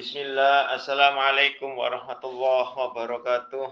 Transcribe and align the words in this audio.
Bismillah, 0.00 0.80
Assalamualaikum 0.80 1.76
warahmatullahi 1.76 2.72
wabarakatuh. 2.72 3.68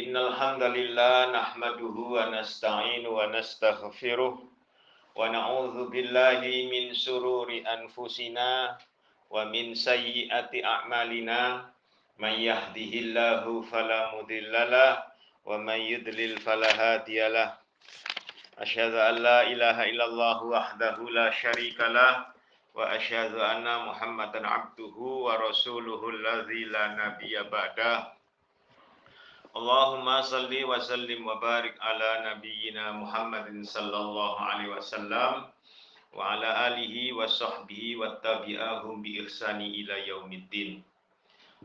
Innal 0.00 0.32
hamdalillah 0.32 1.28
nahmaduhu 1.28 2.16
wa 2.16 2.32
nasta'inu 2.32 3.04
wa 3.04 3.28
nastaghfiruh 3.28 4.32
wa 4.32 5.28
na'udzu 5.28 5.92
billahi 5.92 6.72
min 6.72 6.96
sururi 6.96 7.60
anfusina 7.68 8.80
wa 9.28 9.44
min 9.44 9.76
sayyiati 9.76 10.64
a'malina 10.64 11.68
may 12.16 12.40
yahdihillahu 12.40 13.68
fala 13.68 14.16
mudhillalah 14.16 15.04
wa 15.44 15.60
may 15.60 15.84
yudlil 15.84 16.40
fala 16.40 16.72
hadiyalah. 16.72 17.60
Asyhadu 18.56 18.96
an 18.96 19.20
la 19.20 19.44
ilaha 19.52 19.84
illallah 19.84 20.40
wahdahu 20.40 21.12
la 21.12 21.28
syarikalah 21.28 22.31
wa 22.72 22.88
asyhadu 22.92 23.36
anna 23.40 23.84
Muhammadan 23.88 24.44
abduhu 24.44 25.28
wa 25.28 25.36
rasuluhu 25.36 26.12
alladzi 26.12 26.68
la 26.72 26.96
nabiyya 26.96 27.48
ba'da. 27.52 28.16
Allahumma 29.52 30.24
salli 30.24 30.64
wa 30.64 30.80
sallim 30.80 31.24
wa 31.24 31.36
barik 31.36 31.76
ala 31.80 32.32
nabiyyina 32.32 32.96
Muhammadin 32.96 33.64
sallallahu 33.64 34.40
alaihi 34.40 34.72
wasallam 34.72 35.52
wa 36.16 36.20
ala 36.32 36.72
alihi 36.72 37.12
wa 37.12 37.28
sahbihi 37.28 38.00
wa 38.00 38.16
tabi'ahum 38.24 39.04
bi 39.04 39.20
ihsani 39.20 39.76
ila 39.84 40.00
yaumiddin. 40.08 40.80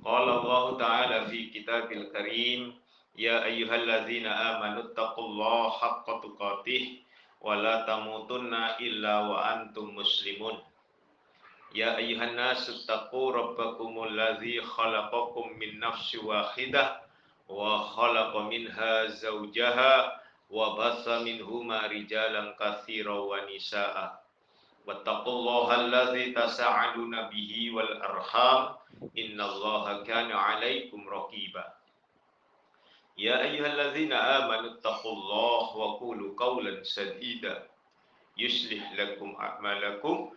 Qala 0.04 0.44
Allah 0.44 0.66
Ta'ala 0.78 1.18
fi 1.32 1.50
kitabil 1.50 2.12
karim 2.12 2.76
Ya 3.18 3.42
ayyuhalladzina 3.42 4.30
amanu 4.30 4.94
taqullaha 4.94 5.74
haqqa 6.06 6.22
tuqatih 6.22 7.02
wa 7.42 7.58
يا 11.78 11.98
أيها 11.98 12.24
الناس 12.24 12.70
اتقوا 12.70 13.32
ربكم 13.32 14.04
الذي 14.04 14.62
خلقكم 14.62 15.46
من 15.60 15.80
نفس 15.80 16.16
واحدة 16.16 17.02
وخلق 17.50 18.38
منها 18.38 19.06
زوجها 19.06 20.22
وبث 20.50 21.06
منهما 21.08 21.80
رجالا 21.88 22.44
كثيرا 22.60 23.18
ونساء. 23.20 24.24
واتقوا 24.88 25.34
الله 25.40 25.68
الذي 25.86 26.26
تساءلون 26.32 27.14
به 27.30 27.72
والأرحام. 27.76 28.62
إن 29.18 29.38
الله 29.42 30.04
كان 30.04 30.32
عليكم 30.32 31.10
رقيبا. 31.10 31.66
يا 33.18 33.42
أيها 33.42 33.68
الذين 33.68 34.14
آمنوا 34.14 34.72
اتقوا 34.74 35.14
الله 35.14 35.64
وقولوا 35.78 36.30
قولا 36.40 36.84
سديدا. 36.84 37.68
يصلح 38.38 38.94
لكم 38.94 39.30
أعمالكم 39.40 40.37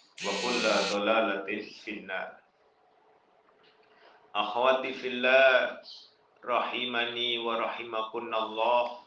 wa 0.21 0.33
kulla 0.37 0.75
dolalatin 0.93 1.65
finnar. 1.81 2.37
Akhwati 4.37 4.93
fillah 4.93 5.81
rahimani 6.45 7.41
wa 7.41 7.57
rahimakunallah. 7.57 9.01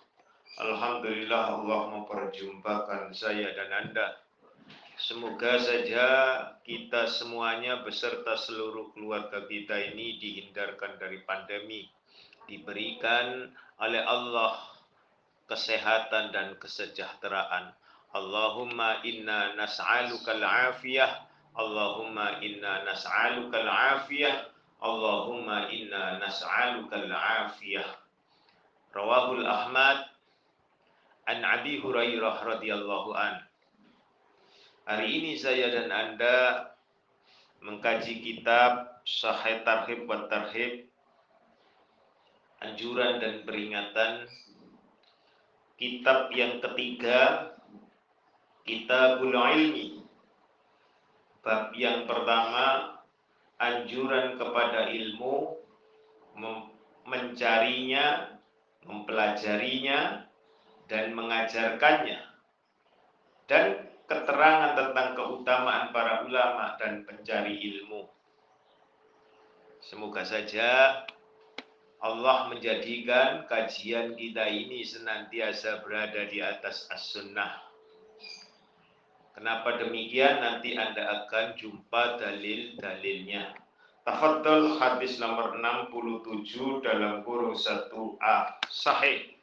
Alhamdulillah 0.55 1.55
Allah 1.55 1.81
memperjumpakan 1.95 3.15
saya 3.15 3.55
dan 3.55 3.71
Anda. 3.71 4.23
Semoga 4.95 5.59
saja 5.59 6.07
kita 6.63 7.11
semuanya 7.11 7.83
beserta 7.83 8.39
seluruh 8.39 8.95
keluarga 8.95 9.43
kita 9.47 9.75
ini 9.95 10.19
dihindarkan 10.19 10.99
dari 10.99 11.23
pandemi. 11.23 11.91
Diberikan 12.47 13.51
oleh 13.83 14.03
Allah 14.03 14.55
kesehatan 15.47 16.31
dan 16.35 16.55
kesejahteraan 16.59 17.84
Allahumma 18.15 19.03
inna 19.03 19.59
nas'aluka 19.59 20.39
al-afiyah. 20.39 21.27
Allahumma 21.59 22.39
inna 22.39 22.87
nas'aluka 22.87 23.59
al-afiyah. 23.59 24.55
Allahumma 24.79 25.67
inna 25.75 26.23
nas'aluka 26.23 26.95
al-afiyah. 26.95 27.91
Rawahul 28.95 29.43
Ahmad 29.43 30.15
An 31.27 31.43
Abi 31.43 31.83
Hurairah 31.83 32.37
radhiyallahu 32.39 33.17
an. 33.17 33.43
Hari 34.85 35.09
ini 35.09 35.33
saya 35.41 35.73
dan 35.73 35.89
Anda 35.89 36.69
mengkaji 37.65 38.21
kitab 38.21 39.01
Sahih 39.09 39.65
Tarhib 39.65 40.05
wa 40.05 40.29
Tarhib 40.29 40.85
Anjuran 42.61 43.25
dan 43.25 43.43
peringatan 43.49 44.29
Kitab 45.81 46.29
yang 46.37 46.61
ketiga 46.61 47.54
Kitabul 48.65 49.37
Ilmi. 49.37 50.01
Bab 51.45 51.77
yang 51.77 52.09
pertama 52.09 52.97
Anjuran 53.61 54.41
kepada 54.41 54.89
ilmu 54.89 55.61
Mencarinya 57.05 58.33
Mempelajarinya 58.89 60.25
Dan 60.89 61.13
mengajarkannya. 61.13 62.21
Dan 63.45 63.85
keterangan 64.09 64.73
tentang 64.73 65.13
keutamaan 65.13 65.93
para 65.93 66.25
ulama 66.25 66.81
dan 66.81 67.05
pencari 67.05 67.61
ilmu. 67.61 68.09
Semoga 69.85 70.25
saja 70.25 71.05
Allah 72.01 72.49
menjadikan 72.49 73.45
kajian 73.45 74.17
kita 74.17 74.49
ini 74.49 74.81
senantiasa 74.81 75.85
berada 75.85 76.25
di 76.29 76.41
atas 76.41 76.89
as-sunnah 76.89 77.74
Kenapa 79.35 79.83
demikian? 79.83 80.39
Nanti 80.39 80.79
Anda 80.79 81.27
akan 81.27 81.59
jumpa 81.59 82.23
dalil-dalilnya. 82.23 83.59
Tafadhol 84.07 84.79
hadis 84.79 85.19
nomor 85.19 85.59
67 85.59 86.87
dalam 86.87 87.27
kurung 87.27 87.59
1A. 87.59 88.63
Sahih. 88.71 89.34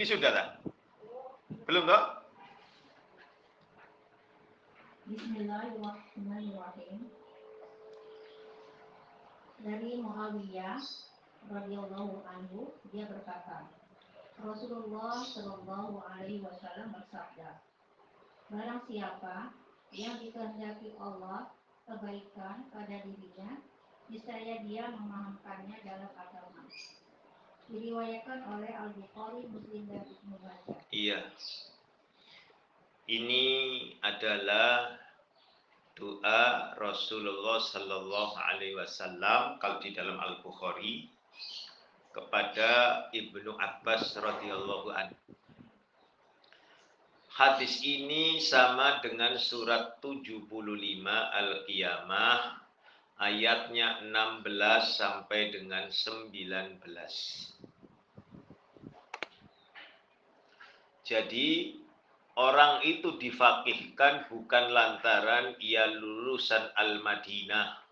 Ini 0.00 0.08
sudah 0.08 0.32
tak? 0.32 0.48
Belum 1.68 1.84
tak? 1.84 2.24
Bismillahirrahmanirrahim. 5.12 7.04
Dari 9.60 10.00
Muawiyah 10.00 10.80
radhiyallahu 11.52 12.24
anhu 12.24 12.72
dia 12.88 13.12
berkata, 13.12 13.68
Rasulullah 14.40 15.20
Shallallahu 15.20 16.00
alaihi 16.08 16.40
wasallam 16.48 16.96
bersabda, 16.96 17.60
Barang 18.48 18.80
siapa 18.88 19.52
yang 19.92 20.16
dikehendaki 20.16 20.96
Allah 20.96 21.52
kebaikan 21.84 22.72
pada 22.72 23.04
dirinya, 23.04 23.60
niscaya 24.08 24.64
dia 24.64 24.96
memahamkannya 24.96 25.76
dalam 25.84 26.08
agama 26.16 26.64
diriwayatkan 27.70 28.42
oleh 28.50 28.70
Al 28.74 28.90
Bukhari, 28.98 29.46
Muslim 29.46 29.86
dan 29.86 30.02
Ibnu 30.02 30.34
Majah. 30.42 30.78
Iya. 30.90 31.18
Ini 33.10 33.46
adalah 34.02 34.98
doa 35.98 36.74
Rasulullah 36.78 37.58
Sallallahu 37.58 38.34
Alaihi 38.38 38.78
Wasallam 38.78 39.58
kalau 39.58 39.82
di 39.82 39.90
dalam 39.94 40.18
Al 40.18 40.38
Bukhari 40.42 41.10
kepada 42.10 43.06
Ibnu 43.14 43.54
Abbas 43.58 44.18
radhiyallahu 44.18 44.90
an. 44.94 45.14
Hadis 47.30 47.80
ini 47.86 48.36
sama 48.42 49.00
dengan 49.00 49.38
surat 49.40 49.96
75 50.04 50.44
Al-Qiyamah 51.08 52.59
ayatnya 53.20 54.00
16 54.08 54.96
sampai 54.96 55.52
dengan 55.52 55.92
19. 55.92 56.40
Jadi 61.04 61.76
orang 62.40 62.80
itu 62.88 63.20
difakihkan 63.20 64.24
bukan 64.32 64.64
lantaran 64.72 65.52
ia 65.60 65.84
lulusan 65.92 66.72
Al-Madinah. 66.72 67.84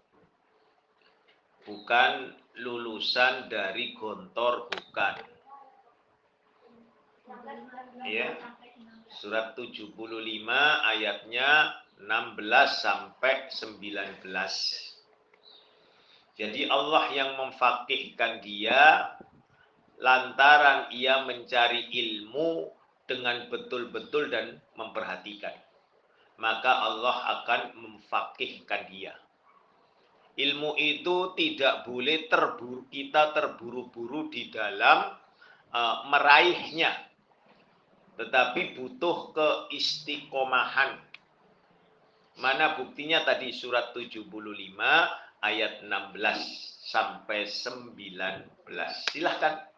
Bukan 1.69 2.32
lulusan 2.64 3.52
dari 3.52 3.92
Gontor, 3.92 4.72
bukan. 4.72 5.14
Ya. 8.08 8.32
Surat 9.12 9.52
75 9.52 9.92
ayatnya 10.88 11.76
16 12.00 12.80
sampai 12.80 13.52
19. 13.52 14.88
Jadi 16.38 16.70
Allah 16.70 17.11
yang 17.11 17.31
memfakihkan 17.35 18.38
dia 18.38 19.11
lantaran 19.99 20.87
ia 20.94 21.26
mencari 21.26 21.90
ilmu 21.90 22.70
dengan 23.11 23.50
betul-betul 23.50 24.31
dan 24.31 24.62
memperhatikan. 24.79 25.50
Maka 26.38 26.70
Allah 26.87 27.43
akan 27.43 27.61
memfakihkan 27.75 28.87
dia. 28.87 29.19
Ilmu 30.38 30.79
itu 30.79 31.35
tidak 31.35 31.82
boleh 31.82 32.31
terburu, 32.31 32.87
kita 32.87 33.35
terburu-buru 33.35 34.31
di 34.31 34.46
dalam 34.55 35.19
uh, 35.75 36.06
meraihnya. 36.06 36.94
Tetapi 38.14 38.79
butuh 38.79 39.35
keistiqomahan. 39.35 41.02
Mana 42.38 42.79
buktinya 42.79 43.26
tadi 43.26 43.50
surat 43.50 43.90
75 43.90 44.14
ayat 45.43 45.87
16 45.87 46.19
sampai 46.88 47.46
19. 47.46 47.94
Silahkan. 49.12 49.69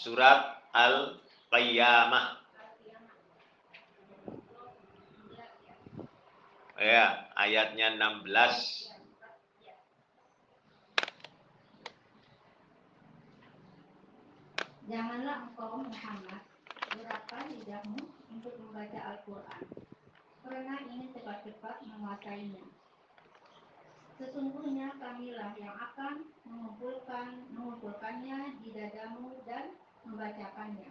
Surat 0.00 0.62
Al-Qiyamah. 0.70 2.38
Ya, 6.78 7.26
ayatnya 7.34 7.98
16. 7.98 8.86
Janganlah 14.86 15.50
engkau 15.50 15.82
Muhammad 15.82 16.45
beratkan 16.96 17.44
lidahmu 17.52 18.00
untuk 18.32 18.56
membaca 18.56 18.98
Al-Quran, 19.12 19.62
karena 20.40 20.74
ingin 20.88 21.12
cepat-cepat 21.12 21.84
menguasainya. 21.84 22.64
Sesungguhnya 24.16 24.96
kamilah 24.96 25.52
yang 25.60 25.76
akan 25.76 26.24
mengumpulkan 26.48 27.52
mengumpulkannya 27.52 28.64
di 28.64 28.72
dadamu 28.72 29.36
dan 29.44 29.76
membacakannya. 30.08 30.88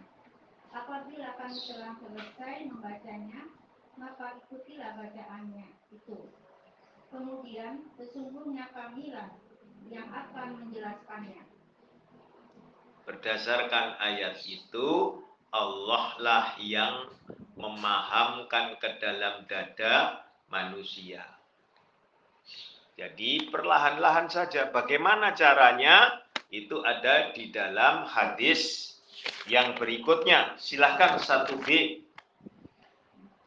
Apabila 0.70 1.34
kami 1.34 1.58
telah 1.66 1.92
selesai 1.98 2.70
membacanya, 2.70 3.50
maka 3.98 4.38
ikutilah 4.38 4.94
bacaannya 4.94 5.74
itu. 5.90 6.30
Kemudian 7.10 7.90
sesungguhnya 7.98 8.70
kamilah 8.70 9.34
yang 9.90 10.06
akan 10.06 10.62
menjelaskannya. 10.62 11.42
Berdasarkan 13.06 13.98
ayat 14.02 14.38
itu, 14.46 14.86
Allah 15.56 16.04
lah 16.20 16.46
yang 16.60 17.08
memahamkan 17.56 18.76
ke 18.76 19.00
dalam 19.00 19.48
dada 19.48 20.20
manusia. 20.52 21.24
Jadi 22.96 23.48
perlahan-lahan 23.48 24.28
saja. 24.28 24.68
Bagaimana 24.68 25.32
caranya? 25.32 26.20
Itu 26.52 26.84
ada 26.84 27.32
di 27.32 27.52
dalam 27.52 28.08
hadis 28.08 28.92
yang 29.48 29.76
berikutnya. 29.76 30.56
Silahkan 30.60 31.20
1B. 31.20 32.00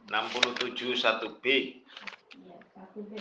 67 0.09 0.97
1B. 0.97 1.45
Ya, 2.45 2.57
1B. 2.77 3.13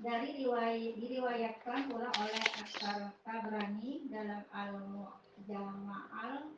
Dari 0.00 0.44
riwayat, 0.44 0.96
diriwayatkan 0.96 1.92
pula 1.92 2.08
oleh 2.16 2.44
Aksar 2.56 3.12
Tabrani 3.20 4.08
dalam 4.08 4.40
Al-Jama'al 4.48 6.56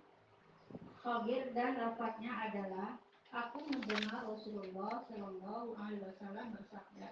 Khabir 1.03 1.51
dan 1.51 1.75
lafadznya 1.75 2.31
adalah 2.31 2.95
aku 3.35 3.59
mendengar 3.75 4.23
Rasulullah 4.23 5.03
Shallallahu 5.11 5.75
Alaihi 5.75 6.07
Wasallam 6.07 6.55
bersabda. 6.55 7.11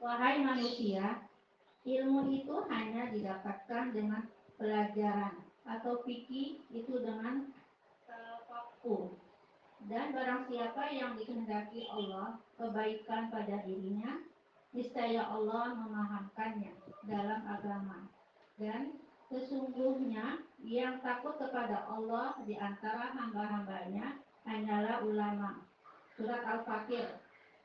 Wahai 0.00 0.40
manusia, 0.40 1.28
ilmu 1.84 2.32
itu 2.32 2.56
hanya 2.72 3.12
didapatkan 3.12 3.92
dengan 3.92 4.24
pelajaran 4.56 5.44
atau 5.68 6.00
fikih 6.08 6.64
itu 6.72 6.94
dengan 7.04 7.52
tafakur. 8.08 9.20
Dan 9.84 10.16
barang 10.16 10.48
siapa 10.48 10.88
yang 10.96 11.20
dikehendaki 11.20 11.84
Allah 11.92 12.40
kebaikan 12.56 13.28
pada 13.28 13.60
dirinya, 13.68 14.24
niscaya 14.70 15.26
Allah 15.26 15.74
memahamkannya 15.74 16.74
dalam 17.06 17.40
agama. 17.46 18.06
Dan 18.60 18.98
sesungguhnya 19.30 20.44
yang 20.62 21.00
takut 21.00 21.38
kepada 21.40 21.86
Allah 21.88 22.38
di 22.44 22.54
antara 22.58 23.14
hamba-hambanya 23.14 24.20
hanyalah 24.44 25.02
ulama. 25.02 25.64
Surat 26.14 26.44
Al-Fakir 26.44 27.18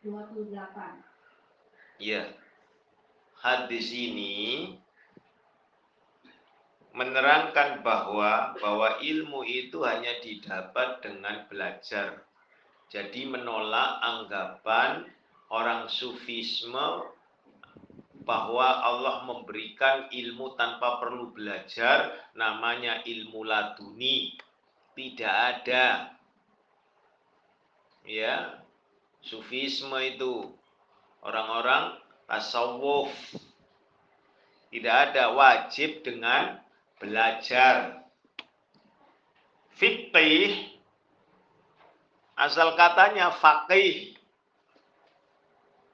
28. 0.05 1.99
Ya. 1.99 2.31
Hadis 3.35 3.93
ini 3.93 4.73
menerangkan 6.95 7.83
bahwa 7.83 8.55
bahwa 8.57 8.97
ilmu 9.03 9.43
itu 9.43 9.83
hanya 9.83 10.17
didapat 10.23 11.03
dengan 11.03 11.43
belajar. 11.51 12.23
Jadi 12.87 13.27
menolak 13.27 13.99
anggapan 13.99 15.03
orang 15.49 15.87
sufisme 15.91 17.11
bahwa 18.25 18.81
Allah 18.81 19.21
memberikan 19.29 20.09
ilmu 20.09 20.57
tanpa 20.57 20.97
perlu 20.97 21.29
belajar 21.29 22.09
namanya 22.33 23.05
ilmu 23.05 23.45
laduni. 23.45 24.33
Tidak 24.97 25.29
ada. 25.29 26.15
Ya 28.07 28.63
sufisme 29.21 29.97
itu. 30.01 30.49
Orang-orang 31.21 32.01
tasawuf. 32.25 33.13
Tidak 34.73 34.95
ada 35.11 35.31
wajib 35.37 36.01
dengan 36.01 36.57
belajar. 36.97 38.01
Fikih 39.75 40.75
asal 42.35 42.75
katanya 42.79 43.31
faqih 43.31 44.14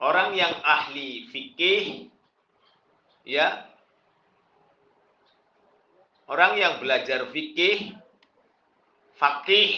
orang 0.02 0.34
yang 0.34 0.52
ahli 0.66 1.30
fikih 1.30 2.10
ya. 3.24 3.70
Orang 6.26 6.58
yang 6.58 6.82
belajar 6.82 7.30
fikih 7.30 7.94
fakih 9.16 9.78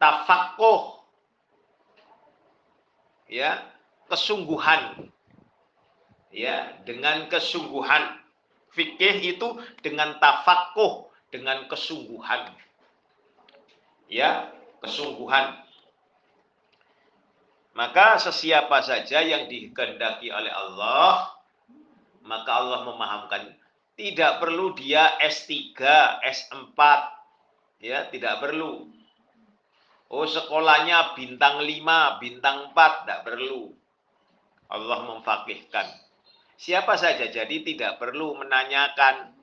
tafakuh 0.00 1.04
ya. 3.28 3.60
Kesungguhan 4.08 5.12
ya. 6.32 6.80
Dengan 6.88 7.28
kesungguhan. 7.28 8.18
Fikih 8.72 9.36
itu 9.36 9.60
dengan 9.84 10.16
tafakuh 10.16 11.12
dengan 11.28 11.68
kesungguhan 11.68 12.56
ya. 14.08 14.48
Kesungguhan 14.80 15.61
maka 17.72 18.20
sesiapa 18.20 18.84
saja 18.84 19.24
yang 19.24 19.48
dikehendaki 19.48 20.28
oleh 20.28 20.52
Allah 20.52 21.32
maka 22.22 22.50
Allah 22.52 22.86
memahamkan 22.86 23.56
tidak 23.92 24.40
perlu 24.40 24.72
dia 24.72 25.20
S3, 25.20 25.76
S4 26.24 26.80
ya, 27.84 28.08
tidak 28.08 28.40
perlu. 28.40 28.88
Oh, 30.12 30.28
sekolahnya 30.28 31.16
bintang 31.16 31.64
5, 31.64 32.20
bintang 32.20 32.72
4, 32.72 33.04
tidak 33.04 33.20
perlu. 33.24 33.72
Allah 34.72 34.98
memfakihkan. 35.08 35.86
Siapa 36.56 36.96
saja 36.96 37.28
jadi 37.28 37.56
tidak 37.64 38.00
perlu 38.00 38.38
menanyakan 38.40 39.34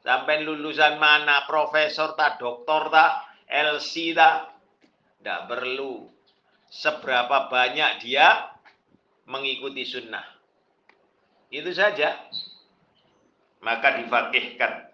sampai 0.00 0.44
lulusan 0.44 0.96
mana, 0.96 1.44
profesor 1.44 2.16
tak, 2.16 2.40
doktor 2.40 2.88
tak, 2.88 3.26
LC 3.48 4.16
tak, 4.16 4.56
tidak 5.20 5.40
perlu. 5.50 6.17
Seberapa 6.68 7.48
banyak 7.48 8.04
dia 8.04 8.52
mengikuti 9.24 9.84
sunnah. 9.88 10.24
Itu 11.48 11.72
saja. 11.72 12.28
Maka 13.64 13.98
difakihkan. 14.04 14.92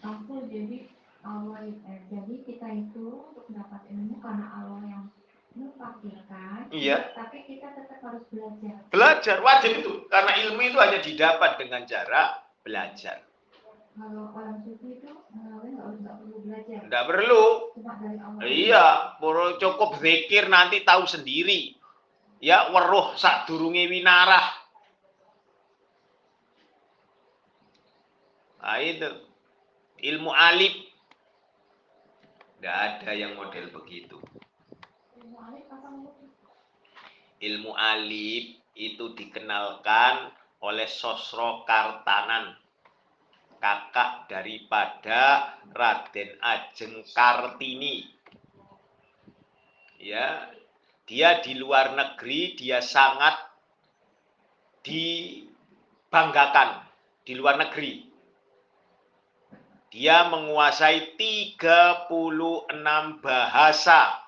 Aku 0.00 0.48
jadi 0.48 0.88
Allah 1.20 1.68
eh, 1.68 2.00
jadi 2.08 2.34
kita 2.48 2.68
itu 2.72 3.04
untuk 3.20 3.44
mendapat 3.52 3.84
ilmu 3.92 4.16
karena 4.24 4.46
Allah 4.48 4.80
yang 4.88 5.04
menukilkan, 5.52 6.72
Iya. 6.72 7.12
tapi 7.12 7.44
kita 7.44 7.74
tetap 7.76 8.00
harus 8.00 8.24
belajar. 8.32 8.80
Belajar 8.88 9.36
wajib 9.44 9.84
itu 9.84 9.92
karena 10.08 10.32
ilmu 10.46 10.60
itu 10.64 10.78
hanya 10.80 11.00
didapat 11.04 11.60
dengan 11.60 11.82
cara 11.84 12.40
belajar. 12.64 13.26
Kalau 13.98 14.32
orang 14.32 14.62
sufi 14.64 15.02
itu 15.02 15.10
mengawin 15.34 15.76
nggak 15.76 15.88
nggak 16.00 16.14
perlu 16.24 16.36
belajar, 16.46 16.79
Tidak 16.90 17.06
perlu. 17.06 17.70
Iya, 18.42 19.14
cukup 19.62 20.02
zikir 20.02 20.50
nanti 20.50 20.82
tahu 20.82 21.06
sendiri. 21.06 21.78
Ya, 22.42 22.66
weruh 22.74 23.14
sak 23.14 23.46
durunge 23.46 23.86
winarah. 23.86 24.42
Nah, 28.58 28.82
itu 28.82 29.06
ilmu 30.02 30.34
alif. 30.34 30.74
Tidak 32.58 32.74
ada 32.74 33.10
yang 33.14 33.38
model 33.38 33.70
begitu. 33.70 34.18
Ilmu 37.38 37.72
alif 37.72 38.44
itu 38.74 39.14
dikenalkan 39.14 40.34
oleh 40.60 40.90
Sosro 40.90 41.62
Kartanan, 41.64 42.52
kakak 43.60 44.26
daripada 44.26 45.54
Raden 45.70 46.40
Ajeng 46.40 47.04
Kartini. 47.12 48.08
Ya, 50.00 50.48
dia 51.04 51.44
di 51.44 51.60
luar 51.60 51.92
negeri 51.92 52.56
dia 52.56 52.80
sangat 52.80 53.36
dibanggakan 54.80 56.88
di 57.28 57.36
luar 57.36 57.60
negeri. 57.60 58.08
Dia 59.92 60.24
menguasai 60.32 61.18
36 61.18 62.08
bahasa 63.20 64.24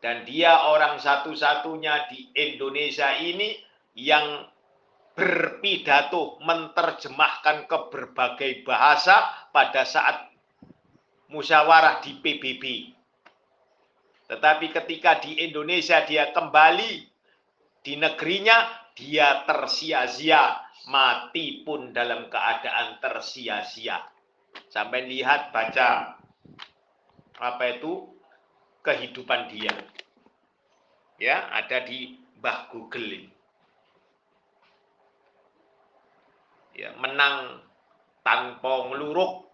dan 0.00 0.24
dia 0.24 0.72
orang 0.72 0.96
satu-satunya 0.96 2.08
di 2.08 2.32
Indonesia 2.32 3.12
ini 3.20 3.60
yang 3.92 4.48
berpidato 5.14 6.38
menerjemahkan 6.40 7.66
ke 7.66 7.78
berbagai 7.90 8.52
bahasa 8.62 9.48
pada 9.50 9.82
saat 9.84 10.30
musyawarah 11.30 12.02
di 12.02 12.18
PBB. 12.18 12.64
Tetapi 14.30 14.66
ketika 14.70 15.18
di 15.18 15.42
Indonesia 15.42 16.06
dia 16.06 16.30
kembali 16.30 16.92
di 17.82 17.98
negerinya, 17.98 18.90
dia 18.94 19.42
tersia-sia, 19.42 20.62
mati 20.86 21.66
pun 21.66 21.90
dalam 21.90 22.30
keadaan 22.30 23.02
tersia-sia. 23.02 23.98
Sampai 24.70 25.06
lihat 25.06 25.50
baca 25.50 26.14
apa 27.40 27.64
itu 27.74 28.06
kehidupan 28.86 29.50
dia. 29.50 29.74
Ya, 31.20 31.50
ada 31.52 31.82
di 31.84 32.16
Mbah 32.38 32.70
Google 32.72 33.08
ini. 33.12 33.39
Ya, 36.80 36.96
menang 36.96 37.60
tanpa 38.24 38.88
ngeluruk 38.88 39.52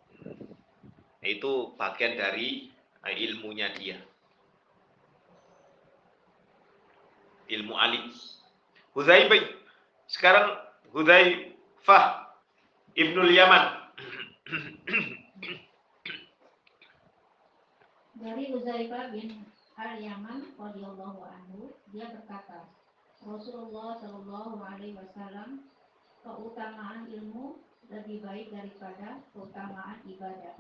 itu 1.27 1.75
bagian 1.75 2.15
dari 2.15 2.71
eh, 3.03 3.15
ilmunya 3.27 3.75
dia. 3.75 3.99
Ilmu 7.51 7.75
alim. 7.75 8.15
Hudzaifah 8.95 9.43
sekarang 10.07 10.55
Hudzaifah 10.95 12.31
Ibnul 12.95 13.35
Yaman. 13.35 13.65
Dari 18.23 18.55
Uzaifah 18.55 19.11
bin 19.11 19.43
Al-Yaman 19.77 20.57
radhiyallahu 20.57 21.21
anhu, 21.27 21.75
dia 21.91 22.09
berkata, 22.09 22.71
Rasulullah 23.21 23.99
Shallallahu 23.99 24.63
alaihi 24.63 24.97
wasallam 24.97 25.67
keutamaan 26.27 27.07
ilmu 27.07 27.63
lebih 27.87 28.19
baik 28.27 28.51
daripada 28.51 29.23
keutamaan 29.31 30.03
ibadah. 30.11 30.59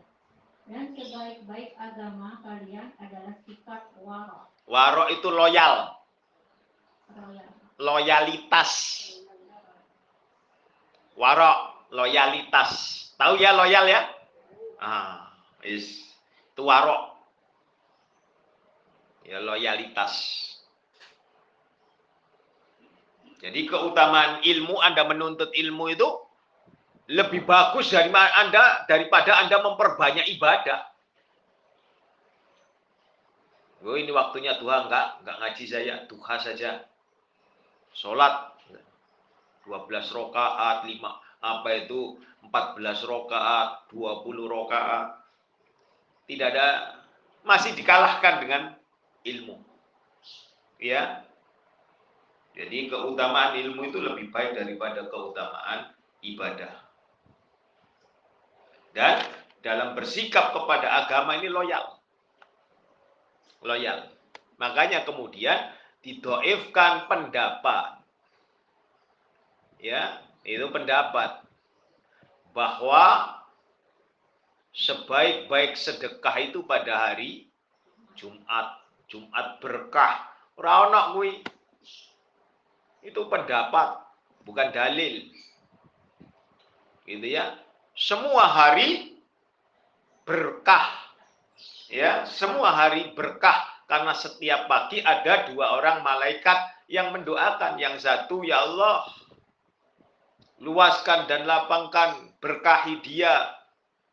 Dan 0.66 0.94
sebaik-baik 0.94 1.74
agama 1.78 2.42
kalian 2.42 2.90
adalah 2.98 3.34
sikap 3.46 3.86
wara. 4.02 4.50
Waro 4.66 5.06
itu 5.10 5.30
loyal, 5.30 5.94
Royal. 7.14 7.50
loyalitas. 7.78 8.70
Waro, 11.14 11.86
loyalitas. 11.94 12.70
Tahu 13.14 13.38
ya 13.38 13.54
loyal 13.54 13.86
ya? 13.86 14.02
Ah, 14.82 15.30
is 15.62 16.02
itu 16.50 16.62
waro. 16.66 17.14
Ya 19.22 19.38
loyalitas. 19.38 20.14
Jadi 23.46 23.70
keutamaan 23.70 24.42
ilmu 24.42 24.74
Anda 24.82 25.06
menuntut 25.06 25.54
ilmu 25.54 25.94
itu 25.94 26.08
lebih 27.06 27.46
bagus 27.46 27.94
dari 27.94 28.10
Anda 28.10 28.82
daripada 28.90 29.38
Anda 29.38 29.62
memperbanyak 29.62 30.26
ibadah. 30.34 30.82
Oh 33.86 33.94
ini 33.94 34.10
waktunya 34.10 34.58
Tuhan 34.58 34.90
enggak, 34.90 35.22
enggak 35.22 35.36
ngaji 35.38 35.64
saya, 35.70 35.94
duha 36.10 36.36
saja. 36.42 36.90
Sholat 37.94 38.58
12 39.62 40.10
rokaat, 40.10 40.82
5 40.82 40.98
apa 41.38 41.68
itu 41.70 42.18
14 42.50 43.06
rokaat, 43.06 43.86
20 43.94 44.26
rokaat. 44.50 45.22
Tidak 46.26 46.46
ada 46.50 46.98
masih 47.46 47.78
dikalahkan 47.78 48.42
dengan 48.42 48.62
ilmu. 49.22 49.62
Ya. 50.82 51.25
Jadi 52.56 52.88
keutamaan 52.88 53.52
ilmu 53.60 53.92
itu 53.92 54.00
lebih 54.00 54.32
baik 54.32 54.56
daripada 54.56 55.04
keutamaan 55.12 55.92
ibadah. 56.24 56.72
Dan 58.96 59.20
dalam 59.60 59.92
bersikap 59.92 60.56
kepada 60.56 61.04
agama 61.04 61.36
ini 61.36 61.52
loyal. 61.52 62.00
Loyal. 63.60 64.08
Makanya 64.56 65.04
kemudian 65.04 65.68
didoifkan 66.00 67.04
pendapat. 67.12 68.00
Ya, 69.76 70.24
itu 70.40 70.64
pendapat 70.72 71.44
bahwa 72.56 73.36
sebaik-baik 74.72 75.76
sedekah 75.76 76.36
itu 76.40 76.64
pada 76.64 77.12
hari 77.12 77.52
Jumat, 78.16 78.80
Jumat 79.12 79.60
berkah. 79.60 80.32
Ono 80.56 81.20
kuwi. 81.20 81.44
Itu 83.06 83.30
pendapat, 83.30 84.02
bukan 84.42 84.74
dalil. 84.74 85.30
Gitu 87.06 87.26
ya. 87.30 87.54
Semua 87.94 88.50
hari 88.50 89.14
berkah. 90.26 91.06
Ya, 91.86 92.26
semua 92.26 92.74
hari 92.74 93.14
berkah 93.14 93.62
karena 93.86 94.10
setiap 94.10 94.66
pagi 94.66 94.98
ada 94.98 95.46
dua 95.46 95.78
orang 95.78 96.02
malaikat 96.02 96.58
yang 96.90 97.14
mendoakan. 97.14 97.78
Yang 97.78 98.02
satu, 98.02 98.42
ya 98.42 98.66
Allah, 98.66 99.06
luaskan 100.58 101.30
dan 101.30 101.46
lapangkan 101.46 102.34
berkahi 102.42 102.98
dia 103.06 103.54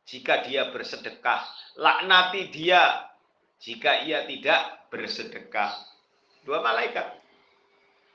jika 0.06 0.46
dia 0.46 0.70
bersedekah. 0.70 1.42
Laknati 1.82 2.54
dia 2.54 3.10
jika 3.58 4.06
ia 4.06 4.30
tidak 4.30 4.86
bersedekah. 4.94 5.74
Dua 6.46 6.62
malaikat. 6.62 7.18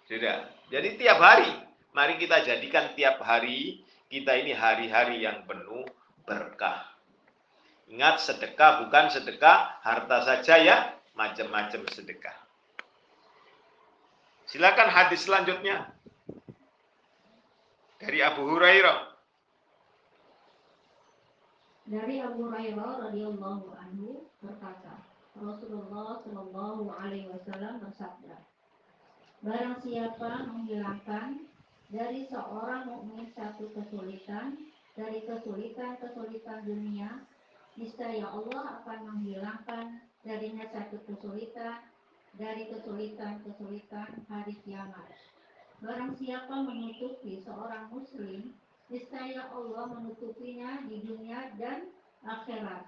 Sudah. 0.07 0.58
Jadi 0.69 1.01
tiap 1.01 1.17
hari, 1.17 1.49
mari 1.97 2.21
kita 2.21 2.45
jadikan 2.45 2.93
tiap 2.93 3.25
hari 3.25 3.81
kita 4.13 4.37
ini 4.37 4.53
hari-hari 4.53 5.25
yang 5.25 5.49
penuh 5.49 5.89
berkah. 6.29 6.85
Ingat 7.89 8.21
sedekah 8.21 8.85
bukan 8.85 9.09
sedekah 9.09 9.81
harta 9.81 10.29
saja 10.29 10.61
ya, 10.61 10.77
macam-macam 11.17 11.89
sedekah. 11.89 12.37
Silakan 14.49 14.89
hadis 14.93 15.25
selanjutnya 15.25 15.89
dari 18.01 18.21
Abu 18.21 18.49
Hurairah. 18.49 19.17
Dari 21.89 22.21
Abu 22.21 22.49
Hurairah 22.49 23.09
radhiyallahu 23.09 23.73
anhu 23.73 24.29
berkata, 24.45 25.01
Rasulullah 25.39 26.19
Shallallahu 26.19 26.91
alaihi 26.91 27.31
wasallam 27.31 27.79
bersabda, 27.79 28.18
Barang 29.49 29.81
siapa 29.81 30.45
menghilangkan 30.45 31.41
dari 31.89 32.29
seorang 32.29 32.85
mukmin 32.85 33.33
satu 33.33 33.73
kesulitan 33.73 34.61
dari 34.93 35.25
kesulitan-kesulitan 35.25 36.69
dunia, 36.69 37.25
niscaya 37.81 38.29
Allah 38.29 38.85
akan 38.85 38.99
menghilangkan 39.09 40.05
darinya 40.21 40.69
satu 40.69 41.01
kesulitan 41.09 41.81
dari 42.37 42.69
kesulitan-kesulitan 42.69 44.21
hari 44.29 44.53
kiamat. 44.69 45.17
Barang 45.81 46.13
siapa 46.21 46.53
menutupi 46.69 47.41
seorang 47.41 47.89
muslim, 47.89 48.53
niscaya 48.93 49.49
Allah 49.49 49.89
menutupinya 49.97 50.85
di 50.93 51.01
dunia 51.09 51.57
dan 51.57 51.89
akhirat. 52.21 52.85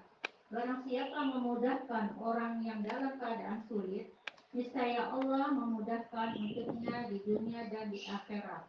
Barang 0.53 0.85
siapa 0.85 1.25
memudahkan 1.25 2.21
orang 2.21 2.61
yang 2.61 2.85
dalam 2.85 3.17
keadaan 3.17 3.65
sulit, 3.65 4.13
niscaya 4.51 5.07
Allah 5.07 5.47
memudahkan 5.55 6.35
untuknya 6.35 7.07
di 7.07 7.17
dunia 7.23 7.71
dan 7.71 7.87
di 7.87 8.03
akhirat. 8.03 8.67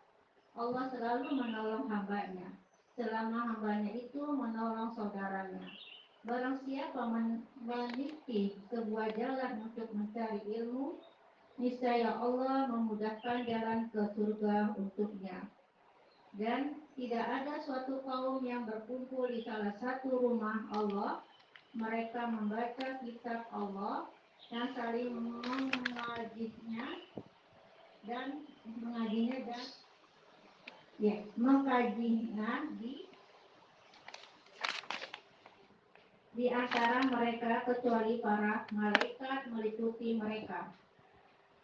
Allah 0.54 0.84
selalu 0.94 1.34
menolong 1.34 1.90
hambanya, 1.90 2.54
selama 2.94 3.56
hambanya 3.56 3.90
itu 3.90 4.22
menolong 4.22 4.94
saudaranya. 4.94 5.66
Barang 6.22 6.62
siapa 6.62 7.02
men- 7.10 7.42
meniti 7.66 8.54
sebuah 8.70 9.10
jalan 9.18 9.66
untuk 9.66 9.90
mencari 9.90 10.38
ilmu, 10.54 11.02
niscaya 11.58 12.14
Allah 12.14 12.70
memudahkan 12.70 13.42
jalan 13.42 13.90
ke 13.90 14.02
surga 14.14 14.78
untuknya. 14.78 15.50
Dan 16.38 16.78
tidak 16.94 17.26
ada 17.26 17.58
suatu 17.58 18.06
kaum 18.06 18.38
yang 18.46 18.70
berkumpul 18.70 19.26
di 19.26 19.42
salah 19.42 19.74
satu 19.82 20.14
rumah 20.14 20.62
Allah, 20.70 21.26
mereka 21.74 22.30
membaca 22.30 23.02
kitab 23.02 23.50
Allah 23.50 24.06
dan 24.52 24.68
saling 24.76 25.16
mengajinya 25.16 26.88
dan 28.04 28.44
mengajinya 28.68 29.38
dan 29.48 29.64
ya 31.00 31.16
mengkajinya 31.40 32.68
di 32.76 33.08
di 36.36 36.46
antara 36.52 37.00
mereka 37.08 37.64
kecuali 37.64 38.20
para 38.20 38.68
malaikat 38.76 39.48
meliputi 39.48 40.20
mereka. 40.20 40.68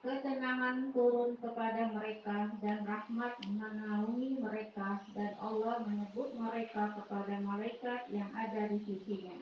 Ketenangan 0.00 0.94
turun 0.96 1.36
kepada 1.44 1.92
mereka 1.92 2.56
dan 2.64 2.88
rahmat 2.88 3.36
menaungi 3.52 4.40
mereka 4.40 5.04
dan 5.12 5.36
Allah 5.44 5.84
menyebut 5.84 6.32
mereka 6.40 6.96
kepada 6.96 7.36
malaikat 7.44 8.08
yang 8.08 8.32
ada 8.32 8.72
di 8.72 8.78
sisinya. 8.88 9.36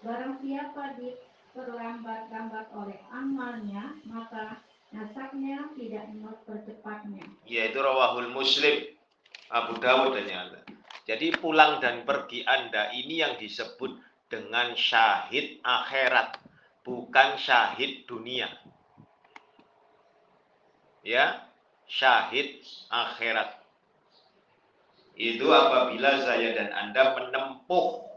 Barang 0.00 0.40
siapa 0.40 0.96
diperlambat-lambat 1.52 2.72
oleh 2.72 2.96
amalnya, 3.12 4.00
maka 4.08 4.64
nasabnya 4.88 5.68
tidak 5.76 6.08
mempercepatnya. 6.16 7.28
Yaitu 7.44 7.76
rawahul 7.76 8.32
muslim. 8.32 8.88
Abu 9.52 9.76
Dawud 9.76 10.16
dan 10.16 10.32
yang. 10.32 10.48
Jadi 11.04 11.36
pulang 11.36 11.76
dan 11.84 12.08
pergi 12.08 12.40
Anda 12.48 12.88
ini 12.96 13.20
yang 13.20 13.36
disebut 13.36 14.00
dengan 14.32 14.72
syahid 14.72 15.60
akhirat, 15.60 16.40
bukan 16.88 17.36
syahid 17.36 18.08
dunia. 18.08 18.48
Ya, 21.04 21.52
syahid 21.84 22.64
akhirat. 22.88 23.60
Itu 25.20 25.52
apabila 25.52 26.24
saya 26.24 26.56
dan 26.56 26.72
Anda 26.72 27.12
menempuh 27.12 28.11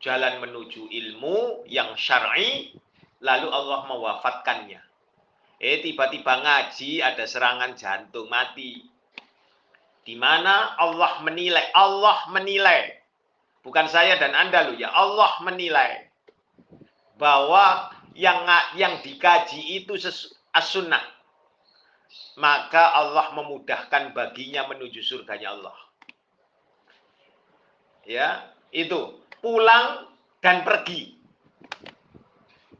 jalan 0.00 0.42
menuju 0.42 0.90
ilmu 0.90 1.68
yang 1.70 1.94
syar'i, 1.94 2.74
lalu 3.24 3.48
Allah 3.48 3.86
mewafatkannya. 3.88 4.80
Eh, 5.62 5.80
tiba-tiba 5.80 6.44
ngaji, 6.44 7.00
ada 7.00 7.24
serangan 7.24 7.72
jantung, 7.78 8.28
mati. 8.28 8.84
Di 10.04 10.12
mana 10.18 10.76
Allah 10.76 11.24
menilai, 11.24 11.72
Allah 11.72 12.28
menilai. 12.28 13.00
Bukan 13.64 13.88
saya 13.88 14.20
dan 14.20 14.36
Anda 14.36 14.68
loh 14.68 14.76
ya, 14.76 14.92
Allah 14.92 15.40
menilai 15.40 16.12
bahwa 17.16 17.88
yang 18.12 18.44
yang 18.76 19.00
dikaji 19.00 19.80
itu 19.80 19.96
as-sunnah. 20.52 21.00
Maka 22.36 22.92
Allah 22.92 23.32
memudahkan 23.32 24.12
baginya 24.12 24.68
menuju 24.68 25.00
surganya 25.00 25.56
Allah. 25.56 25.78
Ya, 28.04 28.52
itu 28.68 29.23
pulang 29.44 30.08
dan 30.40 30.64
pergi. 30.64 31.20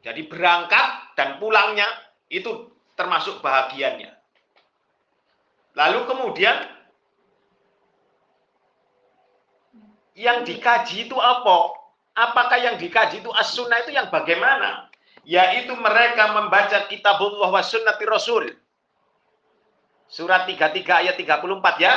Jadi 0.01 0.25
berangkat 0.25 1.17
dan 1.17 1.37
pulangnya 1.37 1.85
itu 2.33 2.73
termasuk 2.97 3.45
bahagiannya. 3.45 4.13
Lalu 5.77 6.01
kemudian 6.09 6.57
yang 10.17 10.47
dikaji 10.47 11.11
itu 11.11 11.17
apa? 11.19 11.77
Apakah 12.15 12.59
yang 12.63 12.77
dikaji 12.79 13.21
itu 13.21 13.31
as-sunnah 13.35 13.83
itu 13.83 13.91
yang 13.93 14.07
bagaimana? 14.09 14.87
Yaitu 15.27 15.75
mereka 15.75 16.31
membaca 16.31 16.87
kitabullah 16.87 17.51
wa 17.51 17.63
sunnati 17.65 18.05
rasul. 18.07 18.55
Surat 20.07 20.47
33 20.47 21.11
ayat 21.11 21.17
34 21.19 21.83
ya. 21.83 21.95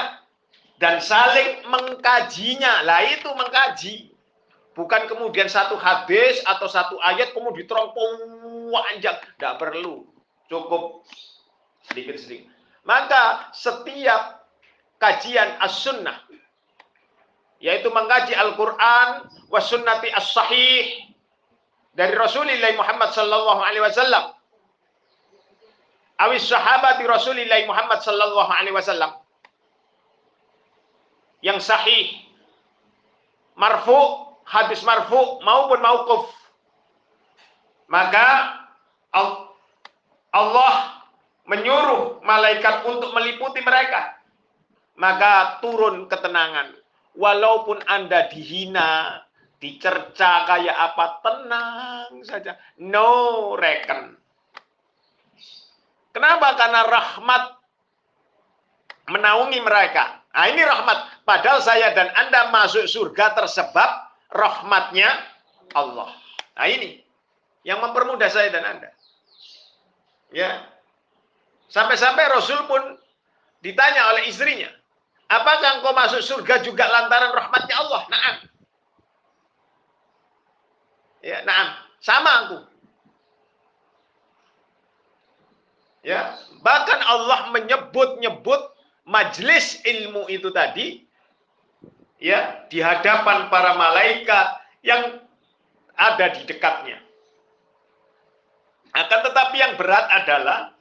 Dan 0.82 0.98
saling 1.04 1.70
mengkajinya. 1.70 2.82
Lah 2.82 3.06
itu 3.06 3.30
mengkaji. 3.30 4.17
Bukan 4.78 5.10
kemudian 5.10 5.50
satu 5.50 5.74
hadis 5.74 6.38
atau 6.46 6.70
satu 6.70 7.02
ayat 7.02 7.34
kemudian 7.34 7.66
diterompong 7.66 8.14
panjang. 8.70 9.18
Tidak 9.18 9.58
perlu. 9.58 10.06
Cukup 10.46 11.02
sedikit-sedikit. 11.90 12.46
Maka 12.86 13.50
setiap 13.58 14.46
kajian 15.02 15.58
as-sunnah 15.66 16.24
yaitu 17.58 17.90
mengkaji 17.90 18.38
Al-Qur'an 18.38 19.26
was 19.50 19.66
sunnati 19.66 20.14
as-sahih 20.14 21.10
dari 21.98 22.14
Rasulullah 22.14 22.70
Muhammad 22.78 23.10
sallallahu 23.18 23.62
alaihi 23.66 23.82
wasallam 23.82 24.38
awis 26.22 26.46
sahabati 26.46 27.02
Rasulullah 27.10 27.58
Muhammad 27.66 28.00
sallallahu 28.06 28.52
alaihi 28.54 28.78
wasallam 28.78 29.18
yang 31.42 31.58
sahih 31.58 32.14
marfu 33.58 34.27
hadis 34.48 34.80
marfu 34.88 35.44
maupun 35.44 35.80
mauquf 35.84 36.32
maka 37.92 38.56
Allah 40.32 41.04
menyuruh 41.48 42.24
malaikat 42.24 42.88
untuk 42.88 43.12
meliputi 43.12 43.60
mereka 43.64 44.18
maka 44.98 45.62
turun 45.62 46.10
ketenangan 46.10 46.74
walaupun 47.18 47.82
Anda 47.90 48.30
dihina, 48.30 49.22
dicerca 49.58 50.46
kayak 50.46 50.78
apa, 50.78 51.06
tenang 51.26 52.12
saja. 52.24 52.56
No 52.80 53.54
reckon. 53.58 54.14
Kenapa? 56.14 56.58
Karena 56.58 56.82
rahmat 56.86 57.44
menaungi 59.10 59.60
mereka. 59.62 60.22
Nah 60.34 60.46
ini 60.50 60.62
rahmat. 60.62 61.26
Padahal 61.26 61.60
saya 61.62 61.94
dan 61.98 62.14
Anda 62.14 62.54
masuk 62.54 62.86
surga 62.86 63.38
tersebab 63.38 64.07
rahmatnya 64.32 65.10
Allah. 65.76 66.12
Nah 66.58 66.68
ini 66.68 67.04
yang 67.68 67.84
mempermudah 67.84 68.28
saya 68.32 68.52
dan 68.52 68.64
Anda. 68.64 68.90
Ya. 70.32 70.64
Sampai-sampai 71.68 72.32
Rasul 72.32 72.64
pun 72.68 72.80
ditanya 73.60 74.16
oleh 74.16 74.32
istrinya, 74.32 74.72
Apakah 75.28 75.80
engkau 75.80 75.92
masuk 75.92 76.24
surga 76.24 76.64
juga 76.64 76.88
lantaran 76.88 77.36
rahmatnya 77.36 77.76
Allah? 77.76 78.02
Naam. 78.08 78.36
Ya, 81.20 81.44
naam. 81.44 81.68
Sama 82.00 82.32
aku. 82.48 82.58
Ya, 86.08 86.40
bahkan 86.64 87.04
Allah 87.04 87.52
menyebut-nyebut 87.52 88.72
majlis 89.04 89.84
ilmu 89.84 90.32
itu 90.32 90.48
tadi 90.56 91.04
ya 92.18 92.66
di 92.70 92.82
hadapan 92.82 93.50
para 93.50 93.78
malaikat 93.78 94.48
yang 94.86 95.22
ada 95.98 96.26
di 96.38 96.42
dekatnya. 96.46 97.02
Akan 98.94 99.20
tetapi 99.26 99.56
yang 99.58 99.74
berat 99.78 100.06
adalah 100.10 100.74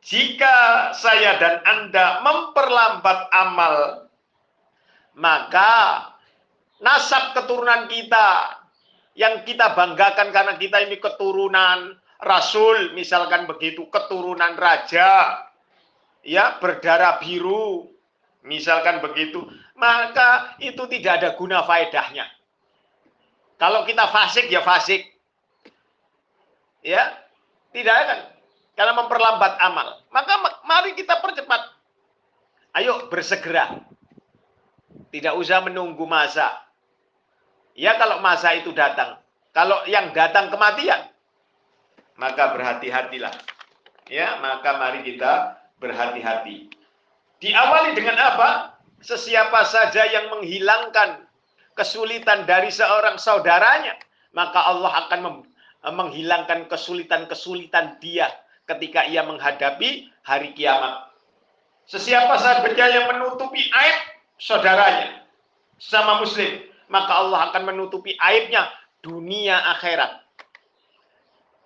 jika 0.00 0.90
saya 0.96 1.36
dan 1.38 1.60
Anda 1.62 2.24
memperlambat 2.24 3.20
amal, 3.30 3.76
maka 5.14 6.08
nasab 6.80 7.36
keturunan 7.36 7.86
kita 7.86 8.58
yang 9.18 9.44
kita 9.44 9.76
banggakan 9.76 10.32
karena 10.32 10.54
kita 10.56 10.88
ini 10.88 10.96
keturunan 10.96 12.00
rasul, 12.24 12.96
misalkan 12.96 13.44
begitu, 13.44 13.84
keturunan 13.92 14.56
raja, 14.56 15.44
ya 16.24 16.56
berdarah 16.58 17.20
biru, 17.20 17.89
misalkan 18.44 19.00
begitu, 19.04 19.44
maka 19.76 20.56
itu 20.60 20.80
tidak 20.88 21.20
ada 21.20 21.28
guna 21.36 21.64
faedahnya. 21.64 22.28
Kalau 23.60 23.84
kita 23.84 24.08
fasik 24.08 24.48
ya 24.48 24.64
fasik. 24.64 25.04
Ya, 26.80 27.12
tidak 27.76 27.92
akan 27.92 28.18
karena 28.72 28.92
memperlambat 28.96 29.52
amal. 29.60 30.00
Maka 30.08 30.64
mari 30.64 30.96
kita 30.96 31.20
percepat. 31.20 31.76
Ayo 32.72 33.12
bersegera. 33.12 33.84
Tidak 35.12 35.36
usah 35.36 35.60
menunggu 35.60 36.08
masa. 36.08 36.48
Ya 37.76 38.00
kalau 38.00 38.24
masa 38.24 38.56
itu 38.56 38.72
datang. 38.72 39.20
Kalau 39.52 39.84
yang 39.90 40.14
datang 40.16 40.48
kematian, 40.48 41.10
maka 42.14 42.54
berhati-hatilah. 42.54 43.34
Ya, 44.06 44.38
maka 44.42 44.78
mari 44.78 45.02
kita 45.06 45.58
berhati-hati. 45.82 46.79
Diawali 47.40 47.96
dengan 47.96 48.16
apa? 48.20 48.76
Sesiapa 49.00 49.64
saja 49.64 50.04
yang 50.12 50.28
menghilangkan 50.28 51.24
kesulitan 51.72 52.44
dari 52.44 52.68
seorang 52.68 53.16
saudaranya, 53.16 53.96
maka 54.36 54.60
Allah 54.60 55.08
akan 55.08 55.40
menghilangkan 55.88 56.68
kesulitan-kesulitan 56.68 57.96
dia 57.96 58.28
ketika 58.68 59.08
ia 59.08 59.24
menghadapi 59.24 60.12
hari 60.20 60.52
kiamat. 60.52 61.08
Sesiapa 61.88 62.36
saja 62.36 62.84
yang 62.92 63.08
menutupi 63.08 63.66
aib 63.72 63.98
saudaranya 64.36 65.24
sama 65.80 66.20
muslim, 66.20 66.60
maka 66.92 67.24
Allah 67.24 67.50
akan 67.50 67.72
menutupi 67.72 68.14
aibnya 68.20 68.68
dunia 69.00 69.58
akhirat. 69.74 70.22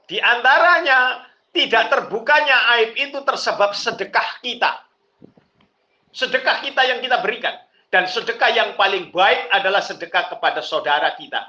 Di 0.06 0.22
antaranya 0.22 1.26
tidak 1.50 1.90
terbukanya 1.90 2.78
aib 2.78 2.94
itu 2.94 3.18
tersebab 3.26 3.74
sedekah 3.74 4.38
kita. 4.38 4.70
Sedekah 6.14 6.62
kita 6.62 6.86
yang 6.86 7.02
kita 7.02 7.18
berikan. 7.18 7.58
Dan 7.90 8.06
sedekah 8.06 8.50
yang 8.54 8.78
paling 8.78 9.10
baik 9.10 9.50
adalah 9.50 9.82
sedekah 9.82 10.30
kepada 10.30 10.62
saudara 10.62 11.14
kita. 11.18 11.42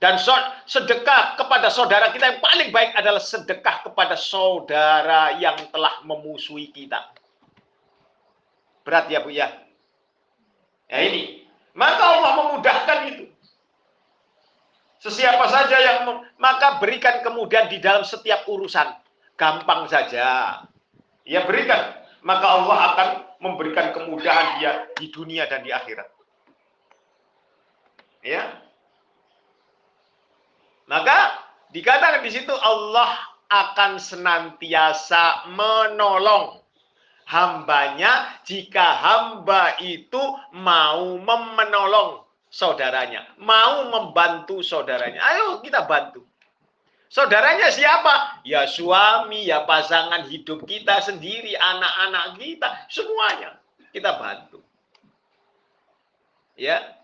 Dan 0.00 0.16
sedekah 0.64 1.36
kepada 1.36 1.68
saudara 1.68 2.08
kita 2.08 2.24
yang 2.32 2.40
paling 2.40 2.72
baik 2.72 2.96
adalah 2.96 3.20
sedekah 3.20 3.84
kepada 3.84 4.16
saudara 4.16 5.36
yang 5.36 5.60
telah 5.68 6.00
memusuhi 6.08 6.72
kita. 6.72 7.04
Berat 8.80 9.12
ya 9.12 9.20
Bu 9.20 9.28
ya? 9.28 9.52
Ya 10.88 11.04
ini. 11.04 11.44
Maka 11.76 12.00
Allah 12.00 12.32
memudahkan 12.40 12.98
itu. 13.12 13.24
Sesiapa 15.04 15.48
saja 15.52 15.76
yang 15.80 16.24
maka 16.40 16.80
berikan 16.80 17.20
kemudian 17.20 17.68
di 17.68 17.80
dalam 17.80 18.04
setiap 18.04 18.48
urusan. 18.48 18.88
Gampang 19.36 19.84
saja. 19.88 20.60
Ya 21.28 21.40
berikan. 21.44 21.96
Maka 22.24 22.44
Allah 22.44 22.78
akan 22.92 23.08
memberikan 23.40 23.96
kemudahan 23.96 24.60
dia 24.60 24.72
di 24.94 25.08
dunia 25.08 25.48
dan 25.48 25.64
di 25.64 25.72
akhirat. 25.72 26.08
Ya. 28.20 28.60
Maka 30.84 31.40
dikatakan 31.72 32.20
di 32.20 32.30
situ 32.30 32.52
Allah 32.52 33.16
akan 33.50 33.98
senantiasa 33.98 35.50
menolong 35.50 36.60
hambanya 37.26 38.42
jika 38.46 38.84
hamba 39.00 39.78
itu 39.80 40.20
mau 40.54 41.16
menolong 41.18 42.26
saudaranya, 42.50 43.26
mau 43.38 43.86
membantu 43.88 44.60
saudaranya. 44.60 45.22
Ayo 45.22 45.62
kita 45.62 45.86
bantu. 45.86 46.29
Saudaranya 47.10 47.74
siapa? 47.74 48.38
Ya 48.46 48.70
suami, 48.70 49.50
ya 49.50 49.66
pasangan 49.66 50.30
hidup 50.30 50.62
kita 50.62 51.02
sendiri, 51.02 51.58
anak-anak 51.58 52.38
kita, 52.38 52.86
semuanya 52.86 53.58
kita 53.90 54.14
bantu. 54.14 54.62
Ya. 56.54 57.02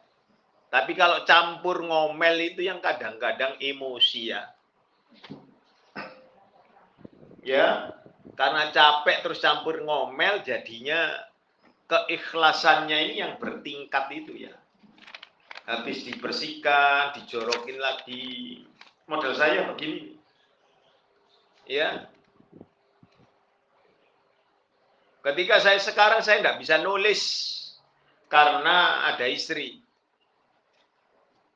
Tapi 0.70 0.94
kalau 0.94 1.26
campur 1.26 1.82
ngomel 1.82 2.54
itu 2.54 2.66
yang 2.66 2.78
kadang-kadang 2.78 3.58
emosi 3.58 4.30
ya. 4.30 4.42
Ya, 7.46 7.94
karena 8.34 8.74
capek 8.74 9.22
terus 9.22 9.38
campur 9.38 9.82
ngomel 9.86 10.42
jadinya 10.42 11.14
keikhlasannya 11.86 12.98
ini 13.10 13.14
yang 13.22 13.38
bertingkat 13.38 14.10
itu 14.10 14.50
ya 14.50 14.54
habis 15.66 16.06
dibersihkan, 16.06 17.14
dijorokin 17.14 17.78
lagi. 17.78 18.65
Model 19.06 19.34
saya 19.38 19.70
begini. 19.70 20.18
Ya. 21.66 22.10
Ketika 25.22 25.58
saya 25.58 25.78
sekarang 25.82 26.22
saya 26.22 26.42
tidak 26.42 26.62
bisa 26.62 26.78
nulis 26.82 27.22
karena 28.30 29.10
ada 29.14 29.26
istri. 29.26 29.82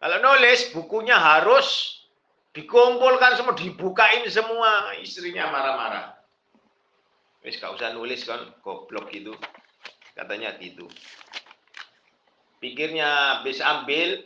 Kalau 0.00 0.18
nulis 0.18 0.72
bukunya 0.74 1.14
harus 1.14 2.00
dikumpulkan 2.56 3.38
semua, 3.38 3.54
dibukain 3.54 4.26
semua, 4.26 4.96
istrinya 4.98 5.50
marah-marah. 5.52 6.06
Wis 7.46 7.60
gak 7.62 7.78
usah 7.78 7.94
nulis 7.94 8.26
kan, 8.26 8.50
goblok 8.64 9.12
gitu. 9.12 9.36
Katanya 10.16 10.56
gitu 10.58 10.90
pikirnya 12.60 13.40
bisa 13.42 13.64
ambil, 13.80 14.20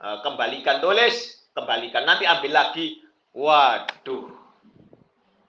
eh, 0.00 0.18
kembalikan 0.22 0.78
tulis, 0.78 1.41
kembalikan 1.52 2.04
nanti 2.04 2.24
ambil 2.28 2.52
lagi. 2.52 3.00
Waduh, 3.32 4.28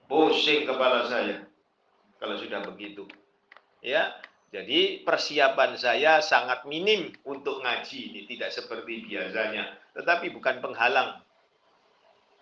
pusing 0.07 0.63
kepala 0.63 1.03
saya 1.11 1.43
kalau 2.15 2.39
sudah 2.39 2.63
begitu. 2.63 3.03
Ya, 3.83 4.15
jadi 4.55 5.03
persiapan 5.03 5.75
saya 5.75 6.23
sangat 6.23 6.63
minim 6.63 7.11
untuk 7.27 7.59
ngaji 7.59 8.15
ini 8.15 8.21
tidak 8.31 8.55
seperti 8.55 9.03
biasanya, 9.03 9.75
tetapi 9.91 10.31
bukan 10.31 10.63
penghalang. 10.63 11.19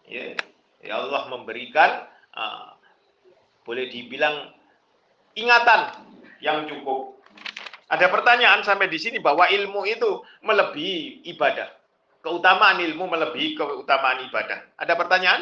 Ya, 0.05 0.37
ya 0.85 1.01
Allah 1.01 1.25
memberikan 1.33 2.05
uh, 2.37 2.77
boleh 3.65 3.89
dibilang 3.89 4.53
ingatan 5.33 5.97
yang 6.45 6.69
cukup 6.69 7.17
ada 7.91 8.07
pertanyaan 8.07 8.63
sampai 8.63 8.87
di 8.87 8.95
sini 8.95 9.19
bahwa 9.19 9.51
ilmu 9.51 9.83
itu 9.83 10.23
melebihi 10.47 11.27
ibadah. 11.35 11.80
Keutamaan 12.21 12.77
ilmu 12.77 13.09
melebihi 13.09 13.57
keutamaan 13.57 14.21
ibadah. 14.29 14.61
Ada 14.77 14.93
pertanyaan? 14.93 15.41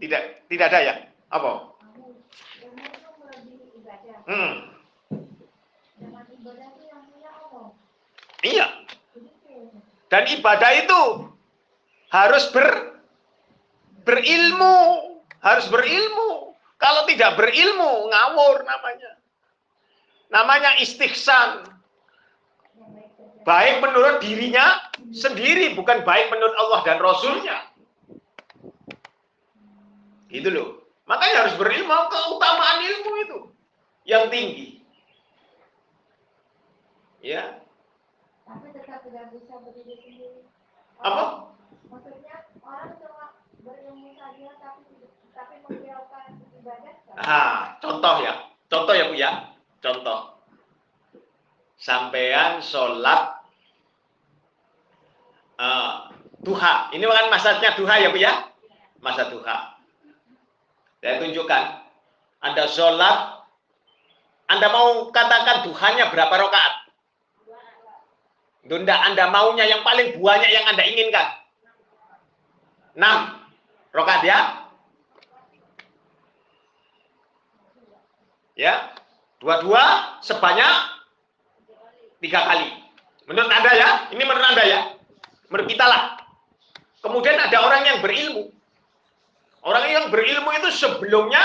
Tidak, 0.00 0.48
tidak 0.48 0.66
ada 0.72 0.80
ya? 0.80 0.94
Apa? 1.28 1.52
Hmm. 4.26 4.54
Iya. 8.40 8.66
Dan 10.06 10.22
ibadah 10.38 10.70
itu 10.80 11.02
harus 12.14 12.44
ber 12.54 12.96
berilmu, 14.06 14.78
harus 15.42 15.66
berilmu. 15.68 16.54
Kalau 16.76 17.02
tidak 17.08 17.34
berilmu, 17.34 18.12
ngawur 18.12 18.62
namanya. 18.62 19.12
Namanya 20.30 20.70
istighsan. 20.78 21.66
Baik 23.46 23.78
menurut 23.78 24.18
dirinya 24.22 24.82
sendiri, 25.12 25.74
bukan 25.78 26.02
baik 26.02 26.32
menurut 26.32 26.56
Allah 26.56 26.80
dan 26.86 26.98
Rasulnya. 26.98 27.58
Gitu 30.30 30.48
loh. 30.50 30.82
Makanya 31.06 31.46
harus 31.46 31.54
berilmu 31.54 31.94
keutamaan 32.10 32.82
ilmu 32.82 33.12
itu 33.22 33.38
yang 34.10 34.26
tinggi. 34.26 34.82
Ya. 37.22 37.62
Tapi 38.46 38.70
tetap 38.74 39.02
tidak 39.06 39.30
bisa 39.34 39.54
berdiri 39.62 39.94
sendiri. 40.02 40.42
Apa? 41.02 41.54
Maksudnya 41.90 42.50
orang 42.62 42.98
cuma 42.98 43.26
berilmu 43.62 44.14
saja 44.18 44.50
tapi 44.58 45.10
tapi 45.30 45.54
menghiraukan 45.66 46.42
ibadah. 46.58 46.94
Ah, 47.18 47.78
contoh 47.82 48.14
ya. 48.22 48.34
Contoh 48.66 48.94
ya 48.94 49.04
Bu 49.10 49.14
ya. 49.14 49.30
Contoh, 49.78 50.42
sampean 51.78 52.64
sholat 52.64 53.35
uh, 55.60 56.12
duha. 56.40 56.92
Ini 56.92 57.04
bukan 57.04 57.28
masanya 57.28 57.76
duha 57.76 57.94
ya 58.00 58.08
Bu 58.12 58.18
ya? 58.20 58.32
Masa 59.00 59.28
duha. 59.28 59.76
Saya 61.00 61.20
tunjukkan. 61.22 61.64
Anda 62.40 62.64
sholat, 62.70 63.42
Anda 64.46 64.68
mau 64.70 65.10
katakan 65.10 65.66
duhanya 65.66 66.12
berapa 66.12 66.30
rakaat? 66.30 66.74
Dunda 68.66 68.94
Anda 69.02 69.30
maunya 69.30 69.66
yang 69.66 69.82
paling 69.82 70.18
banyak 70.18 70.50
yang 70.50 70.66
Anda 70.70 70.82
inginkan. 70.86 71.26
6 72.96 73.02
rakaat 73.92 74.22
ya? 74.24 74.38
Ya, 78.56 78.96
Dua-dua 79.36 80.16
sebanyak 80.24 80.74
tiga 82.24 82.40
kali. 82.48 82.72
Menurut 83.28 83.52
Anda 83.52 83.70
ya, 83.76 83.88
ini 84.16 84.22
menurut 84.24 84.46
Anda 84.48 84.64
ya. 84.64 84.80
Menurut 85.50 85.68
kita 85.70 85.86
lah. 85.86 86.02
Kemudian 87.00 87.38
ada 87.38 87.58
orang 87.62 87.82
yang 87.86 87.98
berilmu. 88.02 88.50
Orang 89.62 89.86
yang 89.90 90.04
berilmu 90.10 90.50
itu 90.54 90.70
sebelumnya 90.74 91.42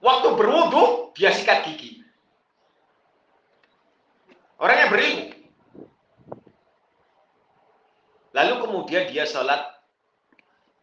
waktu 0.00 0.28
berwudu 0.36 1.12
dia 1.16 1.32
sikat 1.32 1.68
gigi. 1.68 2.00
Orang 4.60 4.76
yang 4.76 4.90
berilmu. 4.92 5.26
Lalu 8.30 8.54
kemudian 8.64 9.08
dia 9.08 9.24
sholat. 9.24 9.60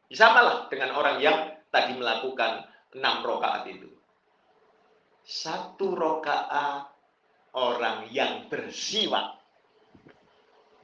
Samalah 0.07 0.71
dengan 0.71 0.95
orang 0.95 1.19
yang 1.19 1.37
tadi 1.69 1.93
melakukan 1.99 2.63
enam 2.95 3.21
rakaat 3.27 3.67
itu 3.67 3.97
satu 5.27 5.91
rokaat 5.91 6.87
orang 7.51 8.07
yang 8.15 8.47
bersiwak 8.47 9.36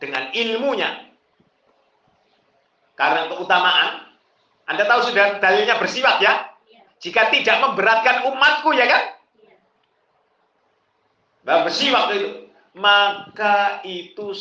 dengan 0.03 0.35
ilmunya. 0.35 1.15
Karena 2.99 3.31
keutamaan 3.31 4.11
Anda 4.67 4.83
tahu 4.83 5.07
sudah 5.07 5.39
dalilnya 5.39 5.79
bersiwak 5.79 6.19
ya? 6.19 6.51
Jika 6.99 7.31
tidak 7.31 7.63
memberatkan 7.63 8.27
umatku 8.27 8.75
ya 8.75 8.87
kan? 8.87 9.03
Bah, 11.47 11.63
bersiwak 11.67 12.15
itu. 12.15 12.29
Maka 12.75 13.83
itu 13.83 14.31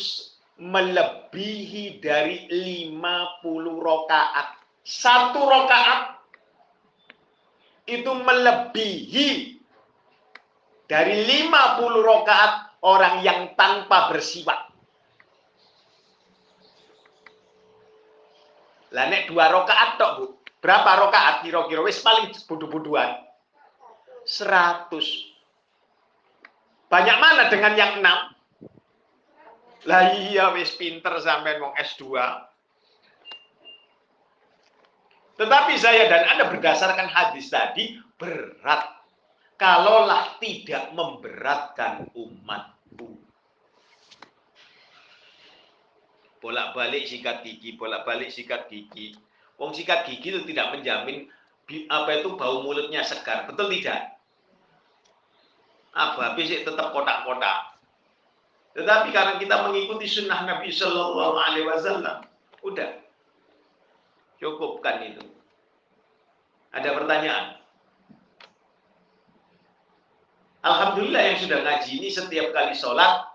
melebihi 0.59 1.99
dari 1.99 2.47
50 2.47 3.83
rokaat. 3.83 4.59
Satu 4.83 5.43
rokaat 5.43 6.23
itu 7.83 8.11
melebihi 8.11 9.59
dari 10.87 11.15
50 11.27 11.99
rokaat 11.99 12.79
orang 12.79 13.23
yang 13.27 13.51
tanpa 13.59 14.07
bersiwak. 14.11 14.62
Lah 18.93 19.09
nek 19.09 19.25
dua 19.25 19.49
rokaat 19.49 19.97
tok, 19.97 20.11
Bu. 20.21 20.25
Berapa 20.63 20.95
rokaat 21.03 21.43
kira-kira 21.43 21.83
wis 21.83 21.99
paling 21.99 22.31
bodoh-bodohan? 22.47 23.19
100. 24.23 24.87
Banyak 26.87 27.17
mana 27.19 27.51
dengan 27.51 27.73
yang 27.75 27.99
6? 27.99 29.89
Lah 29.89 30.15
iya 30.15 30.55
wis 30.55 30.71
pinter 30.79 31.19
sampai 31.19 31.59
mau 31.59 31.75
S2. 31.75 32.15
Tetapi 35.35 35.73
saya 35.75 36.07
dan 36.07 36.23
Anda 36.29 36.47
berdasarkan 36.53 37.09
hadis 37.09 37.51
tadi 37.51 37.99
berat. 38.15 39.03
Kalaulah 39.59 40.39
tidak 40.39 40.95
memberatkan 40.95 42.07
umatku. 42.15 43.19
Bolak-balik 46.43 47.07
sikat 47.07 47.47
gigi, 47.47 47.79
bolak-balik 47.79 48.27
sikat 48.27 48.67
gigi. 48.67 49.15
Wong 49.55 49.71
sikat 49.71 50.03
gigi 50.03 50.27
itu 50.35 50.43
tidak 50.43 50.75
menjamin 50.75 51.31
apa 51.87 52.19
itu 52.19 52.35
bau 52.35 52.67
mulutnya 52.67 52.99
segar. 53.07 53.47
Betul 53.47 53.71
tidak? 53.79 54.19
Apa 55.95 56.35
habis 56.35 56.51
tetap 56.51 56.91
kotak-kotak. 56.91 57.79
Tetapi 58.75 59.15
karena 59.15 59.39
kita 59.39 59.55
mengikuti 59.69 60.09
sunnah 60.09 60.43
Nabi 60.43 60.73
Shallallahu 60.73 61.37
Alaihi 61.37 61.69
Wasallam, 61.69 62.27
udah 62.65 62.89
cukupkan 64.41 64.99
itu. 65.07 65.23
Ada 66.73 66.89
pertanyaan? 66.97 67.63
Alhamdulillah 70.63 71.23
yang 71.23 71.37
sudah 71.39 71.59
ngaji 71.63 71.91
ini 72.03 72.09
setiap 72.11 72.51
kali 72.51 72.75
sholat 72.75 73.29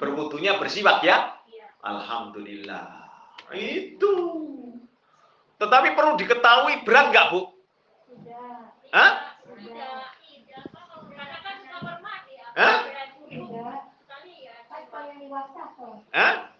berwudunya 0.00 0.56
bersiwak 0.56 1.04
ya. 1.04 1.35
Alhamdulillah. 1.86 3.06
Itu. 3.54 4.42
Tetapi 5.62 5.94
perlu 5.94 6.18
diketahui 6.18 6.82
berat 6.82 7.14
nggak 7.14 7.30
bu? 7.30 7.54
Tidak. 8.10 8.90
Hah? 8.90 9.38
Tidak. 9.46 10.02
Hah? 12.58 12.82
Hah? 16.10 16.50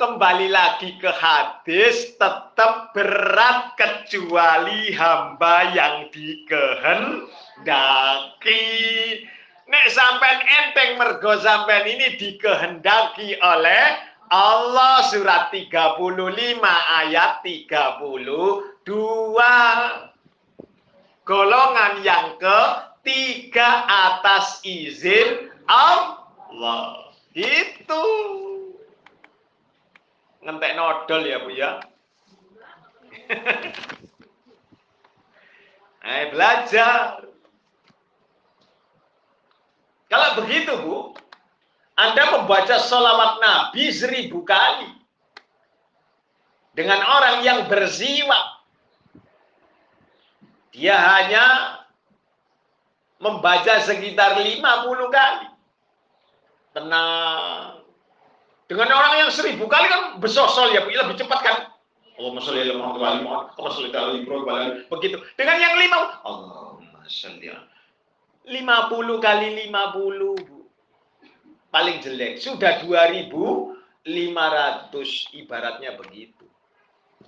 Kembali 0.00 0.48
lagi 0.48 0.96
ke 0.96 1.12
hadis 1.12 2.16
tetap 2.16 2.96
berat 2.96 3.76
kecuali 3.76 4.88
hamba 4.96 5.76
yang 5.76 6.08
dikehendaki. 6.08 8.64
Nek 9.70 9.86
sampai 9.86 10.34
enteng 10.42 10.98
mergo 10.98 11.38
sampai 11.38 11.86
ini 11.94 12.18
dikehendaki 12.18 13.38
oleh 13.38 14.02
Allah 14.34 15.06
surat 15.06 15.54
35 15.54 16.58
ayat 17.06 17.38
32 17.46 18.02
golongan 21.22 22.02
yang 22.02 22.34
ketiga 22.42 23.86
atas 23.86 24.58
izin 24.66 25.54
Allah. 25.70 27.14
Itu. 27.30 28.04
Ngentek 30.42 30.74
nodol 30.74 31.22
ya 31.22 31.38
Bu 31.46 31.50
ya. 31.54 31.78
Ayo 36.10 36.24
belajar. 36.34 37.29
Kalau 40.10 40.42
begitu 40.42 40.74
Bu, 40.82 41.14
Anda 41.94 42.34
membaca 42.34 42.82
sholawat 42.82 43.38
Nabi 43.38 43.94
seribu 43.94 44.42
kali. 44.42 44.90
Dengan 46.74 46.98
orang 47.02 47.46
yang 47.46 47.66
berziwak 47.70 48.60
dia 50.70 50.96
hanya 50.96 51.44
membaca 53.22 53.74
sekitar 53.86 54.38
50 54.38 54.64
kali. 55.12 55.46
Tenang. 56.74 57.84
Dengan 58.70 58.88
orang 58.94 59.26
yang 59.26 59.30
seribu 59.34 59.66
kali 59.66 59.90
kan 59.90 60.22
besosol 60.22 60.70
ya, 60.70 60.86
lebih 60.86 61.18
cepat 61.18 61.40
kan? 61.42 61.56
Allahumma 62.18 62.40
sholli 62.42 62.70
ala 62.70 62.74
Muhammad 62.78 63.00
wa 63.02 63.10
Muhammad, 63.50 63.94
ala 63.94 64.12
Ibrahim 64.14 64.86
begitu. 64.86 65.16
Dengan 65.34 65.56
yang 65.58 65.74
lima, 65.78 66.22
Allahumma 66.22 67.02
sholli 67.10 67.50
50 68.48 69.20
kali 69.20 69.48
50, 69.68 70.48
Bu. 70.48 70.58
Paling 71.70 72.02
jelek 72.02 72.40
sudah 72.40 72.82
2500 72.82 73.70
ibaratnya 75.36 75.94
begitu. 75.94 76.48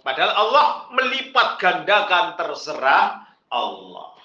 Padahal 0.03 0.35
Allah 0.35 0.67
melipat 0.91 1.63
gandakan 1.63 2.35
terserah 2.35 3.23
Allah. 3.53 4.17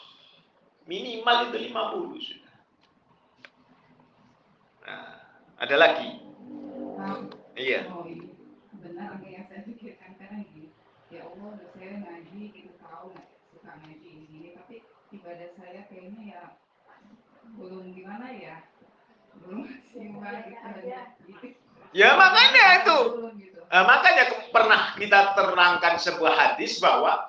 Minimal 0.88 1.52
itu 1.52 1.58
50 1.70 2.18
sudah. 2.24 2.56
Nah, 4.88 5.20
ada 5.60 5.76
lagi. 5.76 6.24
Nah, 6.98 7.28
iya. 7.60 7.86
Oh, 7.92 8.08
benar 8.82 9.20
apa 9.20 9.28
yang 9.28 9.46
saya 9.52 9.62
pikirkan 9.68 10.16
karena 10.16 10.42
gini. 10.50 10.72
Ya 11.12 11.28
Allah, 11.28 11.60
udah 11.60 11.70
saya 11.76 11.94
ngaji, 12.04 12.40
kita 12.56 12.74
tahu 12.80 13.12
suka 13.54 13.72
ngaji 13.84 14.12
ini, 14.32 14.56
tapi 14.56 14.82
ibadah 15.14 15.50
saya 15.60 15.86
kayaknya 15.92 16.24
ya 16.24 16.42
belum 17.56 17.96
gimana 17.96 18.28
ya, 18.32 18.64
belum 19.40 19.68
maksimal 19.68 20.04
gitu. 20.04 20.17
Ya 21.96 22.14
makanya 22.14 22.66
itu. 22.84 22.98
Nah, 23.68 23.84
makanya 23.84 24.24
pernah 24.52 24.96
kita 24.96 25.36
terangkan 25.36 26.00
sebuah 26.00 26.34
hadis 26.36 26.80
bahwa 26.80 27.28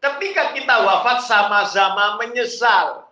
Ketika 0.00 0.56
kita 0.56 0.80
wafat 0.80 1.28
sama-sama 1.28 2.16
menyesal. 2.16 3.04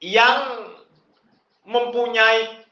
Yang 0.00 0.40
mempunyai 1.64 2.64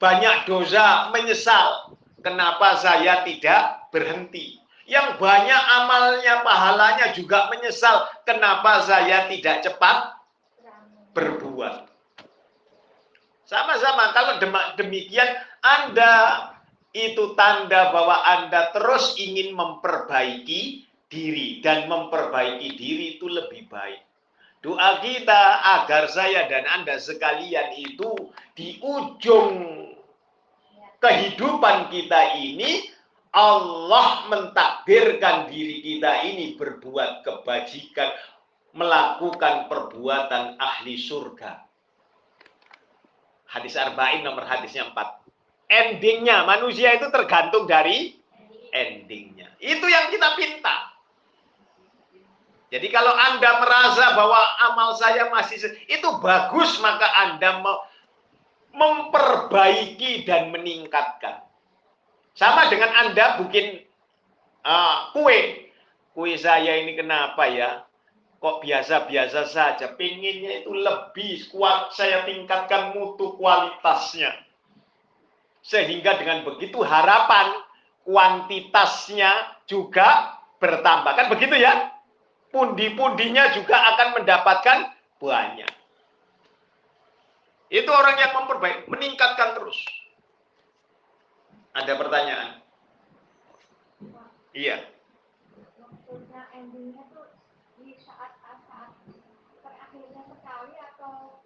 banyak 0.00 0.48
dosa 0.48 1.12
menyesal. 1.12 1.92
Kenapa 2.24 2.76
saya 2.80 3.24
tidak 3.24 3.88
berhenti? 3.92 4.60
Yang 4.88 5.16
banyak 5.20 5.62
amalnya, 5.76 6.40
pahalanya 6.44 7.12
juga 7.12 7.48
menyesal. 7.52 8.08
Kenapa 8.28 8.84
saya 8.84 9.28
tidak 9.28 9.64
cepat 9.64 10.20
berbuat? 11.16 11.85
Sama-sama, 13.46 14.10
kalau 14.10 14.42
demikian 14.74 15.38
Anda 15.62 16.12
itu 16.90 17.38
tanda 17.38 17.94
bahwa 17.94 18.18
Anda 18.26 18.74
terus 18.74 19.14
ingin 19.14 19.54
memperbaiki 19.54 20.82
diri 21.06 21.62
dan 21.62 21.86
memperbaiki 21.86 22.74
diri 22.74 23.06
itu 23.18 23.30
lebih 23.30 23.70
baik. 23.70 24.02
Doa 24.66 24.98
kita 24.98 25.62
agar 25.78 26.10
saya 26.10 26.50
dan 26.50 26.66
Anda 26.66 26.98
sekalian 26.98 27.78
itu 27.78 28.34
di 28.58 28.82
ujung 28.82 29.86
kehidupan 30.98 31.92
kita 31.94 32.34
ini 32.40 32.90
Allah 33.36 34.26
mentakdirkan 34.32 35.52
diri 35.52 35.84
kita 35.84 36.24
ini 36.24 36.56
berbuat 36.56 37.22
kebajikan, 37.22 38.10
melakukan 38.72 39.68
perbuatan 39.68 40.56
ahli 40.56 40.96
surga. 40.96 41.65
Hadis 43.56 43.72
Arba'in 43.80 44.20
nomor 44.20 44.44
hadisnya 44.44 44.92
4 44.92 45.26
endingnya. 45.72 46.44
Manusia 46.44 46.92
itu 46.92 47.08
tergantung 47.08 47.64
dari 47.64 48.12
endingnya. 48.68 49.56
Itu 49.56 49.88
yang 49.88 50.12
kita 50.12 50.36
pinta. 50.36 50.92
Jadi 52.66 52.90
kalau 52.90 53.14
Anda 53.14 53.62
merasa 53.62 54.12
bahwa 54.12 54.36
amal 54.68 54.98
saya 54.98 55.30
masih 55.30 55.56
itu 55.88 56.08
bagus, 56.20 56.76
maka 56.82 57.06
Anda 57.24 57.62
memperbaiki 58.74 60.26
dan 60.28 60.52
meningkatkan. 60.52 61.46
Sama 62.36 62.68
dengan 62.68 62.92
Anda 62.92 63.40
bikin 63.40 63.86
uh, 64.66 65.14
kue. 65.16 65.72
Kue 66.12 66.36
saya 66.36 66.76
ini 66.84 66.92
kenapa 66.92 67.48
ya? 67.48 67.85
Kok 68.36 68.60
biasa-biasa 68.62 69.48
saja. 69.48 69.96
Pinginnya 69.96 70.60
itu 70.60 70.70
lebih 70.72 71.48
kuat. 71.50 71.96
Saya 71.96 72.28
tingkatkan 72.28 72.92
mutu 72.92 73.34
kualitasnya 73.40 74.46
sehingga 75.66 76.14
dengan 76.14 76.46
begitu 76.46 76.78
harapan 76.78 77.58
kuantitasnya 78.06 79.58
juga 79.66 80.38
bertambah. 80.62 81.12
Kan 81.18 81.26
begitu 81.26 81.58
ya? 81.58 81.90
Pundi-pundinya 82.54 83.50
juga 83.50 83.74
akan 83.74 84.22
mendapatkan 84.22 84.78
banyak. 85.18 85.72
Itu 87.66 87.90
orang 87.90 88.16
yang 88.22 88.32
memperbaiki, 88.38 88.86
meningkatkan 88.86 89.58
terus. 89.58 89.74
Ada 91.74 91.98
pertanyaan? 91.98 92.62
Iya 94.54 94.96
tuh 96.06 97.28
di 97.82 97.92
saat-saat 98.00 98.92
terakhirnya 99.60 100.22
sekali 100.30 100.74
atau 100.94 101.42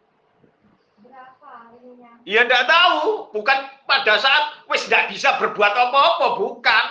berapa 1.00 1.70
ininya? 1.70 1.70
Ya 2.29 2.45
enggak 2.45 2.69
tahu, 2.69 3.33
bukan 3.33 3.59
pada 3.88 4.21
saat 4.21 4.61
wis 4.69 4.85
enggak 4.87 5.09
bisa 5.09 5.40
berbuat 5.40 5.73
apa-apa, 5.73 6.27
bukan. 6.37 6.87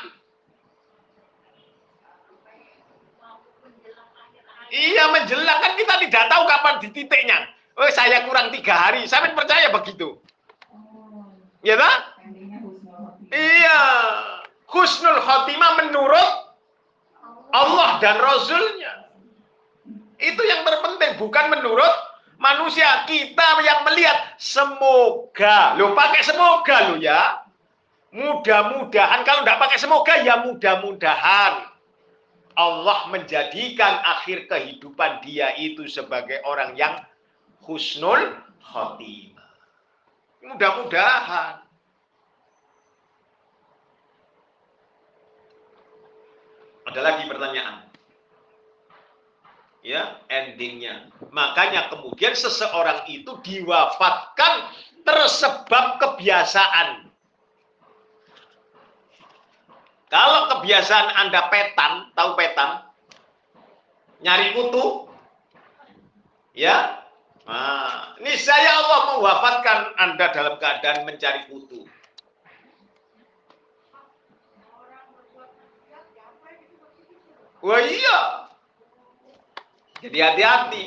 Iya 4.69 5.09
menjelang 5.09 5.59
kan 5.65 5.73
kita 5.73 5.93
tidak 6.05 6.23
tahu 6.29 6.43
kapan 6.45 6.75
di 6.81 6.87
titiknya. 6.93 7.39
Oh 7.73 7.89
saya 7.89 8.27
kurang 8.29 8.53
tiga 8.53 8.75
hari, 8.75 9.09
saya 9.09 9.33
percaya 9.33 9.73
begitu. 9.73 10.19
Ya 11.65 11.75
tak? 11.79 11.97
Iya. 13.33 13.79
Husnul 14.69 15.17
khotimah 15.25 15.81
menurut 15.81 16.29
Allah 17.49 17.97
dan 17.97 18.21
Rasulnya. 18.21 19.09
Itu 20.21 20.41
yang 20.45 20.61
terpenting, 20.67 21.17
bukan 21.17 21.45
menurut 21.49 21.93
manusia. 22.39 23.05
Kita 23.05 23.61
yang 23.61 23.85
melihat 23.85 24.39
semoga. 24.39 25.75
Lo 25.75 25.93
pakai 25.93 26.23
semoga 26.25 26.89
lo 26.89 26.95
ya. 26.97 27.43
Mudah-mudahan 28.09 29.21
kalau 29.21 29.45
nggak 29.45 29.59
pakai 29.61 29.77
semoga 29.77 30.17
ya 30.25 30.41
mudah-mudahan 30.41 31.69
Allah 32.57 32.99
menjadikan 33.07 34.01
akhir 34.01 34.49
kehidupan 34.49 35.21
dia 35.21 35.53
itu 35.61 35.85
sebagai 35.85 36.41
orang 36.41 36.73
yang 36.73 37.05
husnul 37.63 38.33
khotimah. 38.59 39.53
Mudah-mudahan. 40.41 41.61
Ada 46.89 46.99
lagi 47.05 47.23
pertanyaan. 47.29 47.88
Ya, 49.89 50.21
endingnya. 50.29 51.09
Makanya 51.33 51.89
kemudian 51.89 52.37
seseorang 52.37 53.09
itu 53.09 53.33
diwafatkan 53.41 54.69
tersebab 55.01 55.97
kebiasaan. 55.97 57.09
Kalau 60.13 60.41
kebiasaan 60.53 61.09
Anda 61.25 61.49
petan, 61.49 62.13
tahu 62.13 62.37
petan? 62.37 62.85
Nyari 64.21 64.53
kutu? 64.53 65.09
Ya? 66.53 67.01
Nah, 67.49 68.13
ini 68.21 68.37
saya 68.37 68.69
Allah 68.85 69.17
mewafatkan 69.17 69.79
Anda 69.97 70.29
dalam 70.29 70.61
keadaan 70.61 71.09
mencari 71.09 71.49
kutu. 71.49 71.89
Wah 77.65 77.81
iya. 77.81 78.48
Jadi 79.99 80.17
hati-hati. 80.19 80.85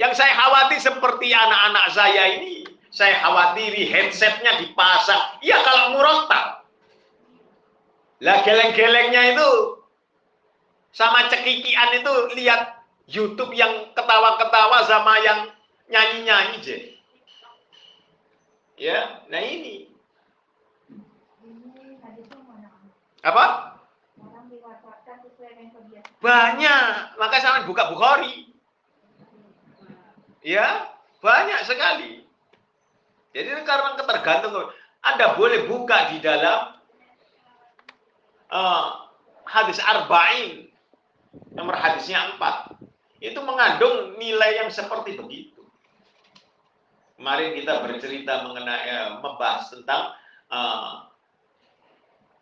Yang 0.00 0.12
saya 0.16 0.32
khawatir 0.32 0.80
seperti 0.80 1.28
anak-anak 1.36 1.86
saya 1.92 2.40
ini, 2.40 2.64
saya 2.88 3.20
khawatiri 3.20 3.84
headsetnya 3.84 4.64
dipasang. 4.64 5.36
Iya 5.44 5.60
kalau 5.60 5.84
murotal. 5.94 6.64
Lah 8.20 8.40
geleng-gelengnya 8.44 9.36
itu 9.36 9.50
sama 10.92 11.28
cekikian 11.28 12.00
itu 12.00 12.12
lihat 12.36 12.80
YouTube 13.08 13.52
yang 13.52 13.92
ketawa-ketawa 13.92 14.84
sama 14.88 15.20
yang 15.20 15.52
nyanyi-nyanyi 15.92 16.56
je. 16.64 16.78
Ya, 18.80 19.20
nah 19.28 19.44
ini 19.44 19.92
apa? 23.20 23.76
Orang 24.16 24.48
diwafatkan 24.48 25.20
sesuai 25.20 25.52
dengan 25.52 25.76
kebiasaan. 25.76 26.09
Banyak. 26.20 27.16
Maka 27.16 27.36
sama 27.40 27.64
buka 27.64 27.92
Bukhari. 27.92 28.52
Ya, 30.40 30.88
banyak 31.20 31.60
sekali. 31.68 32.24
Jadi 33.36 33.48
karena 33.64 33.96
ketergantungan. 33.96 34.72
Anda 35.00 35.32
boleh 35.36 35.64
buka 35.64 36.12
di 36.12 36.20
dalam 36.20 36.76
uh, 38.52 39.08
hadis 39.48 39.80
arba'in. 39.80 40.68
Nomor 41.56 41.76
hadisnya 41.76 42.36
4. 42.36 42.80
Itu 43.20 43.40
mengandung 43.44 44.16
nilai 44.16 44.64
yang 44.64 44.70
seperti 44.72 45.16
begitu. 45.20 45.60
Kemarin 47.20 47.52
kita 47.52 47.84
bercerita 47.84 48.48
mengenai 48.48 48.80
eh, 48.88 49.08
membahas 49.20 49.68
tentang 49.68 50.16
uh, 50.48 51.04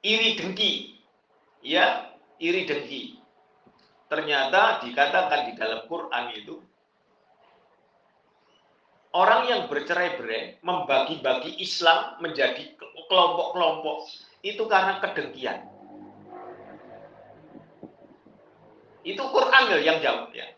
iri 0.06 0.38
dengki. 0.38 1.02
Ya, 1.66 2.14
iri 2.38 2.62
dengki. 2.62 3.17
Ternyata 4.08 4.80
dikatakan 4.88 5.40
di 5.48 5.52
dalam 5.56 5.84
Quran 5.84 6.24
itu 6.32 6.56
orang 9.12 9.48
yang 9.48 9.60
bercerai-berai 9.68 10.64
membagi-bagi 10.64 11.60
Islam 11.60 12.16
menjadi 12.24 12.72
kelompok-kelompok 13.08 14.08
itu 14.44 14.64
karena 14.64 15.00
kedengkian. 15.04 15.58
Itu 19.04 19.22
Quran 19.28 19.64
yang 19.80 20.00
jawab 20.04 20.32
ya. 20.36 20.56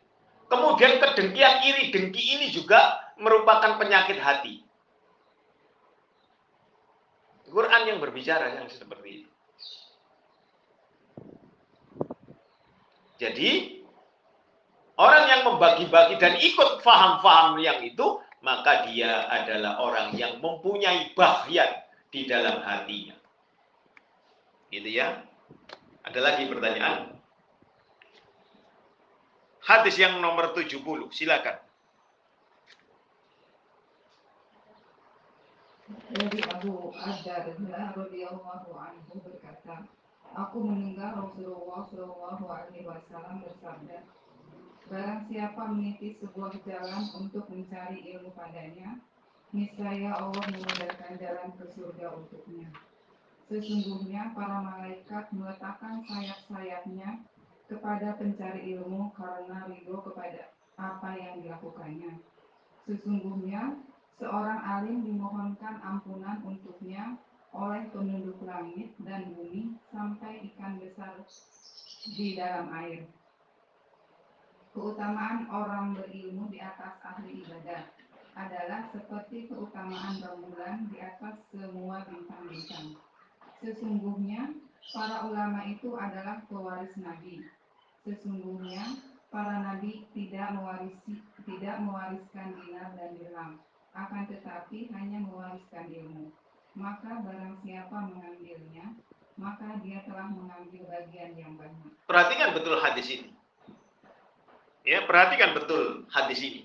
Kemudian 0.50 0.98
kedengkian 0.98 1.62
iri 1.62 1.94
dengki 1.94 2.22
ini 2.38 2.50
juga 2.50 2.98
merupakan 3.22 3.78
penyakit 3.78 4.18
hati. 4.18 4.66
Quran 7.50 7.82
yang 7.86 7.98
berbicara 7.98 8.58
yang 8.58 8.70
seperti 8.70 9.26
itu. 9.26 9.29
Jadi 13.20 13.84
orang 14.96 15.24
yang 15.28 15.42
membagi-bagi 15.44 16.16
dan 16.16 16.40
ikut 16.40 16.80
faham-faham 16.80 17.60
yang 17.60 17.84
itu, 17.84 18.16
maka 18.40 18.88
dia 18.88 19.28
adalah 19.28 19.76
orang 19.84 20.16
yang 20.16 20.40
mempunyai 20.40 21.12
bahyan 21.12 21.68
di 22.08 22.24
dalam 22.24 22.64
hatinya. 22.64 23.12
Gitu 24.72 24.88
ya. 24.88 25.20
Ada 26.08 26.16
lagi 26.24 26.48
pertanyaan? 26.48 27.20
Hadis 29.60 30.00
yang 30.00 30.16
nomor 30.24 30.56
70, 30.56 31.12
silakan. 31.12 31.60
Dari 36.10 36.40
Abu 36.48 36.94
berkata, 39.20 39.84
Aku 40.30 40.62
mendengar 40.62 41.18
Rasulullah 41.18 41.82
Shallallahu 41.90 42.44
Alaihi 42.46 42.86
Wasallam 42.86 43.42
bersabda, 43.42 43.98
Barang 44.90 45.22
siapa 45.30 45.62
meniti 45.70 46.18
sebuah 46.18 46.54
jalan 46.66 47.04
untuk 47.14 47.46
mencari 47.46 47.98
ilmu 48.14 48.34
padanya, 48.34 48.98
niscaya 49.54 50.14
Allah 50.18 50.42
memudahkan 50.50 51.14
jalan 51.18 51.48
ke 51.54 51.64
surga 51.74 52.14
untuknya. 52.14 52.70
Sesungguhnya 53.50 54.30
para 54.34 54.62
malaikat 54.62 55.30
meletakkan 55.34 56.02
sayap-sayapnya 56.06 57.26
kepada 57.66 58.18
pencari 58.18 58.74
ilmu 58.74 59.14
karena 59.14 59.66
ridho 59.66 59.98
kepada 60.06 60.54
apa 60.78 61.10
yang 61.18 61.42
dilakukannya. 61.42 62.22
Sesungguhnya 62.86 63.78
seorang 64.18 64.58
alim 64.58 65.06
dimohonkan 65.06 65.78
ampunan 65.82 66.42
untuknya 66.42 67.18
oleh 67.50 67.82
penduduk 67.90 68.38
langit 68.46 68.94
dan 69.02 69.34
bumi 69.34 69.74
sampai 69.90 70.46
ikan 70.52 70.78
besar 70.78 71.18
di 72.14 72.38
dalam 72.38 72.70
air. 72.70 73.02
Keutamaan 74.70 75.50
orang 75.50 75.98
berilmu 75.98 76.46
di 76.46 76.62
atas 76.62 76.94
ahli 77.02 77.42
ibadah 77.42 77.90
adalah 78.38 78.86
seperti 78.94 79.50
keutamaan 79.50 80.22
rembulan 80.22 80.86
di 80.94 81.02
atas 81.02 81.42
semua 81.50 82.06
bintang-bintang. 82.06 82.94
Sesungguhnya 83.58 84.54
para 84.94 85.26
ulama 85.26 85.66
itu 85.66 85.98
adalah 85.98 86.46
pewaris 86.46 86.94
nabi. 87.02 87.42
Sesungguhnya 88.06 88.94
para 89.28 89.58
nabi 89.58 90.06
tidak 90.14 90.54
mewarisi 90.54 91.18
tidak 91.42 91.76
mewariskan 91.82 92.54
dinar 92.54 92.94
dan 92.94 93.10
dirham, 93.18 93.50
akan 93.90 94.22
tetapi 94.30 94.86
hanya 94.94 95.18
mewariskan 95.18 95.90
ilmu. 95.90 96.30
Maka 96.78 97.10
barang 97.26 97.60
siapa 97.66 97.96
mengambilnya, 97.98 98.94
maka 99.34 99.80
dia 99.82 100.06
telah 100.06 100.30
mengambil 100.30 100.86
bagian 100.86 101.34
yang 101.34 101.58
banyak. 101.58 101.90
Perhatikan 102.06 102.54
betul 102.54 102.78
hadis 102.78 103.06
ini. 103.10 103.28
Ya, 104.86 105.04
perhatikan 105.04 105.52
betul 105.52 106.06
hadis 106.08 106.40
ini. 106.40 106.62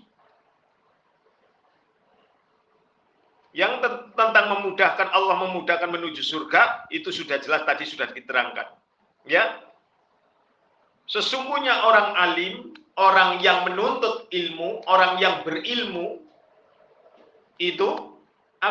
Yang 3.56 3.88
ten- 3.88 4.03
tentang 4.20 4.45
memudahkan 4.51 5.08
Allah 5.16 5.47
memudahkan 5.47 5.88
menuju 5.88 6.20
surga 6.20 6.91
itu 6.91 7.08
sudah 7.12 7.39
jelas 7.39 7.64
tadi 7.64 7.88
sudah 7.88 8.12
diterangkan. 8.12 8.68
Ya. 9.24 9.64
Sesungguhnya 11.08 11.86
orang 11.86 12.08
alim, 12.18 12.56
orang 12.99 13.39
yang 13.39 13.64
menuntut 13.64 14.28
ilmu, 14.28 14.84
orang 14.89 15.22
yang 15.24 15.45
berilmu 15.47 16.20
itu 17.56 18.14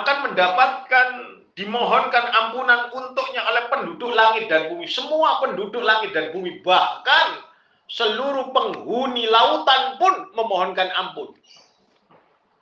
akan 0.03 0.16
mendapatkan 0.30 1.07
dimohonkan 1.55 2.24
ampunan 2.34 2.90
untuknya 2.90 3.47
oleh 3.47 3.70
penduduk 3.70 4.11
langit 4.11 4.51
dan 4.51 4.66
bumi. 4.66 4.90
Semua 4.90 5.38
penduduk 5.38 5.82
langit 5.82 6.11
dan 6.11 6.34
bumi, 6.34 6.59
bahkan 6.66 7.47
seluruh 7.86 8.51
penghuni 8.51 9.30
lautan 9.30 10.01
pun 10.03 10.34
memohonkan 10.34 10.90
ampun. 10.99 11.30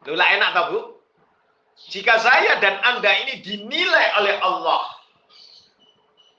Itulah 0.05 0.29
enak 0.29 0.51
tak 0.53 0.65
bu? 0.71 0.81
Jika 1.89 2.15
saya 2.21 2.61
dan 2.61 2.79
Anda 2.85 3.11
ini 3.27 3.43
dinilai 3.43 4.07
oleh 4.21 4.37
Allah 4.45 5.03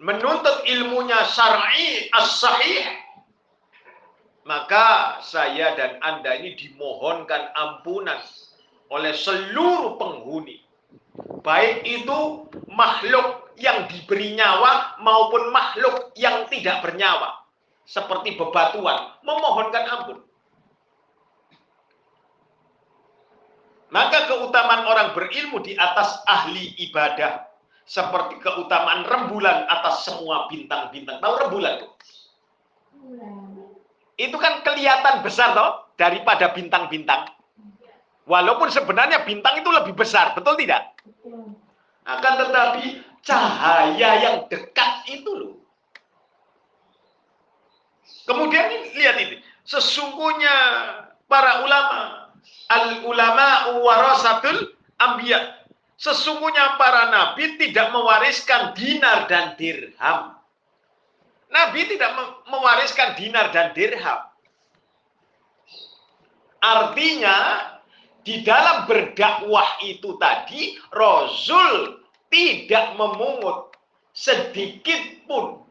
menuntut 0.03 0.67
ilmunya 0.67 1.19
syar'i 1.31 2.07
as-sahih 2.15 2.83
maka 4.43 5.19
saya 5.23 5.75
dan 5.79 5.99
Anda 6.03 6.39
ini 6.39 6.59
dimohonkan 6.59 7.55
ampunan 7.55 8.19
oleh 8.91 9.15
seluruh 9.15 9.95
penghuni 9.95 10.62
baik 11.43 11.83
itu 11.85 12.19
makhluk 12.71 13.53
yang 13.59 13.85
diberi 13.85 14.33
nyawa 14.33 14.97
maupun 15.03 15.53
makhluk 15.53 16.15
yang 16.17 16.47
tidak 16.49 16.81
bernyawa. 16.81 17.45
Seperti 17.83 18.39
bebatuan. 18.39 19.19
Memohonkan 19.27 19.83
ampun. 19.91 20.17
Maka 23.93 24.25
keutamaan 24.25 24.89
orang 24.89 25.13
berilmu 25.13 25.61
di 25.61 25.77
atas 25.77 26.25
ahli 26.25 26.73
ibadah 26.89 27.45
seperti 27.85 28.41
keutamaan 28.41 29.05
rembulan 29.05 29.69
atas 29.69 30.07
semua 30.07 30.49
bintang-bintang. 30.49 31.21
Tahu 31.21 31.33
rembulan 31.45 31.83
tuh? 31.83 31.91
Itu 34.17 34.39
kan 34.41 34.65
kelihatan 34.65 35.21
besar 35.21 35.53
toh 35.53 35.93
daripada 35.99 36.55
bintang-bintang 36.55 37.29
Walaupun 38.24 38.71
sebenarnya 38.71 39.28
bintang 39.28 39.59
itu 39.59 39.67
lebih 39.67 39.93
besar, 39.99 40.32
betul 40.32 40.55
tidak? 40.55 40.95
Akan 42.07 42.34
tetapi 42.39 43.03
cahaya 43.24 44.09
yang 44.24 44.36
dekat 44.47 44.91
itu 45.11 45.32
loh. 45.32 45.55
Kemudian 48.24 48.95
lihat 48.95 49.19
ini, 49.19 49.43
sesungguhnya 49.67 50.55
para 51.28 51.67
ulama, 51.67 52.32
al 52.71 53.03
ulama 53.03 53.76
warasatul 53.84 54.71
ambiya. 55.03 55.67
Sesungguhnya 55.99 56.80
para 56.80 57.11
nabi 57.11 57.59
tidak 57.59 57.91
mewariskan 57.91 58.71
dinar 58.76 59.28
dan 59.28 59.55
dirham. 59.59 60.36
Nabi 61.51 61.86
tidak 61.91 62.11
mewariskan 62.47 63.19
dinar 63.19 63.51
dan 63.51 63.76
dirham. 63.76 64.19
Artinya 66.63 67.36
di 68.24 68.43
dalam 68.43 68.88
berdakwah 68.88 69.84
itu 69.84 70.15
tadi 70.15 70.80
Rasul 70.95 71.99
tidak 72.32 72.95
memungut 72.95 73.76
sedikit 74.15 75.28
pun 75.28 75.63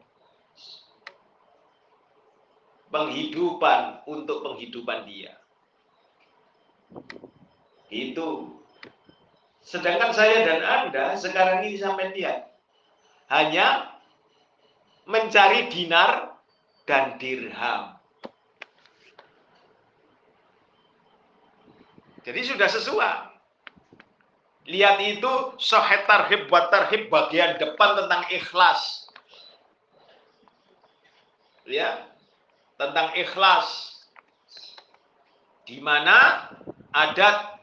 penghidupan 2.93 4.05
untuk 4.05 4.45
penghidupan 4.45 5.09
dia. 5.09 5.33
Itu. 7.89 8.61
Sedangkan 9.65 10.13
saya 10.13 10.45
dan 10.45 10.61
Anda 10.61 11.17
sekarang 11.17 11.65
ini 11.65 11.81
sampai 11.81 12.13
lihat. 12.13 12.53
Hanya 13.33 13.97
mencari 15.09 15.73
dinar 15.73 16.37
dan 16.85 17.17
dirham. 17.17 17.92
Jadi 22.23 22.41
sudah 22.47 22.69
sesuai. 22.71 23.15
Lihat 24.63 24.97
itu 25.03 25.31
sohet 25.59 26.07
tarhib 26.07 26.47
buat 26.47 26.71
tarhib 26.71 27.11
bagian 27.11 27.59
depan 27.59 27.99
tentang 27.99 28.23
ikhlas. 28.31 29.11
Ya, 31.67 32.07
tentang 32.79 33.11
ikhlas. 33.19 33.67
Di 35.67 35.83
mana 35.83 36.47
ada 36.95 37.59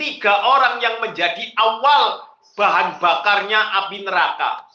tiga 0.00 0.32
orang 0.48 0.80
yang 0.80 0.96
menjadi 1.04 1.52
awal 1.60 2.32
bahan 2.56 2.96
bakarnya 3.00 3.60
api 3.84 4.04
neraka. 4.04 4.68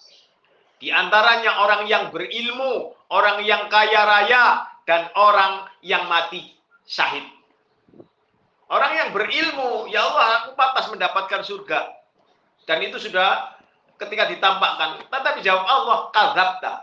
Di 0.77 0.93
antaranya 0.93 1.65
orang 1.65 1.89
yang 1.89 2.13
berilmu, 2.13 2.93
orang 3.09 3.41
yang 3.41 3.65
kaya 3.65 4.01
raya, 4.05 4.45
dan 4.85 5.09
orang 5.17 5.65
yang 5.81 6.05
mati 6.05 6.53
syahid. 6.85 7.36
Orang 8.67 8.91
yang 8.99 9.09
berilmu, 9.15 9.87
ya 9.87 10.03
Allah, 10.03 10.43
aku 10.43 10.59
pantas 10.59 10.91
mendapatkan 10.91 11.41
surga. 11.47 11.87
Dan 12.67 12.83
itu 12.83 12.99
sudah 12.99 13.55
ketika 13.95 14.27
ditampakkan. 14.27 15.07
Tetapi 15.07 15.39
jawab 15.39 15.63
Allah, 15.63 15.97
kazabta. 16.11 16.73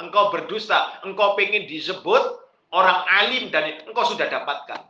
Engkau 0.00 0.32
berdusta, 0.32 0.98
engkau 1.06 1.38
ingin 1.38 1.70
disebut 1.70 2.22
orang 2.74 3.06
alim 3.06 3.52
dan 3.54 3.84
engkau 3.86 4.02
sudah 4.08 4.26
dapatkan. 4.26 4.80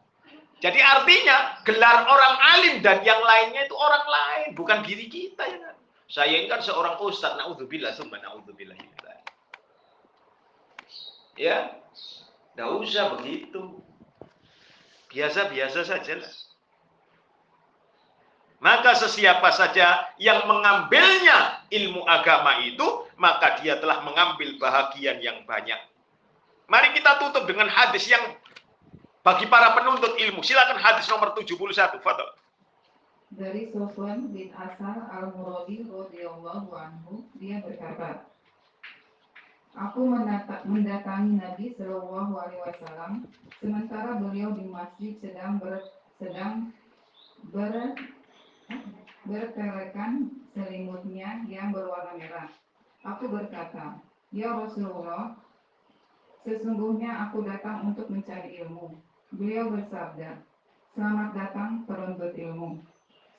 Jadi 0.65 0.81
artinya 0.81 1.61
gelar 1.67 2.09
orang 2.09 2.35
alim 2.57 2.75
dan 2.81 3.05
yang 3.05 3.21
lainnya 3.21 3.69
itu 3.69 3.77
orang 3.77 4.07
lain, 4.09 4.49
bukan 4.57 4.81
diri 4.81 5.13
kita 5.13 5.45
ya 5.45 5.59
kan. 5.61 5.77
Saya 6.09 6.41
ini 6.41 6.49
kan 6.49 6.65
seorang 6.65 6.97
ustaz, 7.05 7.37
naudzubillah, 7.37 7.93
summa 7.93 8.17
naudzubillah. 8.25 8.79
Ya, 11.35 11.75
tidak 12.55 12.71
usah 12.81 13.19
begitu. 13.19 13.83
Biasa-biasa 15.15 15.87
saja 15.87 16.19
lah. 16.19 16.35
Maka 18.65 18.97
sesiapa 18.97 19.53
saja 19.53 20.09
yang 20.17 20.49
mengambilnya 20.49 21.69
ilmu 21.69 22.03
agama 22.09 22.65
itu, 22.65 23.07
maka 23.21 23.61
dia 23.61 23.77
telah 23.77 24.01
mengambil 24.03 24.57
bahagian 24.57 25.21
yang 25.21 25.45
banyak. 25.45 25.77
Mari 26.67 26.97
kita 26.97 27.21
tutup 27.21 27.45
dengan 27.45 27.69
hadis 27.69 28.09
yang 28.09 28.25
bagi 29.21 29.45
para 29.53 29.77
penuntut 29.77 30.17
ilmu. 30.17 30.41
Silakan 30.41 30.81
hadis 30.81 31.05
nomor 31.13 31.37
71. 31.37 32.01
Fadol. 32.01 32.31
Dari 33.35 33.69
Sofwan 33.69 34.33
bin 34.33 34.49
Asal 34.57 35.13
al-Muradi 35.13 35.85
radhiyallahu 35.85 36.71
anhu, 36.73 37.29
dia 37.37 37.61
berkata, 37.61 38.25
Aku 39.75 40.07
mendatangi 40.71 41.43
Nabi 41.43 41.75
Shallallahu 41.75 42.33
Alaihi 42.39 42.63
Wasallam 42.63 43.27
sementara 43.65 44.21
beliau 44.21 44.53
di 44.53 44.69
masjid 44.69 45.17
sedang 45.25 45.57
ber, 45.57 45.81
sedang 46.21 46.69
ber, 47.49 47.97
bertelekan 49.25 50.29
selimutnya 50.53 51.41
yang 51.49 51.73
berwarna 51.73 52.13
merah. 52.21 52.53
Aku 53.09 53.33
berkata, 53.33 54.05
Ya 54.37 54.53
Rasulullah, 54.53 55.41
sesungguhnya 56.45 57.25
aku 57.25 57.41
datang 57.49 57.89
untuk 57.89 58.13
mencari 58.13 58.61
ilmu. 58.61 59.01
Beliau 59.33 59.73
bersabda, 59.73 60.45
Selamat 60.93 61.33
datang 61.33 61.89
penuntut 61.89 62.37
ilmu. 62.37 62.85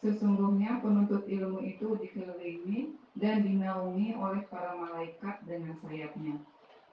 Sesungguhnya 0.02 0.82
penuntut 0.82 1.24
ilmu 1.30 1.62
itu 1.62 1.96
dikelilingi 2.02 2.98
dan 3.16 3.46
dinaungi 3.46 4.18
oleh 4.18 4.42
para 4.50 4.74
malaikat 4.74 5.46
dengan 5.46 5.78
sayapnya. 5.86 6.36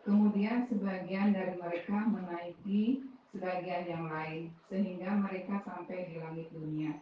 Kemudian 0.06 0.70
sebagian 0.70 1.34
dari 1.34 1.58
mereka 1.58 1.98
menaiki 2.06 3.11
sebagian 3.32 3.88
yang 3.88 4.04
lain, 4.12 4.52
sehingga 4.68 5.08
mereka 5.16 5.64
sampai 5.64 6.12
di 6.12 6.20
langit 6.20 6.52
dunia. 6.52 7.00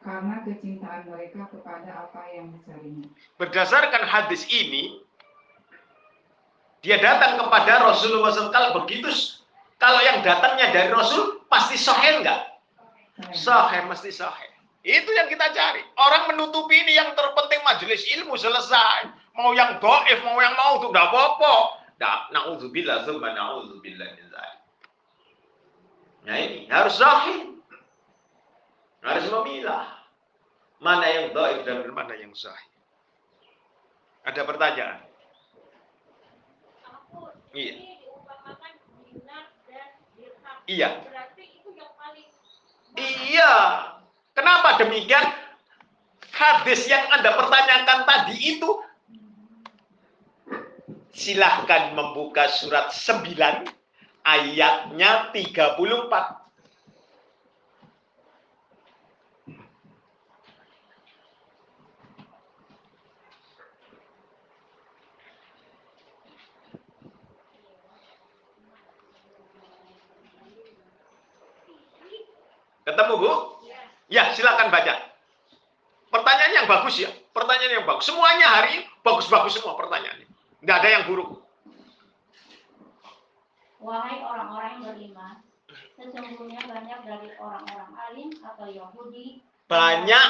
Karena 0.00 0.46
kecintaan 0.46 1.10
mereka 1.10 1.50
kepada 1.50 2.06
apa 2.06 2.22
yang 2.30 2.54
dicarinya. 2.54 3.10
Berdasarkan 3.42 4.06
hadis 4.06 4.46
ini, 4.46 5.02
dia 6.86 7.02
datang 7.02 7.42
kepada 7.42 7.82
Rasulullah 7.82 8.30
SAW. 8.30 8.54
Kalau 8.54 8.70
begitu, 8.82 9.10
kalau 9.82 9.98
yang 10.06 10.22
datangnya 10.22 10.70
dari 10.70 10.94
Rasul, 10.94 11.42
pasti 11.50 11.74
sahih 11.74 12.22
enggak? 12.22 12.62
Sahih, 13.34 13.90
mesti 13.90 14.14
sahih. 14.14 14.50
Itu 14.86 15.10
yang 15.10 15.26
kita 15.26 15.50
cari. 15.50 15.82
Orang 15.98 16.30
menutupi 16.30 16.78
ini 16.78 16.94
yang 16.94 17.10
terpenting 17.18 17.58
majelis 17.66 18.06
ilmu 18.14 18.38
selesai. 18.38 19.10
Mau 19.34 19.50
yang 19.58 19.82
doif, 19.82 20.22
mau 20.22 20.38
yang 20.38 20.54
mau 20.54 20.78
itu 20.78 20.94
tidak 20.94 21.10
apa-apa. 21.10 21.54
Na'udzubillah, 22.30 23.02
zumba 23.02 23.34
na'udzubillah. 23.34 24.06
Nah 26.26 26.36
ini 26.42 26.66
harus 26.66 26.98
sahih. 26.98 27.54
Harus 29.06 29.30
memilah. 29.30 29.86
Mana 30.82 31.06
yang 31.06 31.30
doif 31.30 31.62
dan 31.62 31.86
mana 31.94 32.18
yang 32.18 32.34
sahih. 32.34 32.74
Ada 34.26 34.42
pertanyaan? 34.42 35.06
Iya. 37.54 37.74
Iya. 40.66 40.88
Iya. 42.98 43.52
Kenapa 44.34 44.82
demikian? 44.82 45.24
Hadis 46.36 46.84
yang 46.90 47.06
Anda 47.16 47.32
pertanyakan 47.32 48.04
tadi 48.04 48.36
itu 48.36 48.68
silahkan 51.16 51.96
membuka 51.96 52.50
surat 52.52 52.92
9 52.92 53.75
ayatnya 54.26 55.30
34. 55.30 56.42
Ketemu 72.86 73.14
Bu? 73.18 73.32
Ya, 74.06 74.30
silakan 74.34 74.70
baca. 74.70 74.94
Pertanyaan 76.06 76.52
yang 76.54 76.66
bagus 76.70 77.02
ya, 77.02 77.10
pertanyaan 77.34 77.82
yang 77.82 77.86
bagus. 77.86 78.06
Semuanya 78.06 78.46
hari 78.46 78.86
bagus-bagus 79.02 79.58
semua 79.58 79.74
pertanyaannya. 79.74 80.26
Tidak 80.62 80.76
ada 80.78 80.88
yang 80.90 81.02
buruk. 81.10 81.45
Wahai 83.86 84.18
orang-orang 84.18 84.82
yang 84.82 84.84
beriman, 84.90 85.34
sesungguhnya 85.94 86.58
banyak 86.66 86.98
dari 87.06 87.30
orang-orang 87.38 87.90
alim 87.94 88.30
atau 88.42 88.66
Yahudi 88.66 89.46
Banyak, 89.66 90.26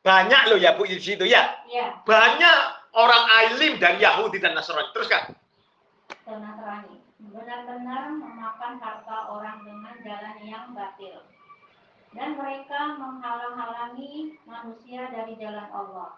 banyak 0.00 0.42
loh 0.48 0.56
ya 0.56 0.72
Bu 0.80 0.88
di 0.88 0.96
situ 0.96 1.28
ya. 1.28 1.60
Ya, 1.68 2.00
Banyak 2.08 2.56
orang 2.96 3.24
alim 3.28 3.76
dari 3.76 4.00
Yahudi 4.00 4.40
dan 4.40 4.56
Nasrani. 4.56 4.88
Teruskan. 4.96 5.36
Nasrani. 6.24 6.96
Benar-benar 7.20 8.16
memakan 8.16 8.80
harta 8.80 9.28
orang 9.28 9.60
dengan 9.68 9.94
jalan 10.00 10.36
yang 10.40 10.66
batil. 10.72 11.20
Dan 12.16 12.36
mereka 12.40 12.96
menghalang-halangi 12.96 14.40
manusia 14.48 15.08
dari 15.12 15.36
jalan 15.36 15.68
Allah. 15.68 16.16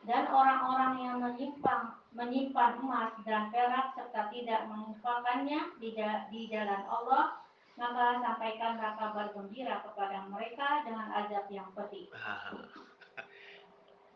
Dan 0.00 0.24
orang-orang 0.32 0.94
yang 1.04 1.16
menyimpang, 1.20 2.00
menyimpan 2.16 2.80
emas 2.80 3.12
dan 3.28 3.52
perak 3.52 3.92
serta 3.92 4.32
tidak 4.32 4.64
menginfakkannya 4.72 5.76
di, 5.76 5.92
di 6.32 6.48
jalan 6.48 6.88
Allah, 6.88 7.44
maka 7.76 8.24
sampaikanlah 8.24 8.96
kabar 8.96 9.28
gembira 9.36 9.84
kepada 9.84 10.24
mereka 10.32 10.80
dengan 10.88 11.12
azab 11.12 11.44
yang 11.52 11.68
pedih. 11.76 12.08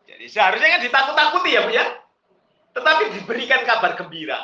Jadi 0.09 0.25
seharusnya 0.29 0.77
kan 0.77 0.81
ditakut-takuti 0.85 1.49
ya 1.53 1.61
Bu 1.65 1.71
ya. 1.73 1.85
Tetapi 2.77 3.03
diberikan 3.21 3.61
kabar 3.65 3.97
gembira. 3.97 4.39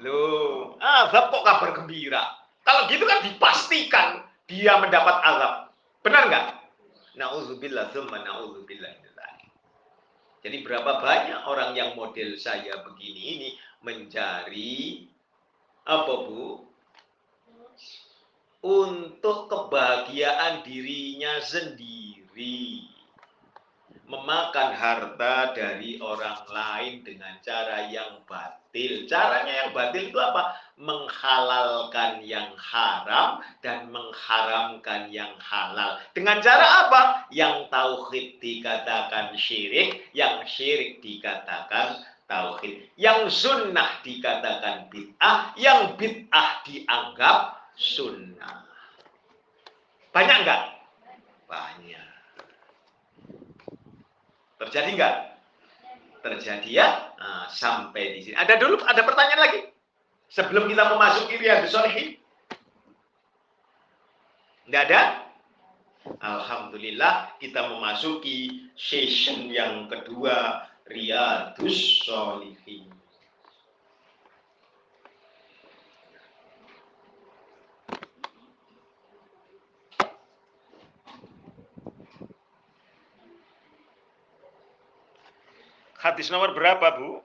Loh, 0.00 0.80
azab 0.80 1.28
kok 1.28 1.44
kabar 1.44 1.70
gembira? 1.76 2.24
Kalau 2.64 2.88
gitu 2.88 3.04
kan 3.04 3.20
dipastikan 3.24 4.24
dia 4.48 4.80
mendapat 4.80 5.16
azab. 5.24 5.54
Benar 6.00 6.22
nggak? 6.28 6.44
Nauzubillah, 7.20 7.92
summa 7.92 8.24
nauzubillah. 8.24 9.09
Jadi 10.40 10.64
berapa 10.64 11.04
banyak 11.04 11.40
orang 11.44 11.76
yang 11.76 11.92
model 11.92 12.36
saya 12.40 12.80
begini 12.80 13.22
ini 13.36 13.48
mencari 13.84 15.04
apa 15.84 16.14
Bu? 16.26 16.64
Untuk 18.60 19.48
kebahagiaan 19.48 20.60
dirinya 20.64 21.40
sendiri 21.40 22.89
memakan 24.10 24.74
harta 24.74 25.54
dari 25.54 26.02
orang 26.02 26.42
lain 26.50 27.06
dengan 27.06 27.38
cara 27.46 27.86
yang 27.86 28.18
batil. 28.26 29.06
Caranya 29.06 29.64
yang 29.64 29.70
batil 29.70 30.10
itu 30.10 30.18
apa? 30.18 30.58
Menghalalkan 30.74 32.18
yang 32.26 32.50
haram 32.58 33.38
dan 33.62 33.86
mengharamkan 33.94 35.14
yang 35.14 35.30
halal. 35.38 36.02
Dengan 36.10 36.42
cara 36.42 36.90
apa? 36.90 37.00
Yang 37.30 37.70
tauhid 37.70 38.26
dikatakan 38.42 39.38
syirik, 39.38 40.10
yang 40.10 40.42
syirik 40.42 40.98
dikatakan 40.98 42.02
tauhid. 42.26 42.90
Yang 42.98 43.30
sunnah 43.30 44.02
dikatakan 44.02 44.90
bid'ah, 44.90 45.54
yang 45.54 45.94
bid'ah 45.94 46.66
dianggap 46.66 47.62
sunnah. 47.78 48.66
Banyak 50.10 50.36
enggak? 50.42 50.62
Banyak. 51.46 52.09
Terjadi 54.60 54.88
enggak? 54.92 55.16
Terjadi 56.20 56.68
ya. 56.68 56.88
Nah, 57.16 57.48
sampai 57.48 58.20
di 58.20 58.28
sini. 58.28 58.36
Ada 58.36 58.60
dulu, 58.60 58.76
ada 58.84 59.00
pertanyaan 59.00 59.40
lagi? 59.40 59.60
Sebelum 60.28 60.68
kita 60.68 60.84
memasuki 60.92 61.40
Riyadus 61.40 61.72
Shalihin. 61.72 62.20
Enggak 64.68 64.82
ada? 64.92 65.02
Alhamdulillah 66.20 67.36
kita 67.40 67.72
memasuki 67.72 68.68
session 68.76 69.48
yang 69.48 69.88
kedua 69.88 70.68
Riyadus 70.84 72.04
Shalihin. 72.04 72.99
Hadis 86.00 86.32
nomor 86.32 86.56
berapa, 86.56 86.96
Bu? 86.96 87.20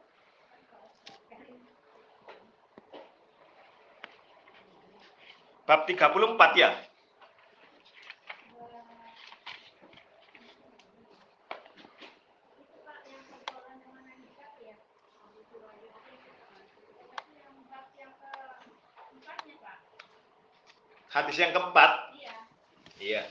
Bab 5.64 5.88
34 5.88 6.60
ya? 6.60 6.76
Hadis 21.16 21.40
yang 21.40 21.56
keempat? 21.56 21.92
Iya. 23.00 23.24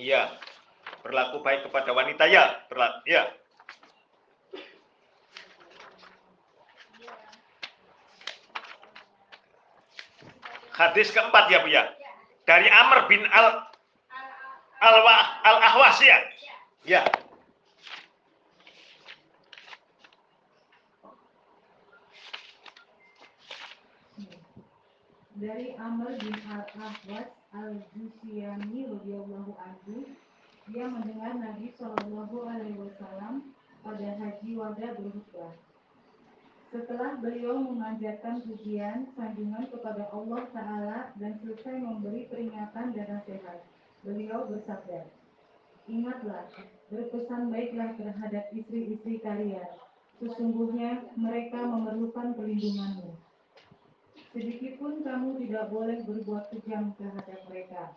Iya. 0.00 0.45
Berlaku 1.06 1.38
baik 1.38 1.70
kepada 1.70 1.94
wanita 1.94 2.26
ya, 2.26 2.66
berlaku 2.66 3.06
ya. 3.06 3.30
Hadis 10.74 11.14
keempat 11.14 11.46
ya 11.46 11.62
Bu 11.62 11.70
ya. 11.70 11.94
Dari 12.42 12.66
Amr 12.66 13.06
bin 13.06 13.22
Al 13.30 13.70
Al 14.82 14.96
Al 15.46 15.56
Ahwas 15.62 16.02
ya. 16.02 16.18
Ya. 16.82 17.06
Dari 25.36 25.76
Amr 25.78 26.18
bin 26.18 26.32
Al-Ahwas 26.50 27.28
Al-Jusiyani 27.52 28.88
radhiyallahu 28.88 29.52
anhu, 29.54 30.08
dia 30.66 30.90
mendengar 30.90 31.38
Nabi 31.38 31.70
Shallallahu 31.78 32.36
alaihi 32.42 32.74
wasallam 32.74 33.54
pada 33.86 34.08
haji 34.18 34.50
wada 34.58 34.98
berkhutbah. 34.98 35.54
Setelah 36.74 37.22
beliau 37.22 37.62
memanjatkan 37.62 38.42
pujian 38.42 39.06
sanjungan 39.14 39.70
kepada 39.70 40.10
Allah 40.10 40.42
Ta'ala 40.50 40.98
dan 41.14 41.38
selesai 41.38 41.78
memberi 41.78 42.26
peringatan 42.26 42.90
dan 42.98 43.06
nasihat, 43.06 43.62
beliau 44.02 44.50
bersabda, 44.50 45.06
Ingatlah, 45.86 46.50
berpesan 46.90 47.46
baiklah 47.46 47.94
terhadap 47.94 48.50
istri-istri 48.50 49.22
kalian. 49.22 49.70
Sesungguhnya 50.18 51.06
mereka 51.14 51.62
memerlukan 51.62 52.34
pelindunganmu. 52.34 53.14
Sedikitpun 54.34 55.06
kamu 55.06 55.38
tidak 55.46 55.70
boleh 55.70 56.02
berbuat 56.02 56.50
kejam 56.50 56.90
terhadap 56.98 57.38
mereka, 57.46 57.94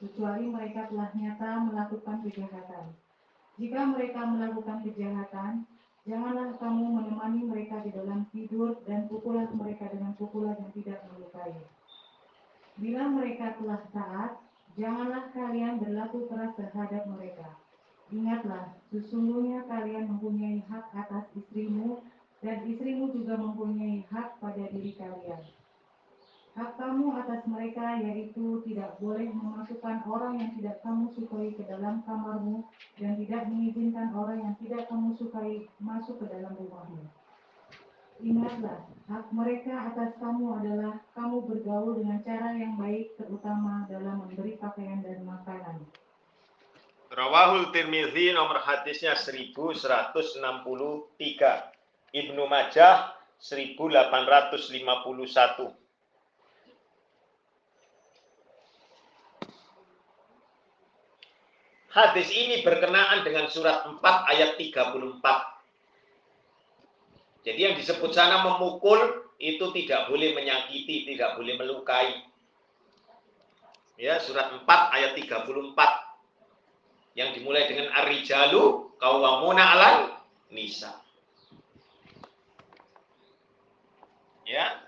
kecuali 0.00 0.48
mereka 0.48 0.88
telah 0.88 1.12
nyata 1.12 1.50
melakukan 1.68 2.24
kejahatan. 2.24 2.96
Jika 3.60 3.80
mereka 3.92 4.20
melakukan 4.24 4.80
kejahatan, 4.80 5.68
janganlah 6.08 6.56
kamu 6.56 6.84
menemani 6.96 7.44
mereka 7.44 7.84
di 7.84 7.92
dalam 7.92 8.24
tidur 8.32 8.80
dan 8.88 9.04
pukulah 9.12 9.44
mereka 9.52 9.92
dengan 9.92 10.16
pukulan 10.16 10.56
yang 10.56 10.72
tidak 10.72 11.04
melukai. 11.12 11.52
Bila 12.80 13.12
mereka 13.12 13.60
telah 13.60 13.84
taat, 13.92 14.40
janganlah 14.80 15.28
kalian 15.36 15.76
berlaku 15.76 16.24
keras 16.32 16.56
terhadap 16.56 17.04
mereka. 17.04 17.60
Ingatlah, 18.08 18.72
sesungguhnya 18.88 19.68
kalian 19.68 20.16
mempunyai 20.16 20.64
hak 20.64 20.88
atas 20.96 21.28
istrimu 21.36 22.00
dan 22.40 22.64
istrimu 22.64 23.12
juga 23.12 23.36
mempunyai 23.36 24.08
hak 24.08 24.40
pada 24.40 24.64
diri 24.72 24.96
kalian. 24.96 25.59
Hak 26.60 26.76
kamu 26.76 27.16
atas 27.16 27.40
mereka 27.48 28.04
yaitu 28.04 28.60
tidak 28.68 29.00
boleh 29.00 29.32
memasukkan 29.32 30.04
orang 30.04 30.44
yang 30.44 30.52
tidak 30.60 30.76
kamu 30.84 31.08
sukai 31.16 31.56
ke 31.56 31.64
dalam 31.64 32.04
kamarmu 32.04 32.68
dan 33.00 33.16
tidak 33.16 33.48
mengizinkan 33.48 34.12
orang 34.12 34.44
yang 34.44 34.52
tidak 34.60 34.84
kamu 34.92 35.16
sukai 35.16 35.64
masuk 35.80 36.20
ke 36.20 36.28
dalam 36.28 36.52
rumahmu. 36.60 37.08
Ingatlah, 38.20 38.84
hak 39.08 39.32
mereka 39.32 39.88
atas 39.88 40.12
kamu 40.20 40.60
adalah 40.60 41.00
kamu 41.16 41.48
bergaul 41.48 41.96
dengan 41.96 42.20
cara 42.28 42.52
yang 42.52 42.76
baik 42.76 43.16
terutama 43.16 43.88
dalam 43.88 44.20
memberi 44.20 44.60
pakaian 44.60 45.00
dan 45.00 45.24
makanan. 45.24 45.80
Rawahul 47.08 47.72
Tirmidzi 47.72 48.36
nomor 48.36 48.60
hadisnya 48.60 49.16
1163. 49.16 50.44
Ibnu 52.12 52.44
Majah 52.44 53.16
1851. 53.40 55.79
Hadis 61.90 62.30
ini 62.30 62.62
berkenaan 62.62 63.26
dengan 63.26 63.50
surat 63.50 63.82
4 63.82 63.98
ayat 64.30 64.54
34. 64.54 65.18
Jadi 67.42 67.58
yang 67.58 67.74
disebut 67.74 68.14
sana 68.14 68.46
memukul 68.46 69.26
itu 69.42 69.74
tidak 69.74 70.06
boleh 70.06 70.30
menyakiti, 70.38 71.02
tidak 71.10 71.34
boleh 71.34 71.58
melukai. 71.58 72.22
Ya, 73.98 74.22
surat 74.22 74.54
4 74.54 74.62
ayat 74.70 75.18
34 75.18 75.50
yang 77.18 77.34
dimulai 77.34 77.66
dengan 77.66 77.90
ar-rijalu 77.90 78.94
qawwamuna 79.02 79.64
'alal 79.74 80.14
nisa. 80.54 80.94
Ya. 84.46 84.78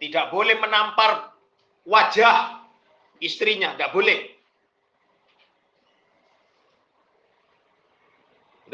Tidak 0.00 0.32
boleh 0.32 0.56
menampar 0.60 1.32
wajah 1.84 2.64
istrinya, 3.20 3.76
tidak 3.76 3.92
boleh. 3.92 4.33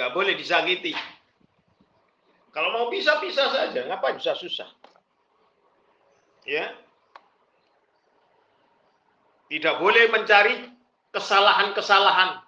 Tidak 0.00 0.16
boleh 0.16 0.32
disakiti. 0.32 0.96
Kalau 2.56 2.72
mau 2.72 2.88
bisa-bisa 2.88 3.52
saja, 3.52 3.84
ngapain 3.84 4.16
susah-susah? 4.16 4.72
Ya. 6.48 6.72
Tidak 9.52 9.76
boleh 9.76 10.08
mencari 10.08 10.72
kesalahan-kesalahan. 11.12 12.40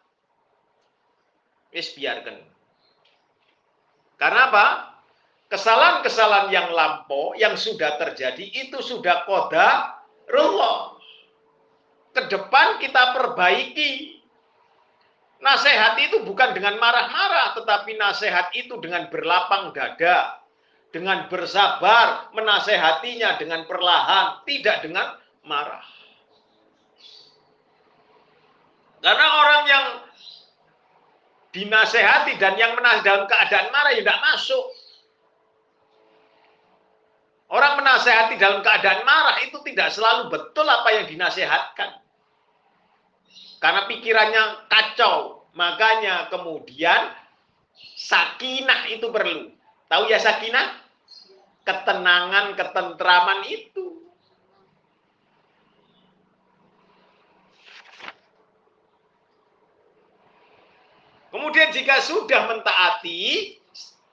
Wis 1.77 1.93
biarkan. 1.93 2.41
Karena 4.17 4.49
apa? 4.49 4.67
Kesalahan-kesalahan 5.53 6.49
yang 6.49 6.73
lampau, 6.73 7.37
yang 7.37 7.61
sudah 7.61 8.01
terjadi, 8.01 8.49
itu 8.49 8.81
sudah 8.81 9.29
koda 9.29 10.01
rullah. 10.25 10.97
Ke 12.17 12.33
depan 12.33 12.81
kita 12.81 13.13
perbaiki. 13.13 14.22
Nasihat 15.43 15.99
itu 15.99 16.23
bukan 16.23 16.55
dengan 16.55 16.79
marah-marah, 16.79 17.59
tetapi 17.59 17.99
nasihat 17.99 18.55
itu 18.55 18.79
dengan 18.79 19.11
berlapang 19.11 19.75
dada, 19.75 20.39
dengan 20.95 21.27
bersabar, 21.27 22.31
menasehatinya 22.31 23.43
dengan 23.43 23.67
perlahan, 23.67 24.47
tidak 24.47 24.87
dengan 24.87 25.19
marah. 25.43 25.83
Karena 29.03 29.27
orang 29.43 29.63
yang 29.67 29.87
dinasehati 31.51 32.39
dan 32.39 32.55
yang 32.55 32.79
menasehati 32.79 33.03
dalam 33.03 33.25
keadaan 33.27 33.67
marah 33.75 33.91
ya 33.99 34.01
tidak 34.07 34.21
masuk. 34.23 34.67
Orang 37.51 37.83
menasehati 37.83 38.39
dalam 38.39 38.63
keadaan 38.63 39.03
marah 39.03 39.43
itu 39.43 39.59
tidak 39.67 39.91
selalu 39.91 40.31
betul 40.31 40.65
apa 40.71 40.89
yang 41.03 41.11
dinasehatkan. 41.11 42.02
Karena 43.63 43.87
pikirannya 43.87 44.67
kacau. 44.67 45.47
Makanya 45.55 46.27
kemudian 46.35 47.15
sakinah 47.95 48.91
itu 48.91 49.07
perlu. 49.15 49.55
Tahu 49.87 50.11
ya 50.11 50.19
sakinah? 50.19 50.83
Ketenangan, 51.63 52.59
ketentraman 52.59 53.47
itu. 53.47 54.03
Kemudian 61.31 61.71
jika 61.73 62.03
sudah 62.03 62.51
mentaati, 62.51 63.57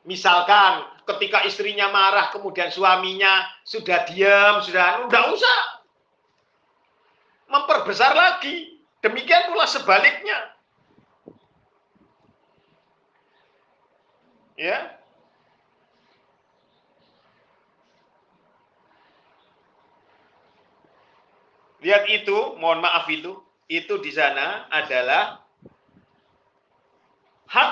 misalkan 0.07 0.87
ketika 1.09 1.43
istrinya 1.43 1.89
marah, 1.89 2.29
kemudian 2.31 2.69
suaminya 2.69 3.43
sudah 3.65 4.07
diam, 4.07 4.61
sudah 4.61 5.09
tidak 5.09 5.25
usah 5.33 5.59
memperbesar 7.49 8.13
lagi. 8.13 8.78
Demikian 8.99 9.55
pula 9.55 9.63
sebaliknya. 9.63 10.37
Ya. 14.59 14.99
Lihat 21.79 22.03
itu, 22.11 22.59
mohon 22.59 22.83
maaf 22.83 23.07
itu, 23.07 23.39
itu 23.71 23.95
di 24.03 24.11
sana 24.11 24.67
adalah 24.67 25.39
hak 27.47 27.71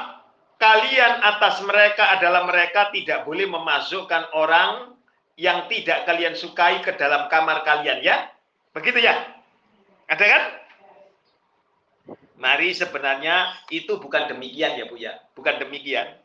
kalian 0.57 1.13
atas 1.27 1.59
mereka 1.67 2.15
adalah 2.15 2.47
mereka 2.47 2.87
tidak 2.95 3.27
boleh 3.27 3.51
memasukkan 3.51 4.31
orang 4.31 4.95
yang 5.35 5.67
tidak 5.67 6.07
kalian 6.07 6.33
sukai 6.33 6.79
ke 6.81 6.95
dalam 6.95 7.27
kamar 7.27 7.67
kalian 7.67 7.99
ya. 7.99 8.31
Begitu 8.71 9.03
ya? 9.03 9.13
Ada 10.07 10.23
kan? 10.23 10.43
Mari 12.37 12.69
sebenarnya 12.77 13.49
itu 13.73 13.97
bukan 13.97 14.29
demikian 14.29 14.77
ya 14.77 14.85
Bu 14.85 14.95
ya, 14.95 15.17
bukan 15.33 15.57
demikian. 15.57 16.21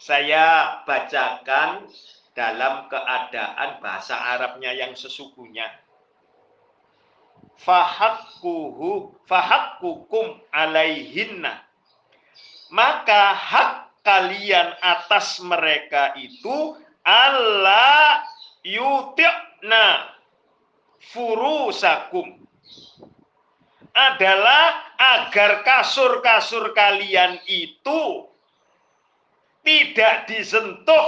Saya 0.00 0.80
bacakan 0.88 1.84
dalam 2.32 2.88
keadaan 2.88 3.78
bahasa 3.84 4.16
Arabnya 4.16 4.72
yang 4.72 4.96
sesungguhnya. 4.96 5.68
Fahakkuhu 7.60 9.14
fahakkukum 9.28 10.40
alaihinna. 10.50 11.60
Maka 12.72 13.36
hak 13.36 13.70
kalian 14.02 14.74
atas 14.80 15.38
mereka 15.44 16.16
itu 16.18 16.74
Allah 17.04 18.24
yuti'na 18.64 20.08
furusakum 21.12 22.41
adalah 23.92 24.96
agar 24.96 25.60
kasur-kasur 25.64 26.72
kalian 26.72 27.36
itu 27.44 28.28
tidak 29.62 30.26
disentuh 30.26 31.06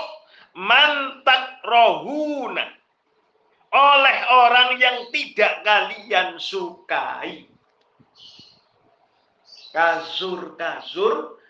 mantak 0.55 1.65
rohuna 1.67 2.69
oleh 3.75 4.19
orang 4.31 4.79
yang 4.79 5.11
tidak 5.11 5.67
kalian 5.67 6.39
sukai. 6.39 7.51
Kasur-kasur 9.75 11.43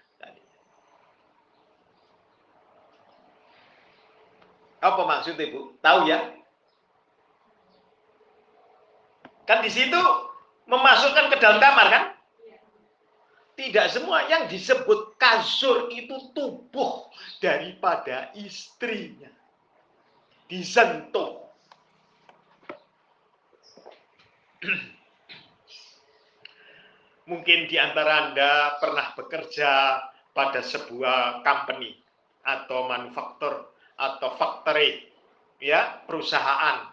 apa 4.80 5.03
maksudnya 5.05 5.49
Bu? 5.53 5.76
Tahu 5.85 6.09
ya? 6.09 6.32
Kan 9.45 9.61
di 9.61 9.68
situ 9.68 10.01
memasukkan 10.69 11.33
ke 11.33 11.37
dalam 11.41 11.59
kamar 11.61 11.87
kan? 11.91 12.05
Tidak 13.55 13.87
semua 13.87 14.27
yang 14.27 14.51
disebut 14.51 15.15
kasur 15.15 15.87
itu 15.95 16.35
tubuh 16.35 17.07
daripada 17.39 18.35
istrinya. 18.35 19.31
Disentuh. 20.51 21.47
Mungkin 27.25 27.71
di 27.71 27.79
antara 27.79 28.29
Anda 28.29 28.77
pernah 28.83 29.15
bekerja 29.17 30.03
pada 30.35 30.61
sebuah 30.61 31.47
company 31.47 31.95
atau 32.45 32.85
manufaktur 32.91 33.71
atau 33.97 34.29
factory, 34.37 35.09
ya, 35.62 36.05
perusahaan. 36.05 36.91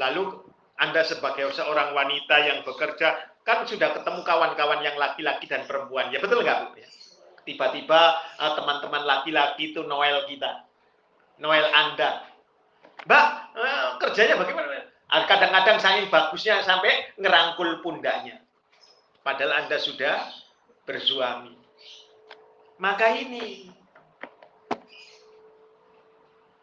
Lalu 0.00 0.47
anda 0.78 1.02
sebagai 1.02 1.50
seorang 1.58 1.90
wanita 1.90 2.36
yang 2.38 2.62
bekerja, 2.62 3.18
kan 3.42 3.66
sudah 3.66 3.98
ketemu 3.98 4.22
kawan-kawan 4.22 4.78
yang 4.86 4.94
laki-laki 4.94 5.50
dan 5.50 5.66
perempuan. 5.66 6.14
Ya 6.14 6.22
betul 6.22 6.46
nggak 6.46 6.70
Bu? 6.70 6.78
Ya. 6.78 6.88
Tiba-tiba 7.42 8.00
uh, 8.38 8.52
teman-teman 8.54 9.02
laki-laki 9.02 9.74
itu 9.74 9.82
Noel 9.82 10.22
kita. 10.30 10.68
Noel 11.42 11.66
Anda. 11.74 12.30
Mbak, 13.08 13.26
uh, 13.58 13.88
kerjanya 13.98 14.38
bagaimana? 14.38 14.86
Ah, 15.08 15.24
kadang-kadang 15.24 15.80
saya 15.80 16.04
bagusnya 16.12 16.60
sampai 16.62 17.16
ngerangkul 17.16 17.80
pundaknya. 17.80 18.44
Padahal 19.24 19.64
Anda 19.64 19.80
sudah 19.80 20.28
bersuami. 20.84 21.56
Maka 22.78 23.16
ini. 23.16 23.72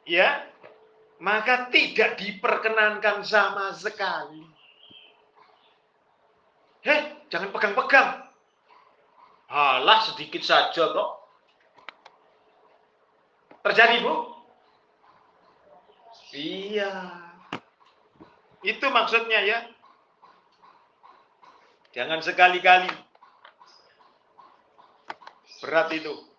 Ya, 0.05 0.45
maka 1.20 1.72
tidak 1.72 2.20
diperkenankan 2.20 3.24
sama 3.24 3.72
sekali. 3.76 4.43
Hei, 6.86 7.26
jangan 7.32 7.49
pegang-pegang. 7.49 8.30
Halah 9.49 9.99
sedikit 10.05 10.41
saja 10.45 10.91
kok. 10.91 11.09
Terjadi, 13.66 14.05
Bu? 14.05 14.16
Iya. 16.36 16.91
Itu 18.61 18.86
maksudnya 18.91 19.41
ya. 19.41 19.59
Jangan 21.95 22.20
sekali-kali. 22.22 22.91
Berat 25.63 25.89
itu. 25.95 26.34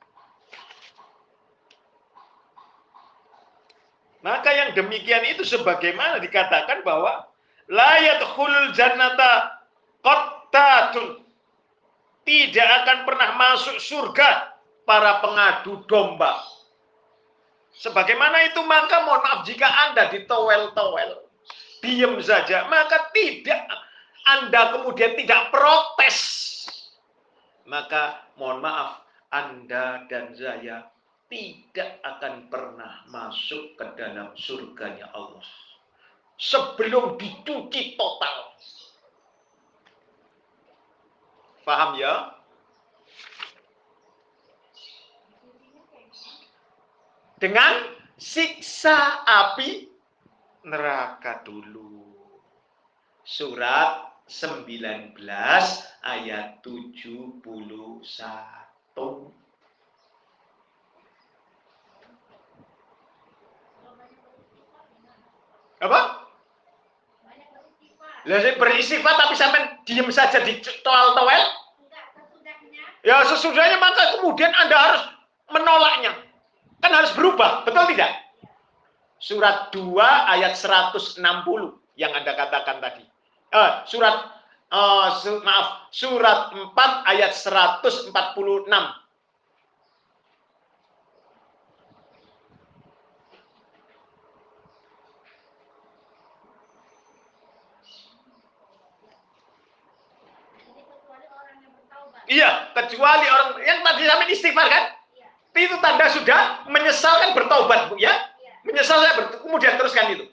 Maka 4.26 4.50
yang 4.50 4.74
demikian 4.74 5.22
itu 5.22 5.46
sebagaimana 5.46 6.18
dikatakan 6.18 6.82
bahwa 6.82 7.30
layat 7.70 8.26
khul 8.34 8.74
jannata 8.74 9.62
qattatun 10.02 11.22
tidak 12.26 12.68
akan 12.82 12.98
pernah 13.06 13.38
masuk 13.38 13.78
surga 13.78 14.50
para 14.82 15.22
pengadu 15.22 15.86
domba. 15.86 16.42
Sebagaimana 17.78 18.50
itu 18.50 18.66
maka 18.66 19.06
mohon 19.06 19.22
maaf 19.22 19.40
jika 19.46 19.68
Anda 19.86 20.10
ditowel-towel, 20.10 21.22
diam 21.86 22.18
saja, 22.18 22.66
maka 22.66 23.14
tidak 23.14 23.62
Anda 24.26 24.74
kemudian 24.74 25.14
tidak 25.14 25.54
protes. 25.54 26.18
Maka 27.62 28.26
mohon 28.34 28.58
maaf, 28.58 29.06
Anda 29.30 30.02
dan 30.10 30.34
saya 30.34 30.95
tidak 31.26 31.90
akan 32.06 32.46
pernah 32.46 33.02
masuk 33.10 33.74
ke 33.74 33.84
dalam 33.98 34.30
surganya 34.38 35.10
Allah. 35.10 35.42
Sebelum 36.36 37.16
dicuci 37.18 37.96
total. 37.98 38.38
Paham 41.66 41.98
ya? 41.98 42.36
dengan 47.36 47.84
siksa 48.16 49.24
api 49.24 49.88
neraka 50.64 51.44
dulu. 51.44 52.02
Surat 53.26 54.22
19 54.26 55.14
ayat 56.02 56.62
71. 56.64 57.44
Apa? 65.76 66.00
Lah 68.26 68.42
beristighfar 68.58 69.14
tapi 69.14 69.34
sampai 69.38 69.60
diem 69.86 70.10
saja 70.10 70.42
di 70.42 70.58
toel-toel. 70.82 71.42
Ya 73.06 73.22
sesudahnya 73.22 73.78
maka 73.78 74.18
kemudian 74.18 74.50
Anda 74.50 74.74
harus 74.74 75.02
menolaknya. 75.54 76.12
Kan 76.82 76.90
harus 76.90 77.14
berubah, 77.14 77.62
betul 77.62 77.86
tidak? 77.94 78.10
Surat 79.22 79.70
2 79.70 79.94
ayat 80.02 80.58
160 80.58 81.22
yang 81.94 82.12
Anda 82.12 82.32
katakan 82.34 82.82
tadi. 82.82 83.06
Eh, 83.54 83.70
surat 83.86 84.36
uh, 84.74 85.08
su, 85.22 85.38
maaf, 85.46 85.86
surat 85.94 86.50
4 86.50 86.74
ayat 87.14 87.30
146. 87.30 88.10
Iya, 102.26 102.74
kecuali 102.74 103.26
orang 103.30 103.48
yang 103.62 103.78
tadi 103.86 104.02
sampai 104.02 104.26
istighfar 104.34 104.66
kan? 104.66 104.84
itu 105.56 105.76
tanda 105.80 106.06
sudah 106.12 106.68
menyesal 106.68 107.16
kan 107.16 107.30
bertobat 107.32 107.88
bu 107.88 107.96
ya? 107.96 108.12
Menyesal 108.66 109.00
saya 109.00 109.16
ber 109.16 109.26
kemudian 109.40 109.80
teruskan 109.80 110.12
itu. 110.12 110.26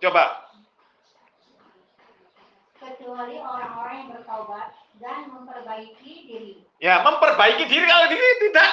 Coba. 0.00 0.48
Kecuali 2.80 3.36
orang-orang 3.36 3.94
yang 4.00 4.08
bertobat 4.16 4.72
dan 4.96 5.28
memperbaiki 5.28 6.12
diri. 6.24 6.52
Ya 6.80 7.04
memperbaiki 7.04 7.68
diri. 7.68 7.84
Kalau 7.84 8.08
diri 8.08 8.28
tidak 8.48 8.70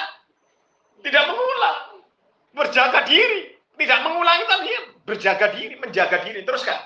tidak 1.04 1.24
mengulang. 1.28 1.78
Berjaga 2.56 3.04
diri. 3.04 3.52
Tidak 3.76 3.98
mengulangi 4.00 4.44
tadi. 4.48 4.72
Berjaga 5.04 5.52
diri 5.52 5.76
menjaga 5.76 6.24
diri. 6.24 6.40
Teruskan 6.48 6.80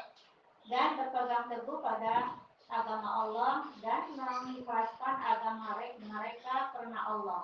dan 0.70 0.98
berpegang 0.98 1.46
teguh 1.50 1.78
pada 1.82 2.38
agama 2.72 3.08
Allah 3.26 3.54
dan 3.84 4.16
mengikhlaskan 4.16 5.14
agama 5.20 5.76
mereka 6.00 6.72
karena 6.72 7.00
Allah. 7.04 7.42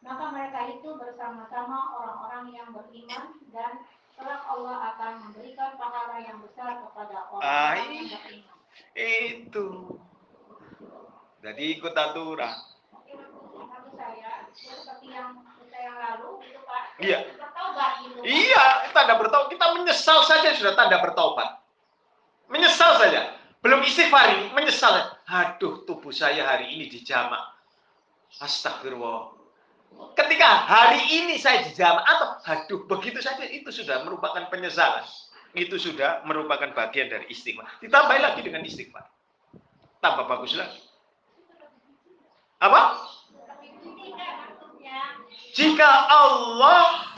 Maka 0.00 0.32
mereka 0.32 0.60
itu 0.72 0.88
bersama-sama 0.96 1.92
orang-orang 2.00 2.56
yang 2.56 2.68
beriman 2.72 3.36
dan 3.52 3.84
kelak 4.16 4.42
Allah 4.48 4.96
akan 4.96 5.12
memberikan 5.28 5.76
pahala 5.76 6.16
yang 6.24 6.40
besar 6.40 6.80
kepada 6.80 7.28
orang-orang 7.28 8.08
yang 8.08 8.08
beriman. 8.08 8.56
Itu. 8.96 9.68
Jadi 11.44 11.62
ikut 11.76 11.92
aturan. 11.92 12.56
Saya, 14.00 14.48
seperti 14.56 15.12
yang 15.12 15.36
kita 15.60 15.76
yang 15.76 15.96
lalu, 16.00 16.40
itu 16.48 16.60
Pak, 16.64 16.84
iya. 17.04 17.20
bertobat 17.36 17.92
gitu. 18.00 18.18
Iya, 18.24 18.64
tanda. 18.96 19.20
Kita 19.52 19.66
menyesal 19.76 20.24
saja 20.24 20.56
sudah 20.56 20.72
tanda 20.72 20.96
bertobat. 21.04 21.60
Menyesal 22.50 22.98
saja. 22.98 23.38
Belum 23.62 23.84
istighfar 23.86 24.34
ini, 24.34 24.50
menyesal. 24.56 25.14
Aduh, 25.30 25.86
tubuh 25.86 26.10
saya 26.10 26.42
hari 26.42 26.74
ini 26.74 26.90
dijamak. 26.90 27.38
Astagfirullah. 28.42 29.36
Ketika 30.16 30.48
hari 30.66 31.02
ini 31.12 31.36
saya 31.36 31.66
dijamak, 31.66 32.02
atau 32.08 32.28
aduh, 32.46 32.80
begitu 32.88 33.20
saja, 33.20 33.42
itu 33.46 33.68
sudah 33.70 34.02
merupakan 34.02 34.48
penyesalan. 34.48 35.04
Itu 35.52 35.76
sudah 35.82 36.22
merupakan 36.26 36.70
bagian 36.72 37.10
dari 37.10 37.26
istighfar. 37.30 37.66
Ditambah 37.82 38.16
lagi 38.18 38.40
dengan 38.42 38.62
istighfar. 38.66 39.06
Tambah 40.00 40.24
bagus 40.30 40.56
lagi. 40.56 40.80
Apa? 42.62 42.96
Jika 45.50 45.90
Allah 46.06 47.10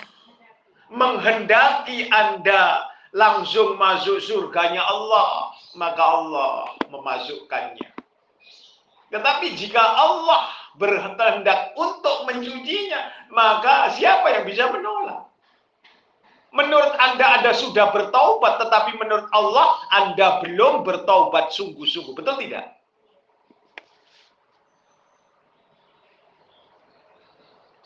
menghendaki 0.88 2.08
Anda 2.08 2.91
langsung 3.12 3.76
masuk 3.76 4.18
surganya 4.24 4.80
Allah, 4.88 5.52
maka 5.76 6.02
Allah 6.02 6.72
memasukkannya. 6.88 7.92
Tetapi 9.12 9.46
jika 9.60 9.80
Allah 9.80 10.48
berkehendak 10.80 11.76
untuk 11.76 12.24
mencucinya, 12.24 13.12
maka 13.28 13.92
siapa 13.92 14.40
yang 14.40 14.44
bisa 14.48 14.72
menolak? 14.72 15.28
Menurut 16.52 16.92
Anda, 17.00 17.40
Anda 17.40 17.52
sudah 17.56 17.92
bertaubat, 17.92 18.60
tetapi 18.60 19.00
menurut 19.00 19.28
Allah, 19.32 19.80
Anda 19.92 20.44
belum 20.44 20.84
bertaubat 20.84 21.52
sungguh-sungguh. 21.52 22.12
Betul 22.12 22.44
tidak? 22.44 22.76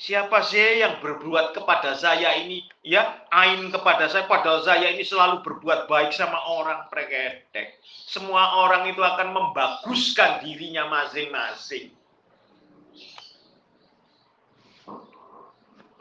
Siapa 0.07 0.39
sih 0.47 0.87
yang 0.87 1.03
berbuat 1.03 1.51
kepada 1.51 1.99
saya 1.99 2.39
ini, 2.39 2.63
ya, 2.87 3.27
ain 3.35 3.75
kepada 3.75 4.07
saya, 4.07 4.31
padahal 4.31 4.63
saya 4.63 4.95
ini 4.95 5.03
selalu 5.03 5.43
berbuat 5.43 5.91
baik 5.91 6.15
sama 6.15 6.39
orang 6.47 6.87
preketek. 6.95 7.83
Semua 7.83 8.63
orang 8.63 8.87
itu 8.87 9.03
akan 9.03 9.35
membaguskan 9.35 10.47
dirinya 10.47 10.87
masing-masing. 10.87 11.91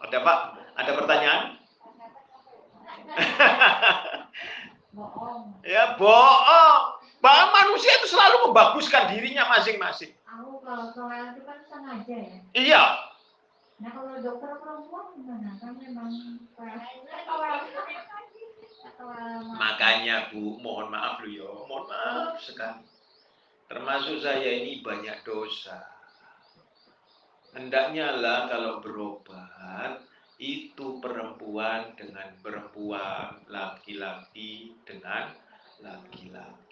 Ada 0.05 0.17
Pak? 0.21 0.37
Ada 0.77 0.91
pertanyaan? 1.01 1.43
ya 5.73 5.97
bohong. 5.97 7.01
Bahwa 7.25 7.45
manusia 7.57 7.89
itu 8.05 8.13
selalu 8.13 8.53
membaguskan 8.53 9.17
dirinya 9.17 9.49
masing-masing. 9.49 10.13
Aku 10.29 10.61
kalau 10.61 10.93
itu 10.93 11.41
kan 11.41 11.57
sengaja 11.65 12.15
ya. 12.21 12.37
Iya, 12.53 12.83
Nah 13.75 13.91
kalau 13.91 14.15
dokter 14.23 14.51
perempuan 14.55 15.05
gimana? 15.19 15.49
Kan 15.59 15.75
memang 15.75 16.11
Makanya 19.55 20.29
Bu, 20.31 20.61
mohon 20.61 20.93
maaf 20.93 21.19
lu 21.25 21.41
ya, 21.41 21.49
mohon 21.67 21.89
maaf 21.89 22.39
sekali. 22.39 22.85
Termasuk 23.65 24.21
saya 24.21 24.61
ini 24.61 24.85
banyak 24.85 25.25
dosa. 25.25 25.81
Hendaknya 27.55 28.19
lah 28.19 28.45
kalau 28.51 28.83
berobat 28.83 30.05
itu 30.37 30.99
perempuan 30.99 31.95
dengan 31.95 32.29
perempuan, 32.43 33.41
laki-laki 33.47 34.75
dengan 34.83 35.31
laki-laki. 35.79 36.64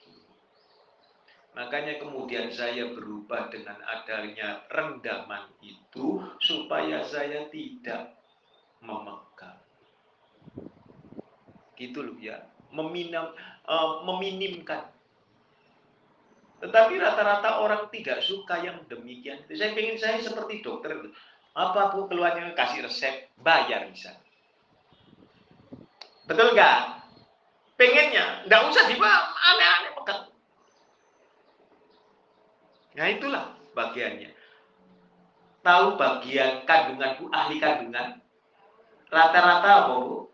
Makanya 1.54 2.02
kemudian 2.02 2.50
saya 2.50 2.90
berubah 2.98 3.54
dengan 3.54 3.78
adanya 3.86 4.66
rendaman 4.74 5.54
itu 5.62 6.18
supaya 6.42 7.06
saya 7.06 7.46
tidak 7.54 8.18
memegang. 8.82 9.62
Gitu 11.78 12.00
loh 12.02 12.18
ya, 12.18 12.42
meminam, 12.74 13.38
uh, 13.70 14.02
meminimkan. 14.02 14.90
Tetapi 16.66 16.98
rata-rata 16.98 17.62
orang 17.62 17.86
tidak 17.94 18.26
suka 18.26 18.58
yang 18.66 18.82
demikian. 18.90 19.46
Saya 19.54 19.78
ingin 19.78 20.02
saya 20.02 20.18
seperti 20.26 20.66
dokter. 20.66 20.90
Apa 21.54 21.94
bu 21.94 22.10
keluarnya 22.10 22.58
kasih 22.58 22.90
resep, 22.90 23.30
bayar 23.38 23.86
bisa. 23.94 24.10
Betul 26.26 26.58
nggak? 26.58 27.06
Pengennya, 27.78 28.50
nggak 28.50 28.62
usah 28.74 28.90
dibawa 28.90 29.38
aneh-aneh 29.38 29.92
pegang 30.02 30.33
Nah 32.94 33.08
itulah 33.10 33.58
bagiannya. 33.74 34.30
Tahu 35.64 35.96
bagian 35.96 36.68
kandungan 36.68 37.16
bu, 37.18 37.32
ahli 37.32 37.58
kandungan? 37.58 38.20
Rata-rata 39.08 39.70
apa 39.88 39.96
bu? 39.98 40.28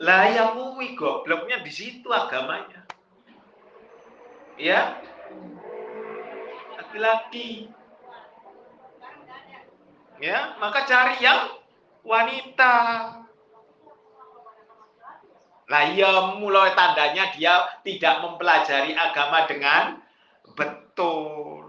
Lah 0.00 0.32
ya 0.32 0.56
gobloknya 0.96 1.60
di 1.60 1.72
situ 1.72 2.08
agamanya. 2.08 2.88
Ya. 4.56 5.00
Laki-laki. 6.76 7.68
Ya, 10.20 10.56
maka 10.60 10.84
cari 10.84 11.16
yang 11.24 11.48
wanita. 12.04 12.76
Lah 15.70 15.84
iya 15.86 16.34
mulai 16.36 16.74
tandanya 16.74 17.30
dia 17.30 17.62
tidak 17.86 18.26
mempelajari 18.26 18.92
agama 18.92 19.46
dengan 19.46 20.02
betul. 20.58 21.59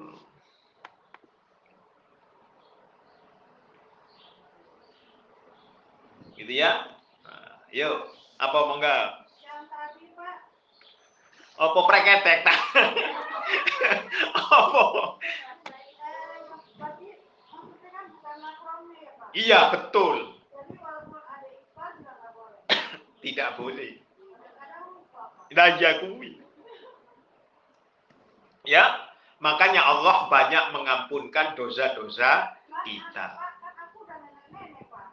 Gitu 6.51 6.67
ya. 6.67 6.83
Nah, 7.23 7.63
yuk, 7.71 8.11
apa 8.35 8.59
Pak, 8.59 9.23
Apa 11.55 11.79
preketek 11.87 12.43
ta? 12.43 12.51
Apa? 14.35 15.15
kan 17.87 18.03
ya. 18.99 19.31
Iya, 19.31 19.59
betul. 19.71 20.43
Tidak 23.23 23.49
boleh. 23.55 24.03
Raja 25.55 26.03
kuwi. 26.03 26.35
Ya, 28.67 29.07
makanya 29.39 29.87
Allah 29.87 30.27
banyak 30.27 30.75
mengampunkan 30.75 31.55
dosa-dosa 31.55 32.59
kita. 32.83 33.39
Pak, 33.39 33.51
kan 33.63 33.73
aku 33.87 34.03
udah 34.03 34.19
nenek-nenek 34.19 34.83
Pak. 34.91 35.07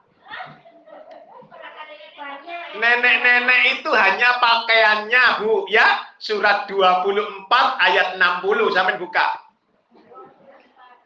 Nenek-nenek 2.78 3.60
itu 3.78 3.90
hanya 3.94 4.38
pakaiannya, 4.42 5.24
Bu, 5.42 5.66
ya. 5.70 6.04
Surat 6.18 6.66
24 6.66 7.46
ayat 7.78 8.18
60 8.18 8.74
sampai 8.74 8.98
buka. 8.98 9.26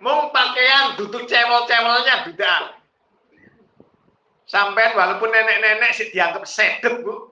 Mung 0.02 0.34
pakaian 0.34 0.98
duduk 0.98 1.28
cewel-cewelnya 1.28 2.26
duda. 2.26 2.54
Sampai 4.48 4.96
walaupun 4.96 5.30
nenek-nenek 5.30 5.94
sih 5.94 6.08
dianggap 6.10 6.48
sedep, 6.48 7.04
Bu. 7.04 7.30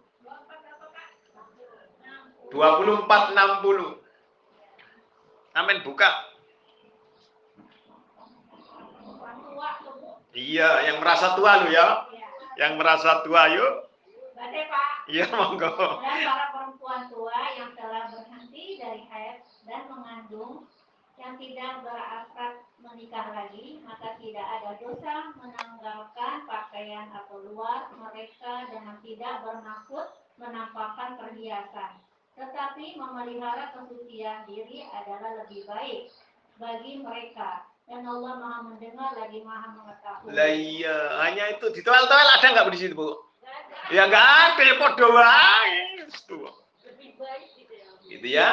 24 2.52 3.34
60. 3.34 4.00
Amin 5.58 5.82
buka. 5.82 6.10
Iya, 10.30 10.86
yang 10.86 11.02
merasa 11.02 11.34
tua 11.34 11.66
lu 11.66 11.74
ya. 11.74 12.09
Yang 12.60 12.72
merasa 12.76 13.24
tua 13.24 13.48
yuk. 13.56 13.88
Berarti 14.36 14.60
Pak, 14.68 14.90
Iya, 15.08 15.26
monggo. 15.32 15.72
dan 16.04 16.18
para 16.28 16.46
perempuan 16.52 17.08
tua 17.08 17.40
yang 17.56 17.72
telah 17.72 18.12
berhenti 18.12 18.76
dari 18.76 19.08
haid 19.08 19.40
dan 19.64 19.88
mengandung 19.88 20.68
yang 21.20 21.36
tidak 21.36 21.84
berasrat 21.84 22.54
menikah 22.80 23.26
lagi, 23.32 23.80
maka 23.84 24.16
tidak 24.16 24.44
ada 24.44 24.76
dosa 24.80 25.32
menanggalkan 25.36 26.48
pakaian 26.48 27.12
atau 27.12 27.44
luar 27.48 27.92
mereka 27.96 28.68
dengan 28.72 28.96
tidak 29.04 29.34
bermaksud 29.44 30.06
menampakkan 30.40 31.20
perhiasan. 31.20 32.00
Tetapi 32.36 32.96
memelihara 32.96 33.72
kesucian 33.76 34.48
diri 34.48 34.88
adalah 34.88 35.44
lebih 35.44 35.68
baik 35.68 36.08
bagi 36.56 37.04
mereka. 37.04 37.68
Dan 37.90 38.06
Allah 38.06 38.38
maha 38.38 38.58
mendengar 38.70 39.18
lagi 39.18 39.42
maha 39.42 39.74
mengetahui. 39.74 40.30
Lah 40.30 40.50
iya, 40.54 40.96
hanya 41.26 41.58
itu 41.58 41.74
di 41.74 41.82
toel-toel 41.82 42.28
ada 42.38 42.46
nggak 42.46 42.70
di 42.70 42.78
situ, 42.86 42.94
Bu? 42.94 43.18
Ya 43.90 44.06
nggak 44.06 44.26
ada, 44.54 44.62
ya 44.62 44.74
podo 44.78 45.10
wae. 45.10 46.06
Tuh. 46.30 46.54
Lebih 46.86 47.18
baik 47.18 47.50
gitu 47.58 47.74
ya. 47.74 47.86
Gitu 48.06 48.26
ya. 48.30 48.48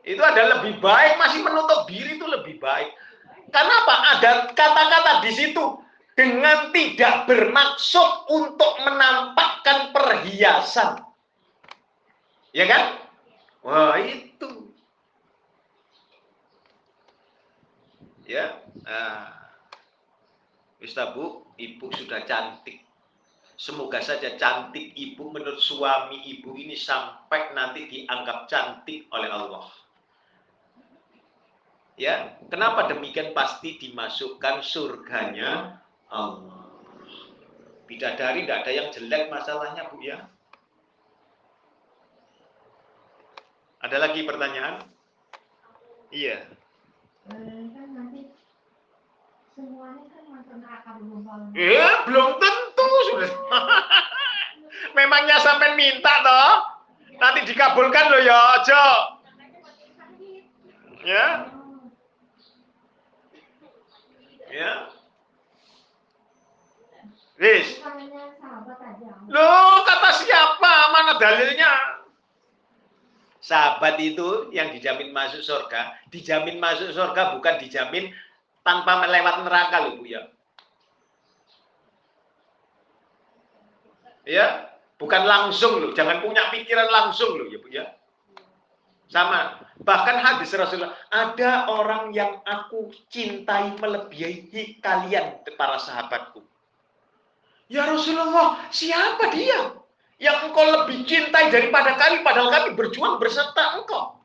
Itu 0.00 0.22
ada 0.24 0.56
lebih 0.56 0.80
baik, 0.80 1.20
masih 1.20 1.44
menutup 1.44 1.84
diri 1.84 2.16
itu 2.16 2.24
lebih 2.24 2.56
baik. 2.56 2.96
Karena 3.52 3.74
apa? 3.84 3.94
Ada 4.16 4.30
kata-kata 4.56 5.12
di 5.28 5.32
situ 5.36 5.64
dengan 6.16 6.72
tidak 6.72 7.28
bermaksud 7.28 8.32
untuk 8.32 8.72
menampakkan 8.80 9.92
perhiasan. 9.92 11.04
Ya 12.56 12.64
kan? 12.64 12.96
Wah, 13.60 14.00
itu. 14.00 14.48
Ya. 18.32 18.56
Nah. 18.88 19.44
Bu, 21.12 21.44
Ibu 21.60 21.86
sudah 21.92 22.24
cantik. 22.24 22.80
Semoga 23.62 24.02
saja 24.02 24.34
cantik 24.34 24.90
ibu 24.98 25.30
menurut 25.30 25.62
suami 25.62 26.18
ibu 26.26 26.58
ini 26.58 26.74
sampai 26.74 27.54
nanti 27.54 27.86
dianggap 27.86 28.50
cantik 28.50 29.06
oleh 29.14 29.30
Allah. 29.30 29.68
Ya, 32.00 32.40
kenapa 32.50 32.90
demikian 32.90 33.36
pasti 33.36 33.78
dimasukkan 33.78 34.64
surganya 34.64 35.78
Allah. 36.10 36.74
Bidadari 37.86 38.42
tidak 38.42 38.64
ada 38.64 38.72
yang 38.72 38.88
jelek 38.90 39.28
masalahnya 39.28 39.86
Bu 39.92 40.00
ya. 40.00 40.26
Ada 43.84 43.96
lagi 44.00 44.24
pertanyaan? 44.24 44.82
Iya. 46.08 46.50
Eh, 47.30 47.64
kan 47.70 47.88
nanti 47.94 48.30
semuanya 49.54 50.06
kan 50.10 50.24
masuk 50.32 50.56
neraka 50.58 50.61
belum 50.61 50.61
kalau 50.61 50.61
Eh, 51.52 51.92
belum 52.08 52.28
tentu 52.40 52.88
sudah. 53.12 53.32
Memangnya 54.96 55.36
sampai 55.40 55.76
minta 55.76 56.12
toh? 56.24 56.52
Nanti 57.20 57.46
dikabulkan 57.46 58.10
loh 58.10 58.22
ya, 58.24 58.38
aja. 58.58 58.84
Ya, 61.02 61.26
ya. 64.52 64.72
Wis. 67.42 67.82
Loh, 69.26 69.82
kata 69.82 70.10
siapa? 70.22 70.72
Mana 70.94 71.18
dalilnya? 71.18 71.72
Sahabat 73.42 73.98
itu 73.98 74.54
yang 74.54 74.70
dijamin 74.70 75.10
masuk 75.10 75.42
surga, 75.42 75.98
dijamin 76.14 76.62
masuk 76.62 76.94
surga 76.94 77.34
bukan 77.34 77.58
dijamin 77.58 78.14
tanpa 78.62 79.02
melewat 79.02 79.42
neraka 79.42 79.76
loh 79.82 79.98
Bu 79.98 80.06
ya. 80.06 80.30
Ya, 84.22 84.70
bukan 85.02 85.26
langsung 85.26 85.82
loh, 85.82 85.90
jangan 85.98 86.22
punya 86.22 86.46
pikiran 86.54 86.86
langsung 86.86 87.34
loh 87.34 87.46
ya 87.50 87.58
Bu 87.58 87.68
ya. 87.70 87.84
Sama, 89.12 89.60
bahkan 89.84 90.16
hadis 90.24 90.56
Rasulullah, 90.56 90.96
ada 91.12 91.68
orang 91.68 92.16
yang 92.16 92.40
aku 92.48 92.88
cintai 93.12 93.76
melebihi 93.76 94.80
kalian 94.80 95.44
para 95.58 95.76
sahabatku. 95.76 96.40
Ya 97.68 97.84
Rasulullah, 97.84 98.56
siapa 98.72 99.28
dia? 99.36 99.76
Yang 100.16 100.48
engkau 100.48 100.64
lebih 100.64 101.04
cintai 101.04 101.52
daripada 101.52 101.98
kami, 101.98 102.24
padahal 102.24 102.48
kami 102.48 102.68
berjuang 102.72 103.20
berserta 103.20 103.76
engkau. 103.76 104.16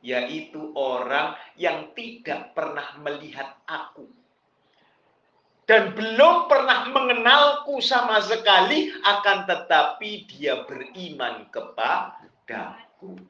Yaitu 0.00 0.72
orang 0.72 1.36
yang 1.60 1.92
tidak 1.92 2.56
pernah 2.56 2.96
melihat 3.04 3.58
aku. 3.68 4.08
Dan 5.68 5.92
belum 5.92 6.48
pernah 6.48 6.88
mengenalku 6.88 7.76
sama 7.84 8.24
sekali, 8.24 8.88
akan 9.04 9.44
tetapi 9.44 10.24
dia 10.24 10.64
beriman 10.64 11.44
kepadaku. 11.52 13.20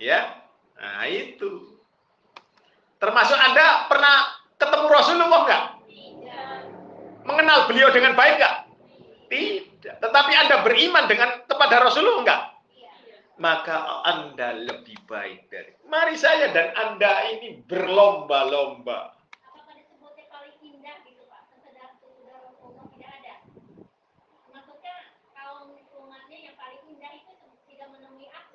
Ya, 0.00 0.48
nah 0.80 1.04
itu. 1.12 1.76
Termasuk 2.96 3.36
Anda 3.36 3.84
pernah 3.92 4.16
ketemu 4.56 4.86
Rasulullah 4.88 5.42
enggak? 5.44 5.64
Mengenal 7.28 7.68
beliau 7.68 7.92
dengan 7.92 8.16
baik 8.16 8.40
enggak? 8.40 8.56
Tidak. 9.28 9.94
Tetapi 10.00 10.32
Anda 10.32 10.64
beriman 10.64 11.04
dengan 11.04 11.44
kepada 11.44 11.84
Rasulullah 11.84 12.24
enggak? 12.24 12.42
Maka 13.38 14.02
Anda 14.02 14.50
lebih 14.66 14.98
baik 15.06 15.46
dari. 15.46 15.70
Mari 15.86 16.18
saya 16.18 16.50
dan 16.50 16.74
Anda 16.74 17.38
ini 17.38 17.62
berlomba-lomba. 17.70 19.14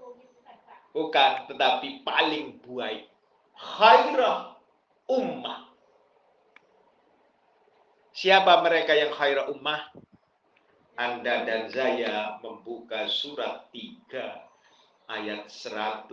Gitu 0.04 0.20
gitu 0.20 0.40
kan? 0.44 0.60
Bukan, 0.92 1.32
tetapi 1.48 2.04
paling 2.04 2.60
baik. 2.60 3.08
Khairah 3.56 4.60
ummah. 5.08 5.72
Siapa 8.14 8.62
mereka 8.62 8.94
yang 8.94 9.16
khairah 9.16 9.48
ummah? 9.48 9.96
Anda 10.94 11.48
dan 11.48 11.74
saya 11.74 12.38
membuka 12.44 13.10
surat 13.10 13.72
3 13.74 14.53
ayat 15.14 15.46
110 15.46 16.10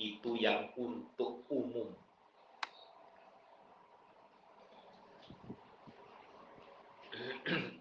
itu 0.00 0.30
yang 0.40 0.72
untuk 0.80 1.44
umum. 1.52 1.92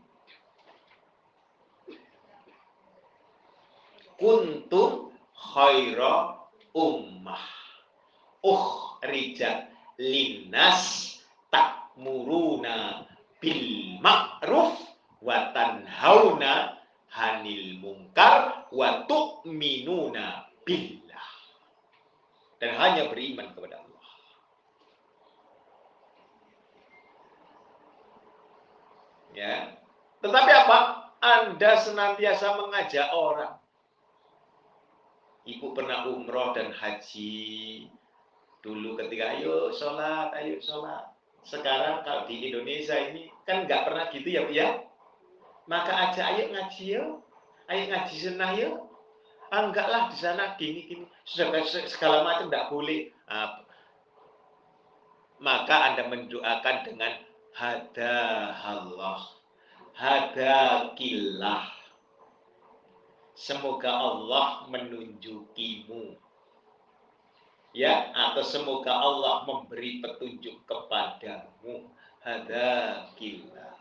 Kuntum 4.19 5.15
khaira 5.31 6.43
ummah. 6.75 7.57
ukhrijat 8.47 9.73
linnas 9.99 11.17
takmuruna 11.49 13.03
bil 13.41 13.97
ma'ruf 13.99 14.77
wa 15.19 15.51
tanhauna 15.51 16.76
hanil 17.17 17.81
mungkar 17.81 18.69
wa 18.69 19.09
tu'minuna 19.09 20.45
billah. 20.61 21.29
Dan 22.61 22.77
hanya 22.77 23.09
beriman 23.09 23.53
kepada 23.57 23.81
Allah. 23.81 24.07
Ya. 29.33 29.55
Tetapi 30.21 30.51
apa? 30.53 30.79
Anda 31.21 31.71
senantiasa 31.81 32.57
mengajak 32.57 33.09
orang. 33.13 33.57
Ibu 35.47 35.73
pernah 35.73 36.09
umroh 36.09 36.51
dan 36.53 36.73
haji 36.73 37.87
dulu 38.65 38.99
ketika 38.99 39.37
ayo 39.37 39.71
sholat, 39.71 40.33
ayo 40.35 40.59
sholat. 40.59 41.13
Sekarang 41.47 42.03
kalau 42.03 42.27
di 42.27 42.51
Indonesia 42.51 42.99
ini 42.99 43.31
kan 43.47 43.63
nggak 43.63 43.87
pernah 43.87 44.11
gitu 44.11 44.27
ya 44.27 44.43
Bu 44.43 44.51
ya. 44.51 44.86
Maka 45.67 45.91
aja 45.91 46.31
ayo 46.31 46.47
ngaji 46.55 46.83
yo, 46.95 47.05
ayo 47.67 47.83
ngaji 47.91 48.15
sunnah 48.15 48.51
yo. 48.55 48.87
Ah, 49.47 49.63
enggak 49.67 49.87
di 50.11 50.17
sana 50.19 50.59
gini 50.59 50.91
gini 50.91 51.05
segala 51.23 52.23
macam 52.23 52.51
nggak 52.51 52.67
boleh. 52.67 53.11
Ah, 53.27 53.63
maka 55.39 55.91
Anda 55.91 56.03
mendoakan 56.09 56.77
dengan 56.83 57.13
hada 57.55 58.15
Allah, 58.59 59.21
hada 59.95 60.57
kilah. 60.97 61.71
Semoga 63.37 63.93
Allah 63.93 64.65
menunjukimu. 64.65 66.17
Ya, 67.77 68.09
atau 68.09 68.41
semoga 68.41 68.97
Allah 68.97 69.45
memberi 69.45 70.01
petunjuk 70.01 70.65
kepadamu. 70.65 71.85
Hada 72.25 73.05
kilah. 73.13 73.76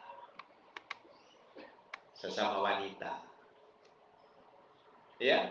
Sesama 2.27 2.59
wanita. 2.59 3.23
Ya. 5.23 5.47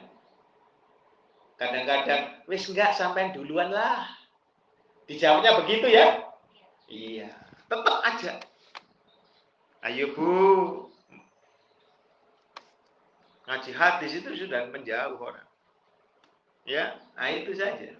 Kadang-kadang, 1.55 2.43
wis 2.51 2.67
enggak 2.67 2.91
sampai 2.99 3.32
duluan 3.32 3.71
lah. 3.71 4.11
Dijawabnya 5.07 5.55
begitu 5.63 5.88
ya? 5.88 6.36
Iya. 6.91 7.32
Tetap 7.71 7.97
aja. 8.03 8.43
Ayo 9.88 10.11
Bu, 10.17 10.34
ngaji 13.47 13.71
hadis 13.71 14.19
itu 14.19 14.30
sudah 14.36 14.67
menjauh 14.73 15.15
orang. 15.15 15.47
Ya, 16.67 16.99
nah 17.15 17.30
itu 17.32 17.55
saja. 17.55 17.95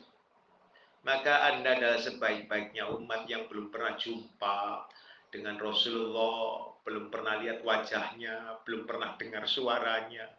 Maka 1.06 1.54
Anda 1.54 1.78
adalah 1.78 2.02
sebaik-baiknya 2.02 2.90
umat 2.90 3.30
yang 3.30 3.46
belum 3.46 3.70
pernah 3.70 3.94
jumpa 3.96 4.90
dengan 5.30 5.62
Rasulullah, 5.62 6.75
belum 6.86 7.10
pernah 7.10 7.42
lihat 7.42 7.66
wajahnya, 7.66 8.62
belum 8.64 8.86
pernah 8.86 9.18
dengar 9.18 9.50
suaranya. 9.50 10.30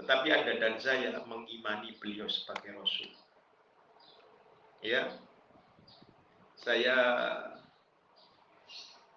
Tetapi 0.00 0.28
Anda 0.32 0.56
dan 0.56 0.80
saya 0.80 1.12
mengimani 1.28 1.92
beliau 2.00 2.24
sebagai 2.26 2.72
Rasul. 2.72 3.12
Ya, 4.80 5.14
saya 6.56 6.96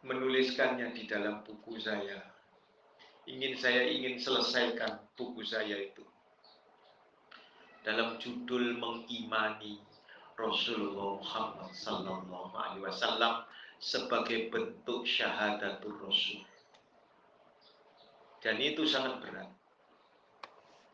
menuliskannya 0.06 0.94
di 0.94 1.10
dalam 1.10 1.42
buku 1.42 1.82
saya 1.82 2.36
ingin 3.26 3.58
saya 3.58 3.90
ingin 3.90 4.22
selesaikan 4.22 5.02
buku 5.18 5.42
saya 5.42 5.82
itu 5.82 6.06
dalam 7.82 8.22
judul 8.22 8.78
mengimani 8.78 9.82
Rasulullah 10.38 11.18
Muhammad 11.22 11.70
Sallallahu 11.74 12.54
Alaihi 12.54 12.86
Wasallam 12.86 13.46
sebagai 13.82 14.50
bentuk 14.50 15.06
syahadatul 15.06 15.98
Rasul. 16.02 16.42
Dan 18.46 18.62
itu 18.62 18.86
sangat 18.86 19.26
berat, 19.26 19.50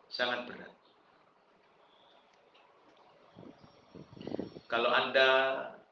sangat 0.07 0.47
berat. 0.47 0.71
Kalau 4.71 4.87
anda 4.87 5.29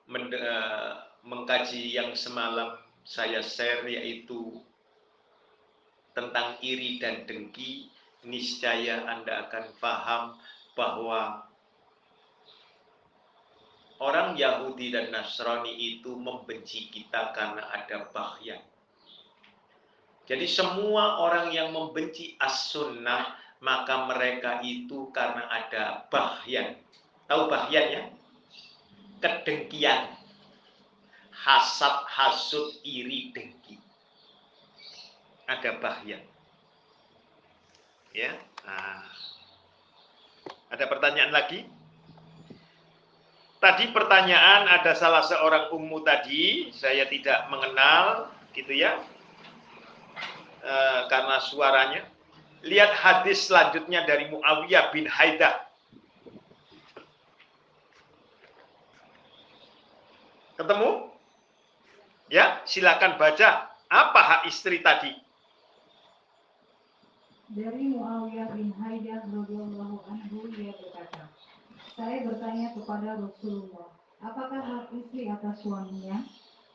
eh, 0.08 0.92
mengkaji 1.28 1.92
yang 1.92 2.16
semalam 2.16 2.80
saya 3.04 3.44
share 3.44 3.84
yaitu 3.92 4.64
tentang 6.16 6.56
iri 6.64 6.96
dan 6.96 7.28
dengki, 7.28 7.92
niscaya 8.24 9.08
Anda 9.08 9.48
akan 9.48 9.66
paham 9.80 10.24
bahwa 10.76 11.48
orang 14.00 14.36
Yahudi 14.36 14.92
dan 14.92 15.12
Nasrani 15.12 15.76
itu 15.76 16.16
membenci 16.16 16.92
kita 16.92 17.32
karena 17.36 17.68
ada 17.72 18.08
bahyan. 18.12 18.64
Jadi 20.30 20.46
semua 20.46 21.26
orang 21.26 21.50
yang 21.50 21.74
membenci 21.74 22.38
as-sunnah, 22.38 23.34
maka 23.66 24.06
mereka 24.06 24.62
itu 24.62 25.10
karena 25.10 25.50
ada 25.50 26.06
bahyan. 26.14 26.78
Tahu 27.26 27.50
bahyan 27.50 27.86
ya? 27.90 28.04
Kedengkian. 29.20 30.16
Hasad, 31.34 32.06
hasut, 32.14 32.78
iri, 32.86 33.34
dengki 33.34 33.80
ada 35.50 35.82
bahaya. 35.82 36.22
Ya. 38.14 38.32
Nah. 38.62 39.10
Ada 40.70 40.86
pertanyaan 40.86 41.34
lagi? 41.34 41.66
Tadi 43.58 43.90
pertanyaan 43.92 44.70
ada 44.70 44.94
salah 44.94 45.26
seorang 45.26 45.74
ummu 45.74 46.06
tadi, 46.06 46.70
saya 46.72 47.10
tidak 47.10 47.50
mengenal, 47.52 48.32
gitu 48.56 48.72
ya, 48.72 49.04
e, 50.60 50.76
karena 51.08 51.38
suaranya. 51.44 52.02
Lihat 52.60 52.92
hadis 52.92 53.48
selanjutnya 53.48 54.04
dari 54.04 54.28
Muawiyah 54.28 54.92
bin 54.92 55.08
Haidah. 55.08 55.64
Ketemu? 60.60 61.08
Ya, 62.28 62.60
silakan 62.68 63.16
baca. 63.16 63.72
Apa 63.90 64.20
hak 64.22 64.42
istri 64.52 64.84
tadi? 64.84 65.16
Dari 67.50 67.96
Muawiyah 67.96 68.54
bin 68.54 68.76
Haidah 68.76 69.26
radhiyallahu 69.26 70.06
anhu 70.06 70.52
dia 70.54 70.76
berkata, 70.78 71.26
saya 71.98 72.22
bertanya 72.22 72.78
kepada 72.78 73.18
Rasulullah, 73.18 73.90
apakah 74.22 74.62
hak 74.62 74.86
istri 74.94 75.26
atas 75.26 75.66
suaminya? 75.66 76.22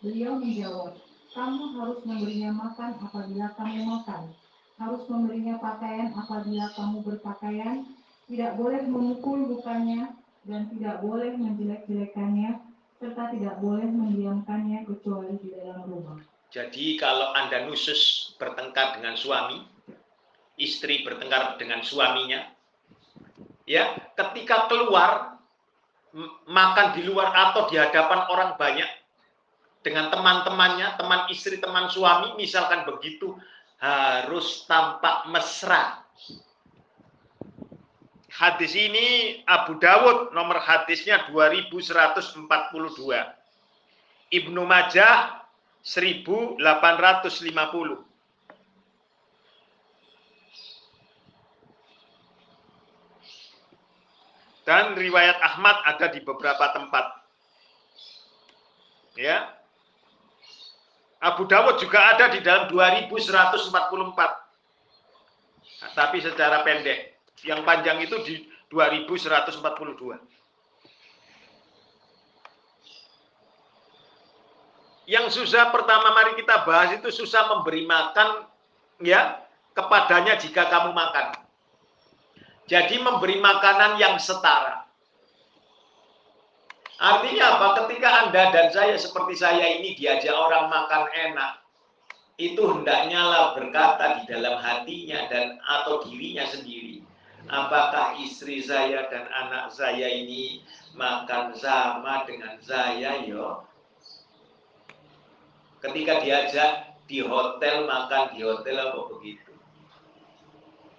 Beliau 0.03 0.43
menjawab, 0.43 0.99
kamu 1.35 1.76
harus 1.76 2.01
memberinya 2.07 2.51
makan 2.55 2.91
apabila 3.03 3.47
kamu 3.59 3.80
makan, 3.82 4.22
harus 4.78 5.03
memberinya 5.11 5.59
pakaian 5.59 6.14
apabila 6.14 6.66
kamu 6.78 6.97
berpakaian, 7.03 7.76
tidak 8.30 8.55
boleh 8.55 8.80
memukul 8.87 9.45
bukannya, 9.59 10.14
dan 10.47 10.70
tidak 10.70 11.03
boleh 11.03 11.35
menjelek-jelekannya, 11.35 12.62
serta 13.03 13.35
tidak 13.35 13.59
boleh 13.59 13.85
mendiamkannya 13.85 14.87
kecuali 14.87 15.35
di 15.43 15.53
dalam 15.53 15.85
rumah. 15.91 16.22
Jadi 16.55 16.95
kalau 17.03 17.35
Anda 17.35 17.66
nusus 17.66 18.32
bertengkar 18.39 18.97
dengan 18.97 19.18
suami, 19.18 19.66
istri 20.55 21.03
bertengkar 21.03 21.59
dengan 21.59 21.82
suaminya, 21.82 22.47
ya 23.66 23.99
ketika 24.14 24.70
keluar 24.70 25.43
makan 26.47 26.95
di 26.95 27.03
luar 27.03 27.35
atau 27.35 27.66
di 27.66 27.74
hadapan 27.74 28.30
orang 28.30 28.55
banyak 28.55 28.87
dengan 29.85 30.09
teman-temannya, 30.09 30.97
teman 30.97 31.28
istri, 31.28 31.61
teman 31.61 31.93
suami, 31.93 32.32
misalkan 32.41 32.89
begitu 32.89 33.37
harus 33.76 34.64
tampak 34.64 35.28
mesra. 35.28 36.01
Hadis 38.35 38.74
ini 38.74 39.39
Abu 39.47 39.78
Dawud 39.78 40.35
nomor 40.35 40.59
hadisnya 40.59 41.28
2142. 41.30 42.51
Ibnu 44.32 44.62
Majah 44.66 45.45
1850. 45.87 46.59
Dan 54.64 54.97
riwayat 54.97 55.39
Ahmad 55.45 55.76
ada 55.85 56.09
di 56.09 56.24
beberapa 56.24 56.72
tempat. 56.72 57.20
Ya. 59.14 59.64
Abu 61.25 61.49
Dawud 61.49 61.81
juga 61.81 62.12
ada 62.12 62.29
di 62.29 62.45
dalam 62.45 62.68
2144. 62.68 63.72
Nah, 65.81 65.91
tapi 65.97 66.20
secara 66.20 66.61
pendek. 66.61 67.16
Yang 67.41 67.61
panjang 67.64 67.99
itu 68.05 68.16
di 68.29 68.35
2142. 68.68 70.20
Yang 75.05 75.37
susah 75.37 75.68
pertama 75.68 76.16
mari 76.16 76.37
kita 76.37 76.64
bahas 76.64 76.97
itu 76.97 77.09
susah 77.12 77.49
memberi 77.53 77.85
makan 77.85 78.49
ya 79.05 79.41
kepadanya 79.77 80.37
jika 80.41 80.68
kamu 80.68 80.93
makan. 80.93 81.41
Jadi 82.64 83.01
memberi 83.01 83.41
makanan 83.41 84.01
yang 84.01 84.16
setara. 84.16 84.84
Artinya 86.99 87.59
apa? 87.59 87.67
Ketika 87.85 88.09
Anda 88.27 88.43
dan 88.55 88.67
saya 88.71 88.95
seperti 88.95 89.35
saya 89.35 89.79
ini 89.79 89.99
diajak 89.99 90.31
orang 90.31 90.71
makan 90.71 91.11
enak, 91.11 91.65
itu 92.39 92.63
hendaknya 92.67 93.23
lah 93.23 93.45
berkata 93.55 94.23
di 94.23 94.31
dalam 94.31 94.59
hatinya 94.59 95.27
dan 95.31 95.59
atau 95.63 96.03
dirinya 96.07 96.47
sendiri. 96.51 97.03
Apakah 97.47 98.17
istri 98.25 98.65
saya 98.65 99.07
dan 99.13 99.29
anak 99.29 99.69
saya 99.71 100.09
ini 100.09 100.65
makan 100.97 101.53
sama 101.55 102.25
dengan 102.25 102.57
saya 102.65 103.21
yo? 103.23 103.69
Ketika 105.85 106.25
diajak 106.25 106.97
di 107.05 107.21
hotel 107.21 107.85
makan 107.85 108.33
di 108.33 108.41
hotel 108.41 108.77
apa 108.81 109.01
begitu? 109.13 109.53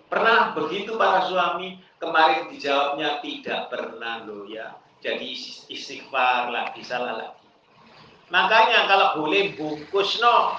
Pernah 0.05 0.53
begitu 0.53 0.93
para 0.95 1.25
suami? 1.25 1.81
Kemarin 1.97 2.53
dijawabnya 2.53 3.19
tidak 3.25 3.73
pernah 3.73 4.21
loh 4.29 4.45
ya. 4.45 4.77
Jadi 5.03 5.35
istighfar 5.71 6.49
lagi, 6.53 6.81
salah 6.81 7.19
lagi. 7.19 7.45
Makanya 8.33 8.89
kalau 8.89 9.07
boleh 9.21 9.53
bungkus 9.53 10.17
no. 10.17 10.57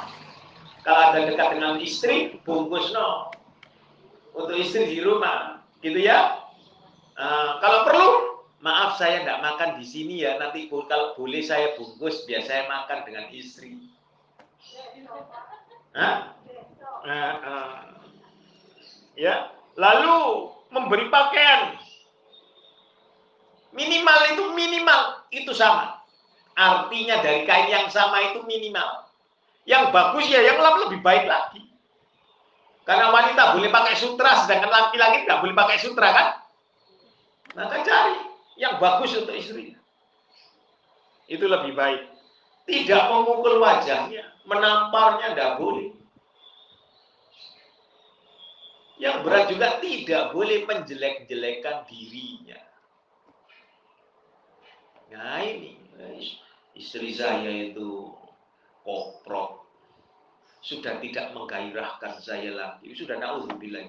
Kalau 0.87 1.01
ada 1.11 1.27
dekat 1.27 1.59
dengan 1.59 1.83
istri, 1.83 2.39
bungkus 2.47 2.95
no. 2.95 3.35
Untuk 4.37 4.55
istri 4.55 4.87
di 4.87 5.01
rumah, 5.03 5.65
gitu 5.83 5.99
ya. 5.99 6.47
Uh, 7.17 7.59
kalau 7.59 7.89
perlu, 7.89 8.11
maaf 8.61 9.01
saya 9.01 9.25
tidak 9.25 9.43
makan 9.43 9.71
di 9.81 9.87
sini 9.89 10.23
ya. 10.23 10.39
Nanti 10.39 10.71
kalau 10.71 11.17
boleh 11.19 11.43
saya 11.43 11.75
bungkus, 11.75 12.23
biar 12.29 12.45
saya 12.45 12.69
makan 12.71 13.03
dengan 13.03 13.27
istri. 13.35 13.91
Hah? 15.97 16.37
Uh, 17.07 17.35
uh, 17.43 17.75
ya, 19.19 19.51
lalu 19.75 20.51
memberi 20.71 21.09
pakaian. 21.11 21.79
Minimal 23.77 24.21
itu 24.33 24.45
minimal 24.57 25.01
itu 25.29 25.53
sama. 25.53 26.01
Artinya 26.57 27.21
dari 27.21 27.45
kain 27.45 27.69
yang 27.69 27.93
sama 27.93 28.33
itu 28.33 28.41
minimal. 28.49 29.05
Yang 29.69 29.93
bagus 29.93 30.25
ya 30.33 30.41
yang 30.41 30.57
lebih 30.57 31.05
baik 31.05 31.29
lagi. 31.29 31.69
Karena 32.89 33.13
wanita 33.13 33.59
boleh 33.59 33.69
pakai 33.69 33.99
sutra, 33.99 34.47
sedangkan 34.47 34.71
laki-laki 34.71 35.29
nggak 35.29 35.41
boleh 35.43 35.55
pakai 35.59 35.77
sutra 35.83 36.09
kan? 36.15 36.29
Maka 37.53 37.83
cari 37.85 38.17
yang 38.57 38.81
bagus 38.81 39.13
untuk 39.19 39.37
istri. 39.37 39.77
Itu 41.29 41.45
lebih 41.51 41.77
baik. 41.77 42.09
Tidak 42.65 43.03
memukul 43.11 43.59
wajahnya, 43.59 44.31
menamparnya 44.47 45.35
tidak 45.35 45.53
boleh. 45.59 45.91
Yang 48.97 49.17
berat 49.29 49.45
juga 49.53 49.69
tidak 49.83 50.25
boleh 50.33 50.65
menjelek-jelekan 50.65 51.85
dirinya. 51.85 52.66
Nah 55.15 55.39
ini, 55.43 55.79
istri 56.75 57.15
saya 57.15 57.51
itu 57.51 58.11
koprok. 58.83 59.67
Sudah 60.63 60.99
tidak 60.99 61.31
menggairahkan 61.31 62.19
saya 62.19 62.51
lagi. 62.51 62.91
Sudah 62.91 63.23
na'udzubillah 63.23 63.87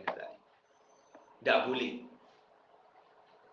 Tidak 1.41 1.59
boleh. 1.65 2.05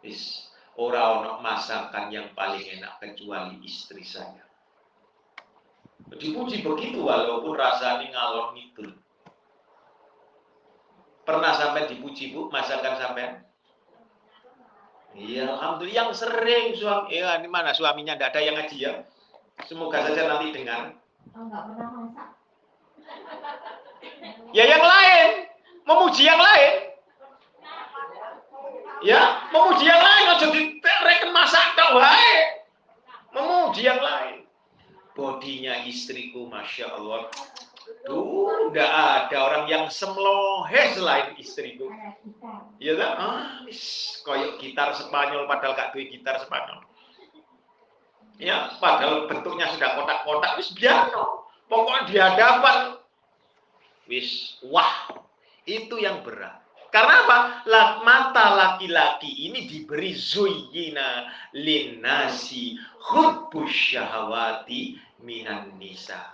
Is, 0.05 0.53
orang 0.77 1.41
masakan 1.41 2.13
yang 2.13 2.29
paling 2.37 2.61
enak 2.61 3.01
kecuali 3.01 3.57
istri 3.65 4.05
saya. 4.05 4.45
Dipuji 6.21 6.61
begitu 6.61 7.01
walaupun 7.01 7.57
rasanya 7.57 8.13
ngalor 8.13 8.53
ngidul. 8.53 8.93
Pernah 11.25 11.57
sampai 11.57 11.89
dipuji 11.89 12.37
bu 12.37 12.53
masakan 12.53 13.01
sampai? 13.01 13.44
Iya, 15.15 15.47
alhamdulillah 15.47 16.11
yang 16.11 16.11
sering 16.11 16.75
suami. 16.75 17.15
Ya, 17.15 17.39
ini 17.39 17.47
mana 17.47 17.71
suaminya? 17.71 18.19
Tidak 18.19 18.35
ada 18.35 18.41
yang 18.43 18.59
ngaji 18.59 18.77
ya. 18.83 18.93
Semoga 19.63 20.03
saja 20.03 20.27
nanti 20.27 20.51
dengar. 20.51 20.99
Oh, 21.39 21.47
pernah 21.47 21.89
masak. 21.95 22.29
Ya 24.51 24.65
yang 24.67 24.83
lain, 24.83 25.29
memuji 25.87 26.27
yang 26.27 26.39
lain. 26.43 26.75
Ya, 29.05 29.23
memuji 29.53 29.85
yang 29.87 30.03
lain 30.03 30.25
aja 30.35 30.47
direken 30.51 31.31
masak 31.31 31.67
tak 31.79 31.91
wae. 31.95 32.35
Memuji 33.35 33.87
yang 33.87 34.01
lain. 34.03 34.49
Bodinya 35.15 35.87
istriku, 35.87 36.51
masya 36.51 36.91
Allah, 36.91 37.31
Tuh, 38.05 38.69
enggak 38.69 38.89
ada 38.89 39.37
orang 39.45 39.65
yang 39.69 39.85
semlohe 39.93 40.97
selain 40.97 41.37
istriku. 41.37 41.89
Iya 42.81 42.97
kan? 42.97 43.13
Ah, 43.17 43.45
koyok 44.25 44.61
gitar 44.61 44.97
Spanyol 44.97 45.45
padahal 45.45 45.77
gak 45.77 45.93
duwe 45.93 46.09
gitar 46.09 46.41
Spanyol. 46.41 46.85
Ya, 48.41 48.73
padahal 48.83 49.31
bentuknya 49.31 49.71
sudah 49.73 49.95
kotak-kotak 49.95 50.59
wis 50.59 50.75
piano. 50.75 51.47
Pokoknya 51.71 52.01
di 52.11 52.17
hadapan 52.19 52.77
wis 54.11 54.59
wah, 54.67 55.09
itu 55.65 55.97
yang 56.01 56.25
berat. 56.27 56.61
Karena 56.91 57.27
apa? 57.27 57.39
Mata 58.07 58.47
laki-laki 58.55 59.51
ini 59.51 59.67
diberi 59.67 60.15
zuyina 60.15 61.27
linasi 61.51 62.79
hubbus 63.03 63.71
syahawati 63.71 64.99
minan 65.23 65.75
nisa. 65.79 66.34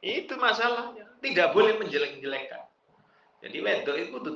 Itu 0.00 0.40
masalahnya. 0.40 1.04
Tidak 1.20 1.52
boleh 1.52 1.76
menjelek-jelekan. 1.76 2.64
Jadi 3.44 3.56
wedok 3.60 3.96
itu 3.96 4.16
tuh 4.24 4.34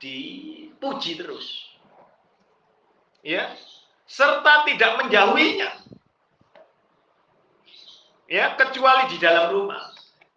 dipuji 0.00 1.12
terus. 1.16 1.46
Ya, 3.24 3.52
serta 4.04 4.68
tidak 4.68 5.04
menjauhinya. 5.04 5.70
Ya, 8.28 8.52
kecuali 8.60 9.08
di 9.08 9.16
dalam 9.16 9.56
rumah. 9.56 9.92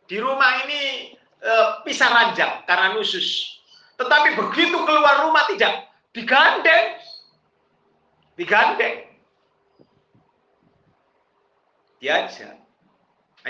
Di 0.08 0.16
rumah 0.20 0.64
ini 0.68 1.12
e, 1.40 1.54
pisah 1.84 2.08
ranjang 2.08 2.64
karena 2.64 2.96
nusus. 2.96 3.60
Tetapi 4.00 4.40
begitu 4.40 4.80
keluar 4.88 5.28
rumah 5.28 5.44
tidak 5.52 5.92
digandeng. 6.16 7.00
Digandeng. 8.40 9.12
Diajak 12.00 12.61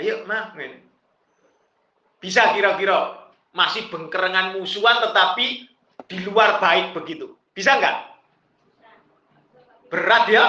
Ayo, 0.00 0.24
mah, 0.24 0.56
Bisa 2.22 2.54
kira-kira 2.56 3.28
masih 3.52 3.92
bengkerengan 3.92 4.56
musuhan 4.56 5.04
tetapi 5.04 5.68
di 6.08 6.18
luar 6.24 6.56
baik 6.62 6.96
begitu. 6.96 7.36
Bisa 7.52 7.76
nggak? 7.76 7.96
Berat 9.92 10.24
ya? 10.32 10.46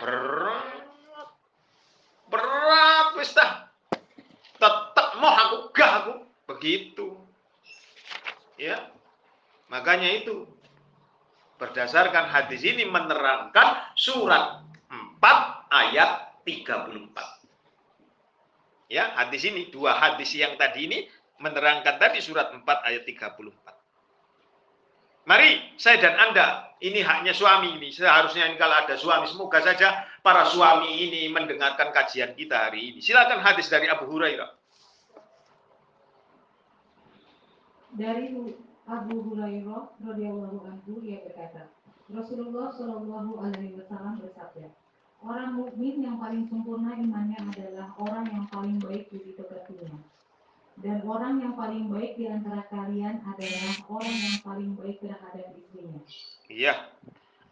Berat. 0.00 1.28
Berat 2.32 3.08
wis 3.20 3.36
Tetap 4.56 5.08
mau 5.20 5.28
aku 5.28 5.56
gak 5.76 5.92
aku 6.00 6.14
begitu. 6.48 7.20
Ya. 8.56 8.88
Makanya 9.68 10.08
itu 10.24 10.48
berdasarkan 11.60 12.32
hadis 12.32 12.64
ini 12.64 12.88
menerangkan 12.88 13.92
surat 13.98 14.64
4 14.88 15.20
ayat 15.68 16.40
34. 16.46 17.33
Ya, 18.92 19.10
hadis 19.16 19.44
ini 19.48 19.72
dua 19.72 19.96
hadis 19.96 20.30
yang 20.36 20.54
tadi 20.60 20.86
ini 20.86 21.08
menerangkan 21.40 21.96
tadi 21.98 22.20
surat 22.20 22.52
4 22.52 22.62
ayat 22.64 23.02
34. 23.08 23.74
Mari 25.24 25.56
saya 25.80 26.04
dan 26.04 26.20
Anda, 26.20 26.76
ini 26.84 27.00
haknya 27.00 27.32
suami 27.32 27.80
ini. 27.80 27.88
Seharusnya 27.88 28.44
ini 28.44 28.60
kalau 28.60 28.76
ada 28.76 28.92
suami, 29.00 29.24
semoga 29.24 29.64
saja 29.64 30.04
para 30.20 30.44
suami 30.52 31.00
ini 31.00 31.32
mendengarkan 31.32 31.96
kajian 31.96 32.36
kita 32.36 32.68
hari 32.68 32.92
ini. 32.92 33.00
Silakan 33.00 33.40
hadis 33.40 33.72
dari 33.72 33.88
Abu 33.88 34.04
Hurairah. 34.04 34.52
Dari 37.96 38.36
Abu 38.84 39.16
Hurairah 39.32 39.96
radhiyallahu 40.04 40.60
anhu 40.68 41.00
ia 41.00 41.24
berkata, 41.24 41.72
Rasulullah 42.12 42.68
Shallallahu 42.76 43.40
alaihi 43.40 43.80
wasallam 43.80 44.03
Orang 45.24 45.56
mukmin 45.56 46.04
yang 46.04 46.20
paling 46.20 46.44
sempurna 46.52 47.00
imannya 47.00 47.40
adalah 47.48 47.96
orang 47.96 48.28
yang 48.28 48.44
paling 48.52 48.76
baik 48.76 49.08
di 49.08 49.32
kekasihnya. 49.32 49.96
Dan 50.84 51.00
orang 51.08 51.40
yang 51.40 51.56
paling 51.56 51.88
baik 51.88 52.20
di 52.20 52.28
antara 52.28 52.60
kalian 52.68 53.24
adalah 53.24 53.72
orang 53.88 54.16
yang 54.20 54.36
paling 54.44 54.76
baik 54.76 55.00
terhadap 55.00 55.48
istrinya. 55.56 56.04
Iya. 56.52 56.76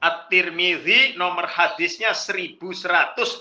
At-Tirmizi 0.04 1.16
nomor 1.16 1.48
hadisnya 1.48 2.12
1162. 2.12 3.40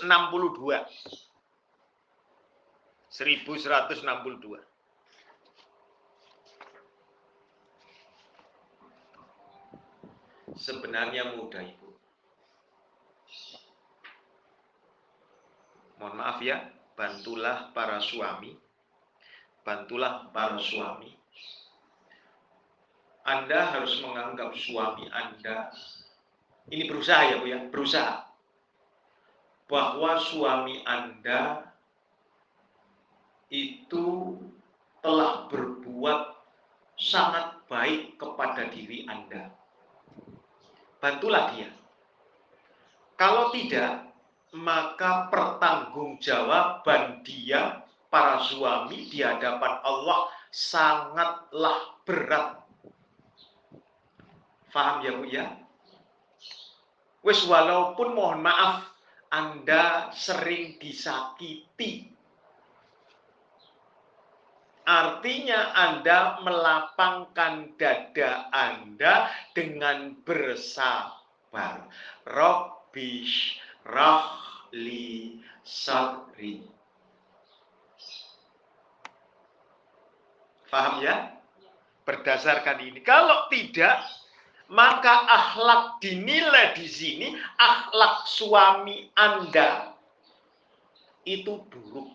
Sebenarnya 10.56 11.36
mudah. 11.36 11.81
Mohon 16.02 16.18
maaf 16.18 16.42
ya, 16.42 16.66
bantulah 16.98 17.70
para 17.70 18.02
suami, 18.02 18.58
bantulah 19.62 20.26
para 20.34 20.58
suami. 20.58 21.14
Anda 23.22 23.70
harus 23.70 24.02
menganggap 24.02 24.50
suami 24.58 25.06
Anda 25.06 25.70
ini 26.70 26.86
berusaha 26.86 27.22
ya 27.30 27.36
Bu 27.38 27.46
ya, 27.46 27.58
berusaha. 27.70 28.30
bahwa 29.72 30.20
suami 30.20 30.84
Anda 30.84 31.64
itu 33.48 34.36
telah 35.00 35.48
berbuat 35.48 36.36
sangat 37.00 37.56
baik 37.72 38.20
kepada 38.20 38.68
diri 38.68 39.08
Anda. 39.08 39.48
Bantulah 41.00 41.56
dia. 41.56 41.72
Kalau 43.16 43.48
tidak, 43.48 44.11
maka 44.52 45.32
pertanggungjawaban 45.32 47.24
dia 47.24 47.80
para 48.12 48.44
suami 48.44 49.08
di 49.08 49.24
hadapan 49.24 49.80
Allah 49.80 50.28
sangatlah 50.52 51.96
berat. 52.04 52.60
Faham 54.68 55.00
ya 55.00 55.12
Bu 55.16 55.24
ya? 55.28 55.46
Wes 57.24 57.44
walaupun 57.48 58.12
mohon 58.12 58.44
maaf 58.44 58.84
Anda 59.32 60.12
sering 60.12 60.76
disakiti 60.76 62.12
Artinya 64.82 65.78
Anda 65.78 66.42
melapangkan 66.42 67.78
dada 67.78 68.50
Anda 68.50 69.30
dengan 69.54 70.18
bersabar. 70.26 71.86
Rabbish 72.26 73.62
rahli 73.86 75.42
sadri. 75.62 76.62
Faham 80.72 81.04
ya? 81.04 81.36
Berdasarkan 82.02 82.80
ini. 82.82 83.04
Kalau 83.04 83.46
tidak, 83.52 84.00
maka 84.72 85.28
akhlak 85.28 86.00
dinilai 86.00 86.72
di 86.74 86.88
sini 86.88 87.28
akhlak 87.60 88.24
suami 88.24 89.12
Anda 89.12 89.92
itu 91.28 91.62
buruk. 91.68 92.08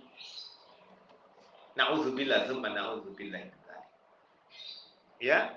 Nauzubillah, 1.77 2.49
tsumma 2.49 2.73
nauzubillah. 2.73 3.53
Ya. 5.21 5.53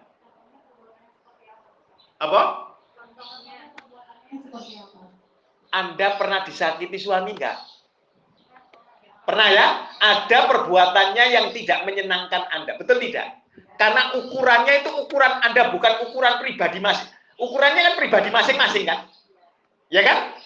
Apa? 2.21 2.77
Apa? 3.09 5.00
Anda 5.71 6.19
pernah 6.19 6.43
disakiti 6.43 6.99
suami 6.99 7.35
enggak? 7.35 7.59
Pernah 9.27 9.49
ya? 9.55 9.67
Ada 10.03 10.39
perbuatannya 10.51 11.25
yang 11.31 11.47
tidak 11.55 11.87
menyenangkan 11.87 12.51
Anda. 12.51 12.75
Betul 12.75 12.99
tidak? 12.99 13.41
Karena 13.79 14.13
ukurannya 14.19 14.85
itu 14.85 14.91
ukuran 14.93 15.41
Anda 15.47 15.71
bukan 15.73 16.11
ukuran 16.11 16.43
pribadi 16.43 16.83
masing. 16.83 17.09
Ukurannya 17.41 17.81
kan 17.81 17.95
pribadi 17.97 18.29
masing-masing 18.29 18.85
kan? 18.85 19.09
Ya 19.89 20.05
kan? 20.05 20.37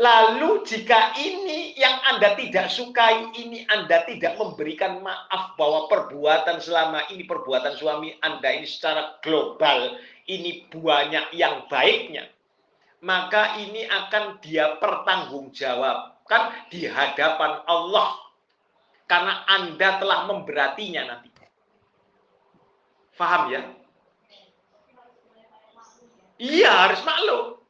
Lalu 0.00 0.64
jika 0.64 1.12
ini 1.20 1.76
yang 1.76 2.00
Anda 2.08 2.32
tidak 2.38 2.72
sukai, 2.72 3.36
ini 3.36 3.68
Anda 3.68 4.08
tidak 4.08 4.40
memberikan 4.40 5.04
maaf 5.04 5.58
bahwa 5.60 5.92
perbuatan 5.92 6.62
selama 6.62 7.04
ini, 7.12 7.28
perbuatan 7.28 7.76
suami 7.76 8.16
Anda 8.24 8.48
ini 8.54 8.64
secara 8.64 9.20
global, 9.20 10.00
ini 10.24 10.64
banyak 10.72 11.36
yang 11.36 11.68
baiknya. 11.68 12.32
Maka 13.00 13.56
ini 13.56 13.88
akan 13.88 14.44
dia 14.44 14.76
pertanggungjawabkan 14.76 16.68
di 16.68 16.84
hadapan 16.84 17.64
Allah. 17.64 18.16
Karena 19.08 19.42
Anda 19.48 19.98
telah 19.98 20.28
memberatinya 20.28 21.02
nanti. 21.08 21.30
Faham 23.20 23.52
ya? 23.52 23.60
Iya 26.40 26.72
harus 26.72 27.04
maklum. 27.04 27.60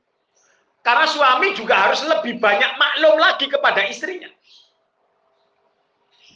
Karena 0.87 1.07
suami 1.11 1.59
juga 1.59 1.75
harus 1.91 2.07
lebih 2.07 2.39
banyak 2.39 2.79
maklum 2.79 3.19
lagi 3.19 3.51
kepada 3.51 3.83
istrinya. 3.91 4.31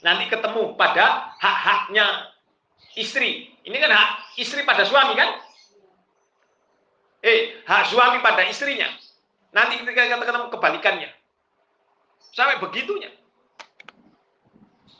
Nanti 0.02 0.26
ketemu 0.26 0.74
pada 0.74 1.30
hak-haknya 1.38 2.34
istri. 2.98 3.54
Ini 3.62 3.76
kan 3.78 3.88
hak 3.94 4.10
istri 4.36 4.66
pada 4.66 4.82
suami 4.82 5.14
kan? 5.14 5.30
Eh, 7.24 7.64
hak 7.64 7.88
suami 7.88 8.20
pada 8.20 8.44
istrinya. 8.44 8.84
Nanti 9.56 9.80
kita 9.80 9.96
ketemu 9.96 10.52
kebalikannya. 10.52 11.08
Sampai 12.36 12.60
begitunya. 12.60 13.08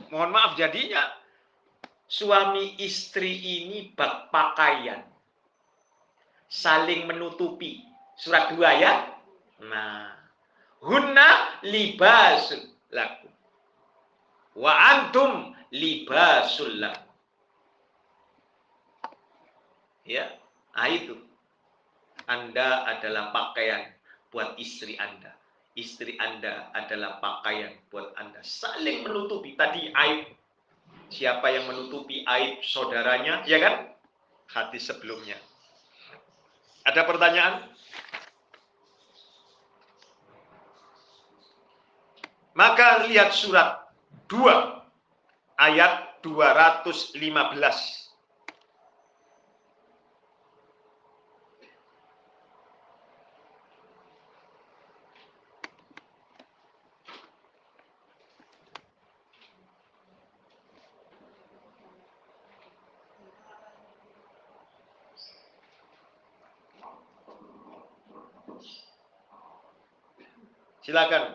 Mohon 0.09 0.33
maaf 0.33 0.53
jadinya 0.57 1.05
suami 2.09 2.81
istri 2.81 3.29
ini 3.29 3.93
bak 3.93 4.33
pakaian. 4.33 5.05
Saling 6.49 7.05
menutupi. 7.05 7.85
Surat 8.17 8.57
2 8.57 8.63
ya. 8.79 9.11
Nah, 9.69 10.17
hunna 10.81 11.61
libasul 11.61 12.73
lakum. 12.89 13.33
Wa 14.57 14.73
antum 14.97 15.53
libasul 15.75 16.79
lakum. 16.79 17.13
Ya, 20.09 20.31
nah 20.73 20.89
itu. 20.89 21.34
Anda 22.25 22.89
adalah 22.89 23.31
pakaian 23.33 23.93
buat 24.33 24.57
istri 24.57 24.97
Anda. 24.97 25.37
Istri 25.75 26.17
Anda 26.23 26.71
adalah 26.73 27.19
pakaian 27.19 27.75
buat 27.91 28.15
Anda. 28.17 28.41
Saling 28.41 29.05
menutupi. 29.05 29.59
Tadi 29.59 29.91
aib. 29.91 30.33
Siapa 31.13 31.47
yang 31.53 31.69
menutupi 31.69 32.25
aib 32.25 32.65
saudaranya, 32.65 33.45
ya 33.45 33.61
kan? 33.61 33.93
Hati 34.51 34.79
sebelumnya. 34.81 35.37
Ada 36.85 37.05
pertanyaan? 37.05 37.55
Maka 42.55 43.11
lihat 43.11 43.35
surat 43.35 43.91
2 44.31 44.47
ayat 45.59 46.23
215. 46.23 48.04
Silakan. 70.95 71.27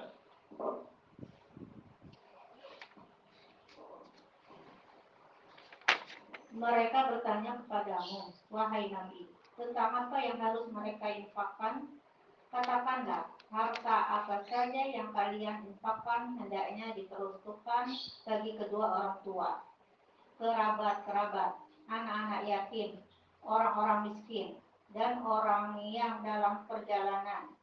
Mereka 6.55 6.99
bertanya 7.11 7.59
kepadamu, 7.59 8.31
wahai 8.55 8.87
Nabi, 8.87 9.27
tentang 9.59 9.91
apa 9.91 10.15
yang 10.23 10.39
harus 10.39 10.71
mereka 10.71 11.11
infakkan? 11.11 11.91
Katakanlah, 12.55 13.35
harta 13.51 13.97
apa 14.23 14.47
saja 14.47 14.79
yang 14.95 15.11
kalian 15.11 15.67
infakkan 15.67 16.39
hendaknya 16.39 16.95
diperuntukkan 16.95 17.91
bagi 18.23 18.55
kedua 18.55 18.85
orang 18.87 19.19
tua, 19.27 19.59
kerabat-kerabat, 20.39 21.59
anak-anak 21.91 22.47
yatim, 22.47 23.03
orang-orang 23.43 24.07
miskin, 24.07 24.55
dan 24.95 25.19
orang 25.19 25.83
yang 25.83 26.23
dalam 26.23 26.63
perjalanan. 26.63 27.58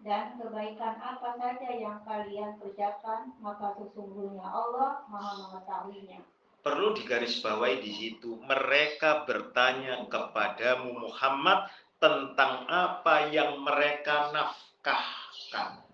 Dan 0.00 0.40
kebaikan 0.40 0.96
apa 0.96 1.36
saja 1.36 1.70
yang 1.76 2.00
kalian 2.08 2.56
kerjakan, 2.56 3.36
maka 3.44 3.76
sesungguhnya 3.76 4.48
Allah 4.48 5.04
maha 5.12 5.32
mengetahuinya 5.44 6.24
perlu 6.60 6.92
digarisbawahi 6.96 7.80
di 7.80 7.92
situ. 7.92 8.36
Mereka 8.44 9.24
bertanya 9.24 10.04
kepadamu 10.08 11.08
Muhammad 11.08 11.68
tentang 12.00 12.68
apa 12.68 13.28
yang 13.28 13.60
mereka 13.60 14.32
nafkahkan. 14.32 15.84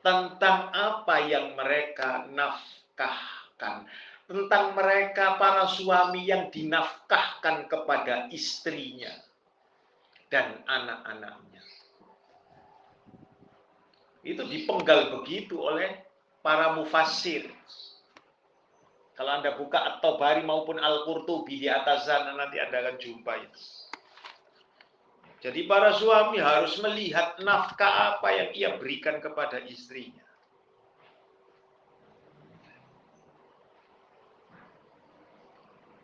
Tentang 0.00 0.58
apa 0.70 1.16
yang 1.24 1.56
mereka 1.56 2.28
nafkahkan. 2.30 3.88
Tentang 4.26 4.64
mereka 4.74 5.38
para 5.38 5.70
suami 5.70 6.26
yang 6.26 6.50
dinafkahkan 6.50 7.70
kepada 7.70 8.26
istrinya 8.34 9.10
dan 10.26 10.66
anak-anaknya. 10.66 11.62
Itu 14.26 14.42
dipenggal 14.42 15.14
begitu 15.14 15.62
oleh 15.62 16.02
para 16.42 16.74
mufassir. 16.74 17.46
Kalau 19.14 19.38
Anda 19.38 19.54
buka 19.54 19.78
At-Tabari 19.78 20.42
maupun 20.42 20.82
Al-Qurtubi 20.82 21.62
di 21.62 21.70
atas 21.70 22.10
sana 22.10 22.34
nanti 22.34 22.58
Anda 22.58 22.82
akan 22.82 22.96
jumpa 22.98 23.32
itu. 23.38 23.62
Jadi 25.46 25.62
para 25.70 25.94
suami 25.94 26.42
harus 26.42 26.74
melihat 26.82 27.38
nafkah 27.38 28.18
apa 28.18 28.28
yang 28.34 28.50
ia 28.50 28.70
berikan 28.74 29.22
kepada 29.22 29.62
istrinya. 29.62 30.26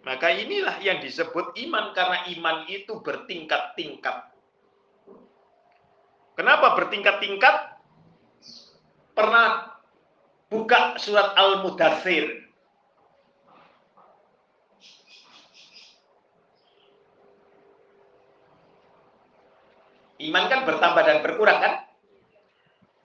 Maka 0.06 0.30
inilah 0.30 0.78
yang 0.78 1.02
disebut 1.02 1.58
iman 1.58 1.90
karena 1.90 2.30
iman 2.38 2.70
itu 2.70 3.02
bertingkat-tingkat. 3.02 4.30
Kenapa 6.38 6.78
bertingkat-tingkat? 6.78 7.71
Pernah 9.12 9.78
buka 10.52 11.00
surat 11.00 11.32
Al-Mudathir. 11.36 12.44
Iman 20.22 20.46
kan 20.46 20.62
bertambah 20.62 21.02
dan 21.02 21.18
berkurang 21.26 21.58
kan? 21.58 21.74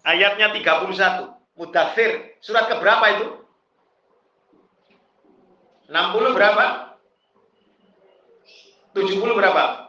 Ayatnya 0.06 0.54
31. 0.54 1.34
Mudathir. 1.58 2.38
Surat 2.46 2.70
keberapa 2.70 3.06
itu? 3.18 3.28
60 5.90 6.38
berapa? 6.38 6.94
70 8.94 9.40
berapa? 9.40 9.87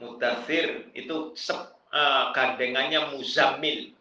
Mudathir 0.00 0.88
itu 0.96 1.36
uh, 1.36 2.24
gandengannya 2.32 3.12
Muzammil. 3.12 3.92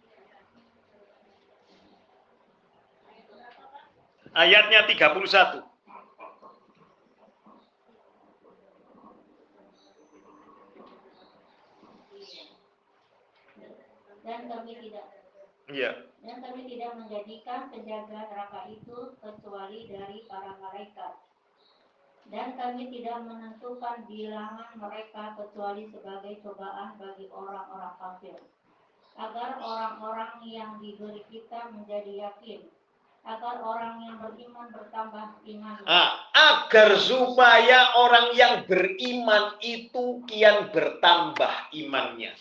Ayatnya 4.31 4.88
31. 4.88 5.67
Dan 14.23 14.45
kami 14.45 14.77
tidak 14.77 15.19
Iya. 15.69 16.09
dan 16.26 16.41
kami 16.41 16.65
tidak 16.65 16.97
menjadikan 16.97 17.69
penjaga 17.69 18.26
neraka 18.26 18.65
itu 18.73 19.13
kecuali 19.21 19.85
dari 19.85 20.26
para 20.26 20.57
malaikat. 20.57 21.28
Dan 22.30 22.53
kami 22.53 22.93
tidak 22.93 23.26
menentukan 23.26 24.06
bilangan 24.06 24.69
mereka 24.77 25.34
kecuali 25.34 25.89
sebagai 25.89 26.38
cobaan 26.45 26.93
bagi 27.01 27.26
orang-orang 27.34 27.93
kafir. 27.97 28.38
Agar 29.18 29.57
orang-orang 29.57 30.45
yang 30.45 30.77
diberi 30.77 31.26
kita 31.34 31.73
menjadi 31.73 32.30
yakin. 32.30 32.69
Agar 33.26 33.65
orang 33.65 34.06
yang 34.06 34.15
beriman 34.22 34.69
bertambah 34.69 35.41
iman. 35.41 35.81
Ah, 35.89 36.30
agar 36.38 37.01
supaya 37.01 37.97
orang 37.97 38.38
yang 38.38 38.61
beriman 38.69 39.57
itu 39.65 40.22
kian 40.30 40.69
bertambah 40.69 41.73
imannya. 41.73 42.31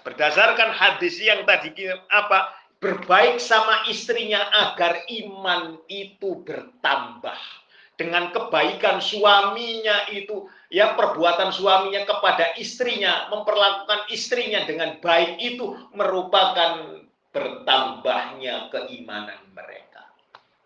Berdasarkan 0.00 0.72
hadis 0.72 1.20
yang 1.20 1.44
tadi 1.44 1.92
apa 2.08 2.56
berbaik 2.80 3.36
sama 3.36 3.84
istrinya 3.88 4.44
agar 4.64 5.04
iman 5.08 5.76
itu 5.88 6.40
bertambah 6.44 7.63
dengan 7.94 8.34
kebaikan 8.34 8.98
suaminya 8.98 10.10
itu 10.10 10.50
ya 10.66 10.98
perbuatan 10.98 11.54
suaminya 11.54 12.02
kepada 12.02 12.58
istrinya 12.58 13.30
memperlakukan 13.30 14.10
istrinya 14.10 14.66
dengan 14.66 14.98
baik 14.98 15.38
itu 15.38 15.78
merupakan 15.94 17.02
bertambahnya 17.30 18.70
keimanan 18.74 19.38
mereka 19.54 20.10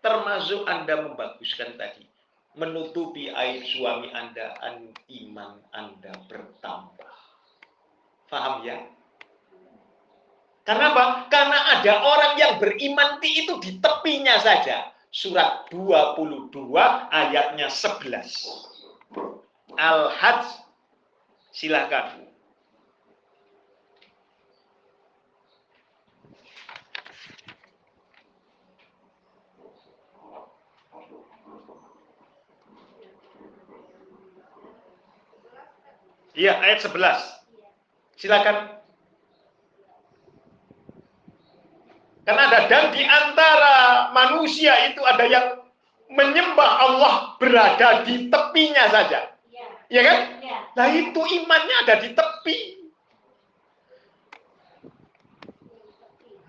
termasuk 0.01 0.65
Anda 0.65 1.05
membaguskan 1.05 1.77
tadi 1.77 2.09
menutupi 2.57 3.29
aib 3.29 3.61
suami 3.61 4.09
Anda 4.09 4.57
iman 5.05 5.61
Anda 5.69 6.13
bertambah 6.25 7.13
paham 8.29 8.65
ya 8.65 8.77
karena 10.69 10.93
apa? 10.93 11.25
Karena 11.33 11.57
ada 11.81 11.93
orang 12.05 12.33
yang 12.37 12.53
beriman 12.61 13.17
itu 13.25 13.57
di 13.57 13.81
tepinya 13.81 14.37
saja. 14.37 14.93
Surat 15.09 15.65
22 15.73 16.53
ayatnya 17.09 17.65
11. 17.65 18.13
Al-Hajj 19.73 20.45
silakan. 21.49 22.29
Iya, 36.39 36.55
ayat 36.61 36.79
11. 36.85 37.19
Silakan. 38.15 38.57
Karena 42.23 42.41
ada 42.45 42.59
dan 42.69 42.93
di 42.93 43.03
antara 43.03 43.78
manusia 44.11 44.73
itu 44.89 45.01
ada 45.05 45.25
yang 45.25 45.45
menyembah 46.09 46.71
Allah 46.89 47.13
berada 47.37 48.01
di 48.05 48.27
tepinya 48.27 48.85
saja. 48.89 49.29
Ya, 49.49 49.65
Ya 49.89 50.01
kan? 50.05 50.17
ya. 50.41 50.57
Nah 50.73 50.87
itu 50.89 51.21
imannya 51.21 51.75
ada 51.85 51.95
di 52.01 52.09
tepi. 52.13 52.57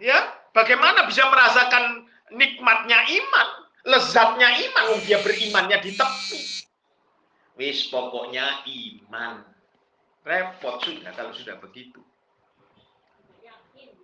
Ya, 0.01 0.17
bagaimana 0.57 1.05
bisa 1.05 1.29
merasakan 1.29 2.09
nikmatnya 2.33 3.05
iman, 3.05 3.49
lezatnya 3.85 4.49
iman, 4.49 4.85
oh, 4.97 5.01
dia 5.05 5.21
berimannya 5.21 5.77
di 5.85 5.93
tepi. 5.93 6.41
Wis 7.61 7.93
pokoknya 7.93 8.65
iman. 8.65 9.45
Repot 10.25 10.81
sudah 10.81 11.13
kalau 11.13 11.33
sudah 11.37 11.61
begitu. 11.61 12.01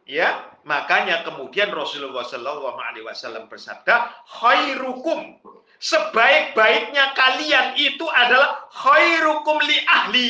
Ya, 0.06 0.54
makanya 0.62 1.26
kemudian 1.26 1.74
Rasulullah 1.74 2.22
Shallallahu 2.22 2.78
Alaihi 2.78 3.02
Wasallam 3.02 3.50
bersabda, 3.50 4.14
khairukum 4.38 5.42
sebaik-baiknya 5.82 7.10
kalian 7.18 7.74
itu 7.74 8.06
adalah 8.14 8.70
khairukum 8.70 9.58
li 9.66 9.82
ahli, 9.90 10.28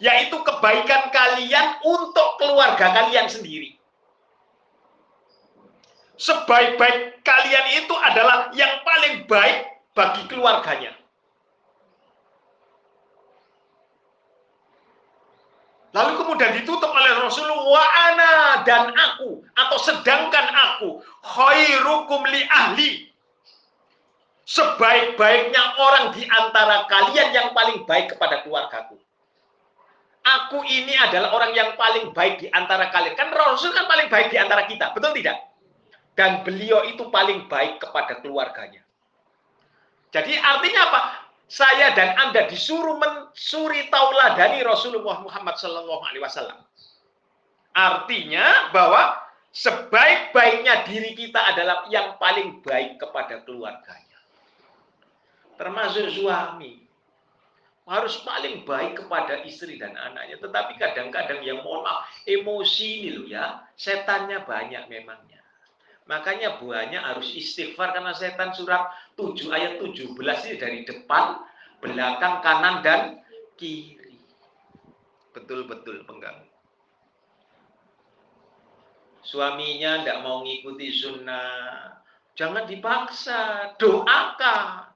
yaitu 0.00 0.40
kebaikan 0.40 1.12
kalian 1.12 1.76
untuk 1.84 2.40
keluarga 2.40 2.88
kalian 2.88 3.28
sendiri. 3.28 3.76
Sebaik-baik 6.18 7.20
kalian 7.22 7.84
itu 7.84 7.94
adalah 7.94 8.50
yang 8.56 8.80
paling 8.82 9.28
baik 9.28 9.70
bagi 9.92 10.24
keluarganya. 10.26 10.97
Lalu 15.98 16.12
kemudian 16.14 16.54
ditutup 16.54 16.94
oleh 16.94 17.10
Rasulullah 17.18 17.58
wa 17.58 17.84
ana 18.06 18.32
dan 18.62 18.94
aku 18.94 19.42
atau 19.50 19.78
sedangkan 19.82 20.46
aku 20.46 21.02
khairukum 21.26 22.22
li 22.30 22.46
ahli. 22.46 23.10
Sebaik-baiknya 24.46 25.74
orang 25.74 26.14
di 26.14 26.22
antara 26.22 26.86
kalian 26.86 27.34
yang 27.34 27.48
paling 27.50 27.82
baik 27.82 28.14
kepada 28.14 28.46
keluargaku. 28.46 28.94
Aku 30.22 30.62
ini 30.70 30.94
adalah 30.94 31.34
orang 31.34 31.50
yang 31.58 31.74
paling 31.74 32.14
baik 32.14 32.46
di 32.46 32.48
antara 32.54 32.94
kalian. 32.94 33.18
Kan 33.18 33.34
Rasul 33.34 33.74
kan 33.74 33.90
paling 33.90 34.06
baik 34.06 34.30
di 34.30 34.38
antara 34.38 34.70
kita, 34.70 34.94
betul 34.94 35.10
tidak? 35.18 35.50
Dan 36.14 36.46
beliau 36.46 36.86
itu 36.86 37.10
paling 37.10 37.50
baik 37.50 37.82
kepada 37.82 38.22
keluarganya. 38.22 38.86
Jadi 40.14 40.32
artinya 40.38 40.80
apa? 40.94 41.00
Saya 41.48 41.96
dan 41.96 42.12
Anda 42.20 42.44
disuruh 42.44 43.00
mensuri 43.00 43.88
tauladani 43.88 44.60
Rasulullah 44.60 45.24
Muhammad 45.24 45.56
Sallallahu 45.56 46.04
Alaihi 46.04 46.20
Wasallam. 46.20 46.60
Artinya 47.72 48.68
bahwa 48.68 49.16
sebaik-baiknya 49.56 50.84
diri 50.84 51.16
kita 51.16 51.40
adalah 51.56 51.88
yang 51.88 52.20
paling 52.20 52.60
baik 52.60 53.00
kepada 53.00 53.40
keluarganya. 53.48 54.20
Termasuk 55.56 56.12
suami. 56.12 56.84
Harus 57.88 58.20
paling 58.20 58.68
baik 58.68 59.00
kepada 59.00 59.40
istri 59.48 59.80
dan 59.80 59.96
anaknya. 59.96 60.36
Tetapi 60.44 60.76
kadang-kadang 60.76 61.40
yang 61.40 61.64
mohon 61.64 61.88
maaf, 61.88 62.04
emosi 62.28 62.88
ini 63.00 63.08
loh 63.16 63.24
ya. 63.24 63.64
Setannya 63.72 64.44
banyak 64.44 64.92
memangnya. 64.92 65.37
Makanya 66.08 66.56
buahnya 66.56 67.04
harus 67.04 67.36
istighfar 67.36 67.92
karena 67.92 68.16
setan 68.16 68.56
surat 68.56 68.88
7 69.20 69.52
ayat 69.52 69.72
17 69.84 70.16
ini 70.16 70.56
dari 70.56 70.80
depan, 70.88 71.44
belakang, 71.84 72.40
kanan, 72.40 72.80
dan 72.80 73.00
kiri. 73.60 74.16
Betul-betul 75.36 76.08
pengganggu. 76.08 76.48
Suaminya 79.20 80.00
tidak 80.00 80.24
mau 80.24 80.40
ngikuti 80.40 80.88
sunnah. 80.88 82.00
Jangan 82.40 82.64
dipaksa, 82.64 83.76
doakan. 83.76 84.88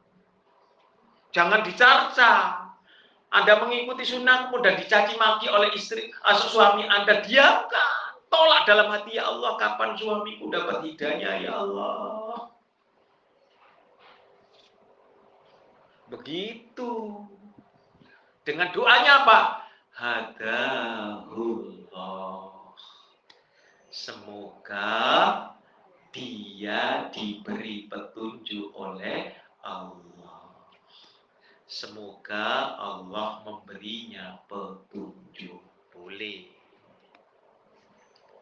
Jangan 1.36 1.60
dicarca. 1.60 2.32
Anda 3.28 3.60
mengikuti 3.60 4.09
sunnah 4.09 4.48
kemudian 4.48 4.80
dicaci 4.80 5.12
maki 5.20 5.52
oleh 5.52 5.76
istri, 5.76 6.09
asal 6.24 6.48
suami 6.48 6.89
Anda, 6.89 7.20
diamkan 7.20 8.01
tolak 8.32 8.64
dalam 8.64 8.88
hati 8.88 9.20
ya 9.20 9.28
Allah 9.28 9.60
kapan 9.60 9.92
suamiku 10.00 10.48
dapat 10.48 10.80
hidayah? 10.88 11.44
Ya 11.44 11.52
Allah. 11.52 12.48
Begitu. 16.09 17.24
Dengan 18.42 18.68
doanya 18.74 19.24
apa? 19.24 19.64
Hadahullah. 19.92 20.52
Semoga 23.92 24.92
dia 26.12 27.09
diberi 27.12 27.88
petunjuk 27.88 28.76
oleh 28.76 29.32
Allah. 29.64 30.68
Semoga 31.64 32.76
Allah 32.76 33.40
memberinya 33.48 34.44
petunjuk. 34.44 35.64
Boleh. 35.88 36.51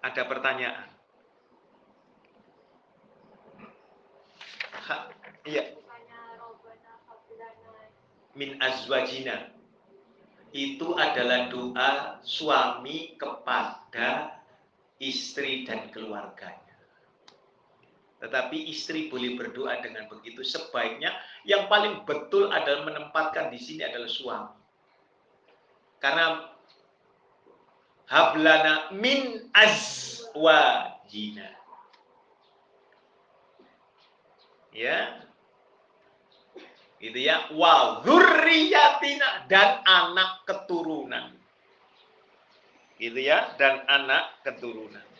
Ada 0.00 0.22
pertanyaan? 0.24 0.88
Ha, 4.88 4.96
iya. 5.44 5.76
Min 8.32 8.56
azwajina. 8.56 9.52
Itu 10.50 10.98
adalah 10.98 11.46
doa 11.52 12.18
suami 12.26 13.14
kepada 13.14 14.40
istri 14.98 15.62
dan 15.62 15.92
keluarganya. 15.94 16.74
Tetapi 18.20 18.68
istri 18.68 19.08
boleh 19.08 19.38
berdoa 19.38 19.80
dengan 19.80 20.04
begitu. 20.10 20.44
Sebaiknya 20.44 21.14
yang 21.48 21.70
paling 21.72 22.04
betul 22.04 22.52
adalah 22.52 22.84
menempatkan 22.84 23.48
di 23.48 23.56
sini 23.56 23.86
adalah 23.86 24.10
suami. 24.10 24.60
Karena 26.00 26.56
hablana 28.10 28.90
min 28.92 29.48
azwajina. 29.54 31.48
Ya. 34.74 35.22
Itu 37.00 37.16
ya. 37.16 37.48
Wa 37.54 38.02
dzurriyyatina 38.02 39.46
dan 39.46 39.80
anak 39.86 40.44
keturunan. 40.44 41.38
Gitu 43.00 43.16
ya, 43.16 43.56
dan 43.56 43.80
anak 43.88 44.44
keturunan 44.44 45.10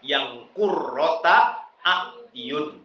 yang 0.00 0.48
kurrota 0.56 1.68
ayun 1.84 2.80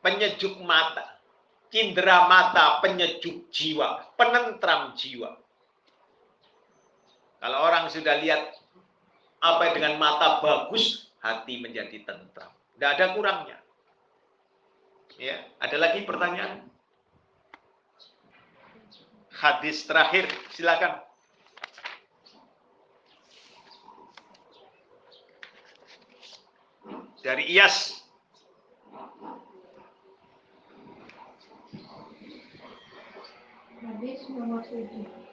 penyejuk 0.00 0.56
mata 0.64 1.20
cindera 1.68 2.24
mata 2.28 2.80
penyejuk 2.80 3.52
jiwa 3.52 4.16
penentram 4.16 4.96
jiwa 4.96 5.36
kalau 7.46 7.62
orang 7.62 7.86
sudah 7.86 8.18
lihat 8.18 8.58
apa 9.38 9.70
dengan 9.70 10.02
mata 10.02 10.42
bagus 10.42 11.14
hati 11.22 11.62
menjadi 11.62 12.02
tentram. 12.02 12.50
Tidak 12.74 12.90
ada 12.90 13.14
kurangnya. 13.14 13.62
Ya 15.14 15.46
ada 15.62 15.78
lagi 15.78 16.02
pertanyaan? 16.02 16.66
Hadis 19.30 19.86
terakhir 19.86 20.26
silakan. 20.58 20.98
Dari 27.22 27.46
Iyas. 27.46 28.02
Hadis 33.86 34.26
nomor 34.34 34.66
7 34.66 35.25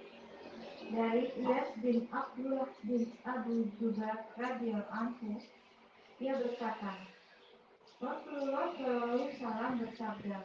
dari 0.94 1.26
Iyas 1.42 1.74
bin 1.82 2.06
Abdullah 2.14 2.70
bin 2.86 3.10
Abu 3.26 3.66
Jubair 3.82 4.30
radhiyallahu 4.38 4.94
anhu 4.94 5.42
ia 6.22 6.38
berkata 6.38 7.02
Rasulullah 7.98 8.70
Shallallahu 8.78 9.34
Salam 9.42 9.82
bersabda 9.82 10.38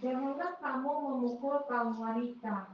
Janganlah 0.00 0.56
kamu 0.64 0.92
memukul 1.12 1.60
kaum 1.68 2.00
wanita. 2.00 2.72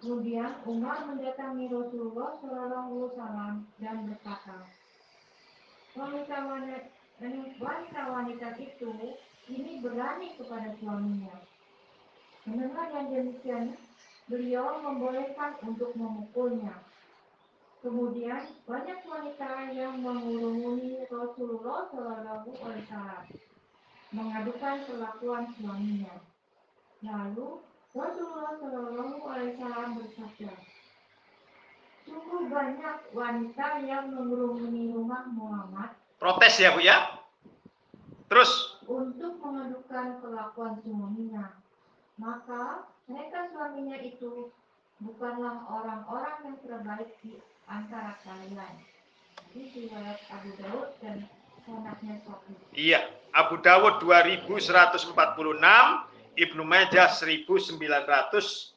Kemudian 0.00 0.64
Umar 0.64 1.04
mendatangi 1.04 1.68
Rasulullah 1.68 2.40
Shallallahu 2.40 3.12
Salam 3.12 3.68
dan 3.76 4.08
berkata, 4.08 4.64
wanita-wanita 7.60 8.48
itu 8.56 8.90
ini 9.52 9.84
berani 9.84 10.32
kepada 10.40 10.72
suaminya. 10.80 11.36
Mendengar 12.48 12.88
yang 12.96 13.08
demikian, 13.12 13.76
beliau 14.28 14.80
membolehkan 14.80 15.60
untuk 15.64 15.92
memukulnya. 15.96 16.80
Kemudian 17.84 18.48
banyak 18.64 19.04
wanita 19.04 19.50
yang 19.76 20.00
mengurungi 20.00 21.04
Rasulullah 21.12 21.84
Shallallahu 21.92 22.56
Alaihi 22.64 22.88
Wasallam 22.88 23.24
mengadukan 24.16 24.76
kelakuan 24.88 25.44
suaminya. 25.52 26.16
Lalu 27.04 27.60
Rasulullah 27.92 28.56
Shallallahu 28.56 29.20
Alaihi 29.28 29.52
Wasallam 29.60 29.88
bersabda, 30.00 30.52
Sungguh 32.04 32.52
banyak 32.52 32.96
wanita 33.16 33.80
yang 33.80 34.12
mengerumuni 34.12 34.92
rumah 34.92 35.24
Muhammad. 35.32 35.96
Protes 36.20 36.60
ya 36.60 36.76
Bu 36.76 36.84
ya? 36.84 37.20
Terus? 38.28 38.80
Untuk 38.84 39.40
mengadukan 39.40 40.20
kelakuan 40.20 40.80
suaminya. 40.84 41.56
Maka 42.20 42.92
mereka 43.04 43.52
suaminya 43.52 44.00
itu 44.00 44.48
bukanlah 45.02 45.68
orang-orang 45.68 46.36
yang 46.48 46.56
terbaik 46.64 47.10
di 47.20 47.36
antara 47.68 48.16
kalian. 48.24 48.74
Ini 49.54 49.64
riwayat 49.70 50.18
Abu 50.32 50.50
Daud 50.58 50.88
dan 51.04 51.28
sanadnya 51.64 52.16
Sahih. 52.24 52.56
Iya, 52.74 53.00
Abu 53.34 53.58
Dawud 53.60 54.00
2146, 54.02 55.10
Ibnu 56.38 56.62
Majah 56.62 57.10
1985. 57.12 58.72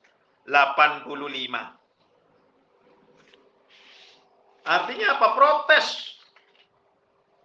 Artinya 4.67 5.07
apa? 5.15 5.27
Protes. 5.31 6.16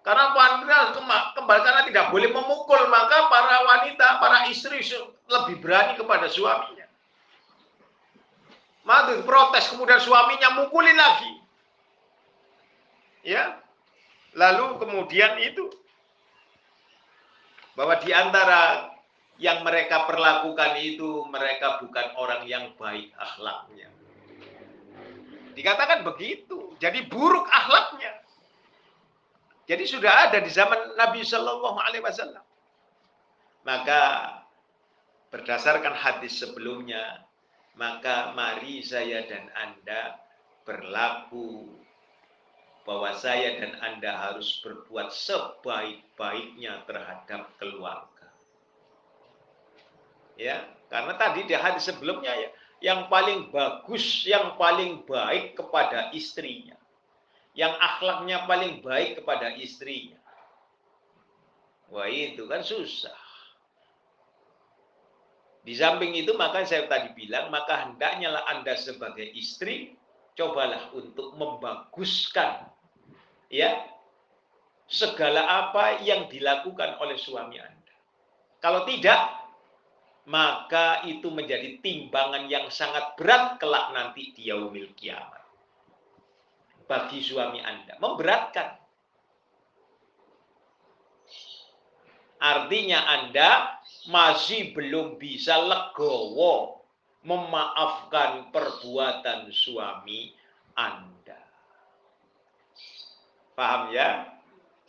Karena 0.02 0.34
wanita 0.34 0.98
kembali 1.38 1.60
karena 1.62 1.82
tidak 1.86 2.10
boleh 2.10 2.34
memukul, 2.34 2.90
maka 2.90 3.30
para 3.30 3.62
wanita, 3.62 4.18
para 4.18 4.50
istri 4.50 4.82
lebih 5.30 5.62
berani 5.62 5.94
kepada 5.94 6.26
suaminya. 6.26 6.90
Maka 8.82 9.22
protes, 9.22 9.70
kemudian 9.70 10.02
suaminya 10.02 10.58
mukulin 10.58 10.98
lagi. 10.98 11.32
Ya, 13.22 13.62
lalu 14.34 14.82
kemudian 14.82 15.38
itu 15.38 15.70
bahwa 17.78 17.94
di 18.02 18.10
antara 18.10 18.90
yang 19.38 19.62
mereka 19.62 20.02
perlakukan 20.10 20.82
itu 20.82 21.22
mereka 21.30 21.78
bukan 21.78 22.06
orang 22.18 22.42
yang 22.50 22.74
baik 22.74 23.14
akhlaknya. 23.14 23.86
Dikatakan 25.54 26.02
begitu. 26.02 26.74
Jadi 26.82 27.06
buruk 27.06 27.46
akhlaknya. 27.46 28.21
Jadi 29.72 29.88
sudah 29.88 30.28
ada 30.28 30.36
di 30.36 30.52
zaman 30.52 31.00
Nabi 31.00 31.24
Shallallahu 31.24 31.80
Alaihi 31.80 32.04
Wasallam. 32.04 32.44
Maka 33.64 34.00
berdasarkan 35.32 35.96
hadis 35.96 36.44
sebelumnya, 36.44 37.24
maka 37.72 38.36
mari 38.36 38.84
saya 38.84 39.24
dan 39.24 39.48
Anda 39.56 40.20
berlaku 40.68 41.72
bahwa 42.84 43.16
saya 43.16 43.64
dan 43.64 43.80
Anda 43.80 44.12
harus 44.12 44.60
berbuat 44.60 45.08
sebaik-baiknya 45.08 46.84
terhadap 46.84 47.48
keluarga. 47.56 48.28
Ya, 50.36 50.68
karena 50.92 51.16
tadi 51.16 51.48
di 51.48 51.56
hadis 51.56 51.88
sebelumnya 51.88 52.36
ya, 52.36 52.48
yang 52.84 53.08
paling 53.08 53.48
bagus, 53.48 54.28
yang 54.28 54.60
paling 54.60 55.00
baik 55.08 55.56
kepada 55.56 56.12
istrinya. 56.12 56.76
Yang 57.52 57.74
akhlaknya 57.76 58.48
paling 58.48 58.80
baik 58.80 59.20
kepada 59.20 59.52
istrinya. 59.56 60.16
Wah 61.92 62.08
itu 62.08 62.48
kan 62.48 62.64
susah. 62.64 63.20
Di 65.62 65.76
samping 65.78 66.16
itu 66.16 66.34
maka 66.34 66.64
saya 66.66 66.90
tadi 66.90 67.14
bilang, 67.14 67.52
maka 67.52 67.86
hendaknya 67.86 68.34
lah 68.34 68.42
Anda 68.50 68.74
sebagai 68.74 69.28
istri, 69.30 69.94
cobalah 70.34 70.90
untuk 70.96 71.36
membaguskan 71.36 72.66
ya 73.52 73.84
segala 74.88 75.44
apa 75.44 76.02
yang 76.02 76.26
dilakukan 76.26 76.98
oleh 76.98 77.14
suami 77.20 77.60
Anda. 77.60 77.94
Kalau 78.58 78.88
tidak, 78.88 79.20
maka 80.26 81.02
itu 81.06 81.30
menjadi 81.30 81.78
timbangan 81.82 82.46
yang 82.46 82.66
sangat 82.72 83.14
berat 83.14 83.58
kelak 83.58 83.92
nanti 83.94 84.34
di 84.34 84.50
yaumil 84.50 84.90
kiamat. 84.98 85.41
Bagi 86.86 87.22
suami 87.22 87.62
Anda. 87.62 87.96
Memberatkan. 87.98 88.82
Artinya 92.42 93.06
Anda 93.06 93.78
masih 94.10 94.74
belum 94.74 95.14
bisa 95.14 95.62
legowo 95.62 96.82
memaafkan 97.22 98.50
perbuatan 98.50 99.54
suami 99.54 100.34
Anda. 100.74 101.38
Paham 103.54 103.94
ya? 103.94 104.26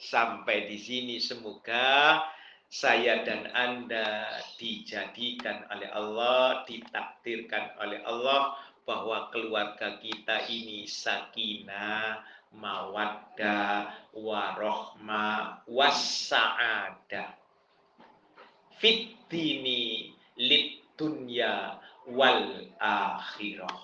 Sampai 0.01 0.65
di 0.65 0.81
sini 0.81 1.21
semoga 1.21 2.19
saya 2.73 3.21
dan 3.21 3.53
Anda 3.53 4.33
dijadikan 4.57 5.69
oleh 5.69 5.93
Allah, 5.93 6.65
ditakdirkan 6.65 7.77
oleh 7.77 8.01
Allah 8.01 8.57
bahwa 8.83 9.31
keluarga 9.31 9.99
kita 9.99 10.47
ini 10.51 10.83
sakinah, 10.83 12.19
mawaddah, 12.53 13.91
warohmah, 14.13 15.63
wassa'adah. 15.65 17.33
Fit 18.77 19.15
dini 19.31 20.11
lit 20.35 20.83
dunya 20.99 21.79
wal 22.11 22.67
akhirah. 22.77 23.79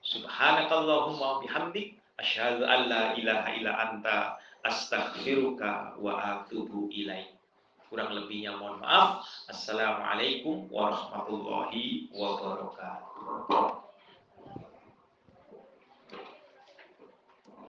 Subhanakallahumma 0.00 1.44
bihamdik 1.44 2.00
asyhadu 2.16 2.64
an 2.64 2.88
la 2.88 3.02
ilaha 3.14 3.48
illa 3.54 3.72
anta 3.76 4.16
astaghfiruka 4.64 6.00
wa 6.00 6.16
atubu 6.18 6.88
ilaik. 6.88 7.36
Kurang 7.90 8.14
lebihnya 8.14 8.54
mohon 8.54 8.80
maaf. 8.80 9.26
Assalamualaikum 9.50 10.70
warahmatullahi 10.70 12.06
wabarakatuh. 12.14 13.09
好 13.30 13.79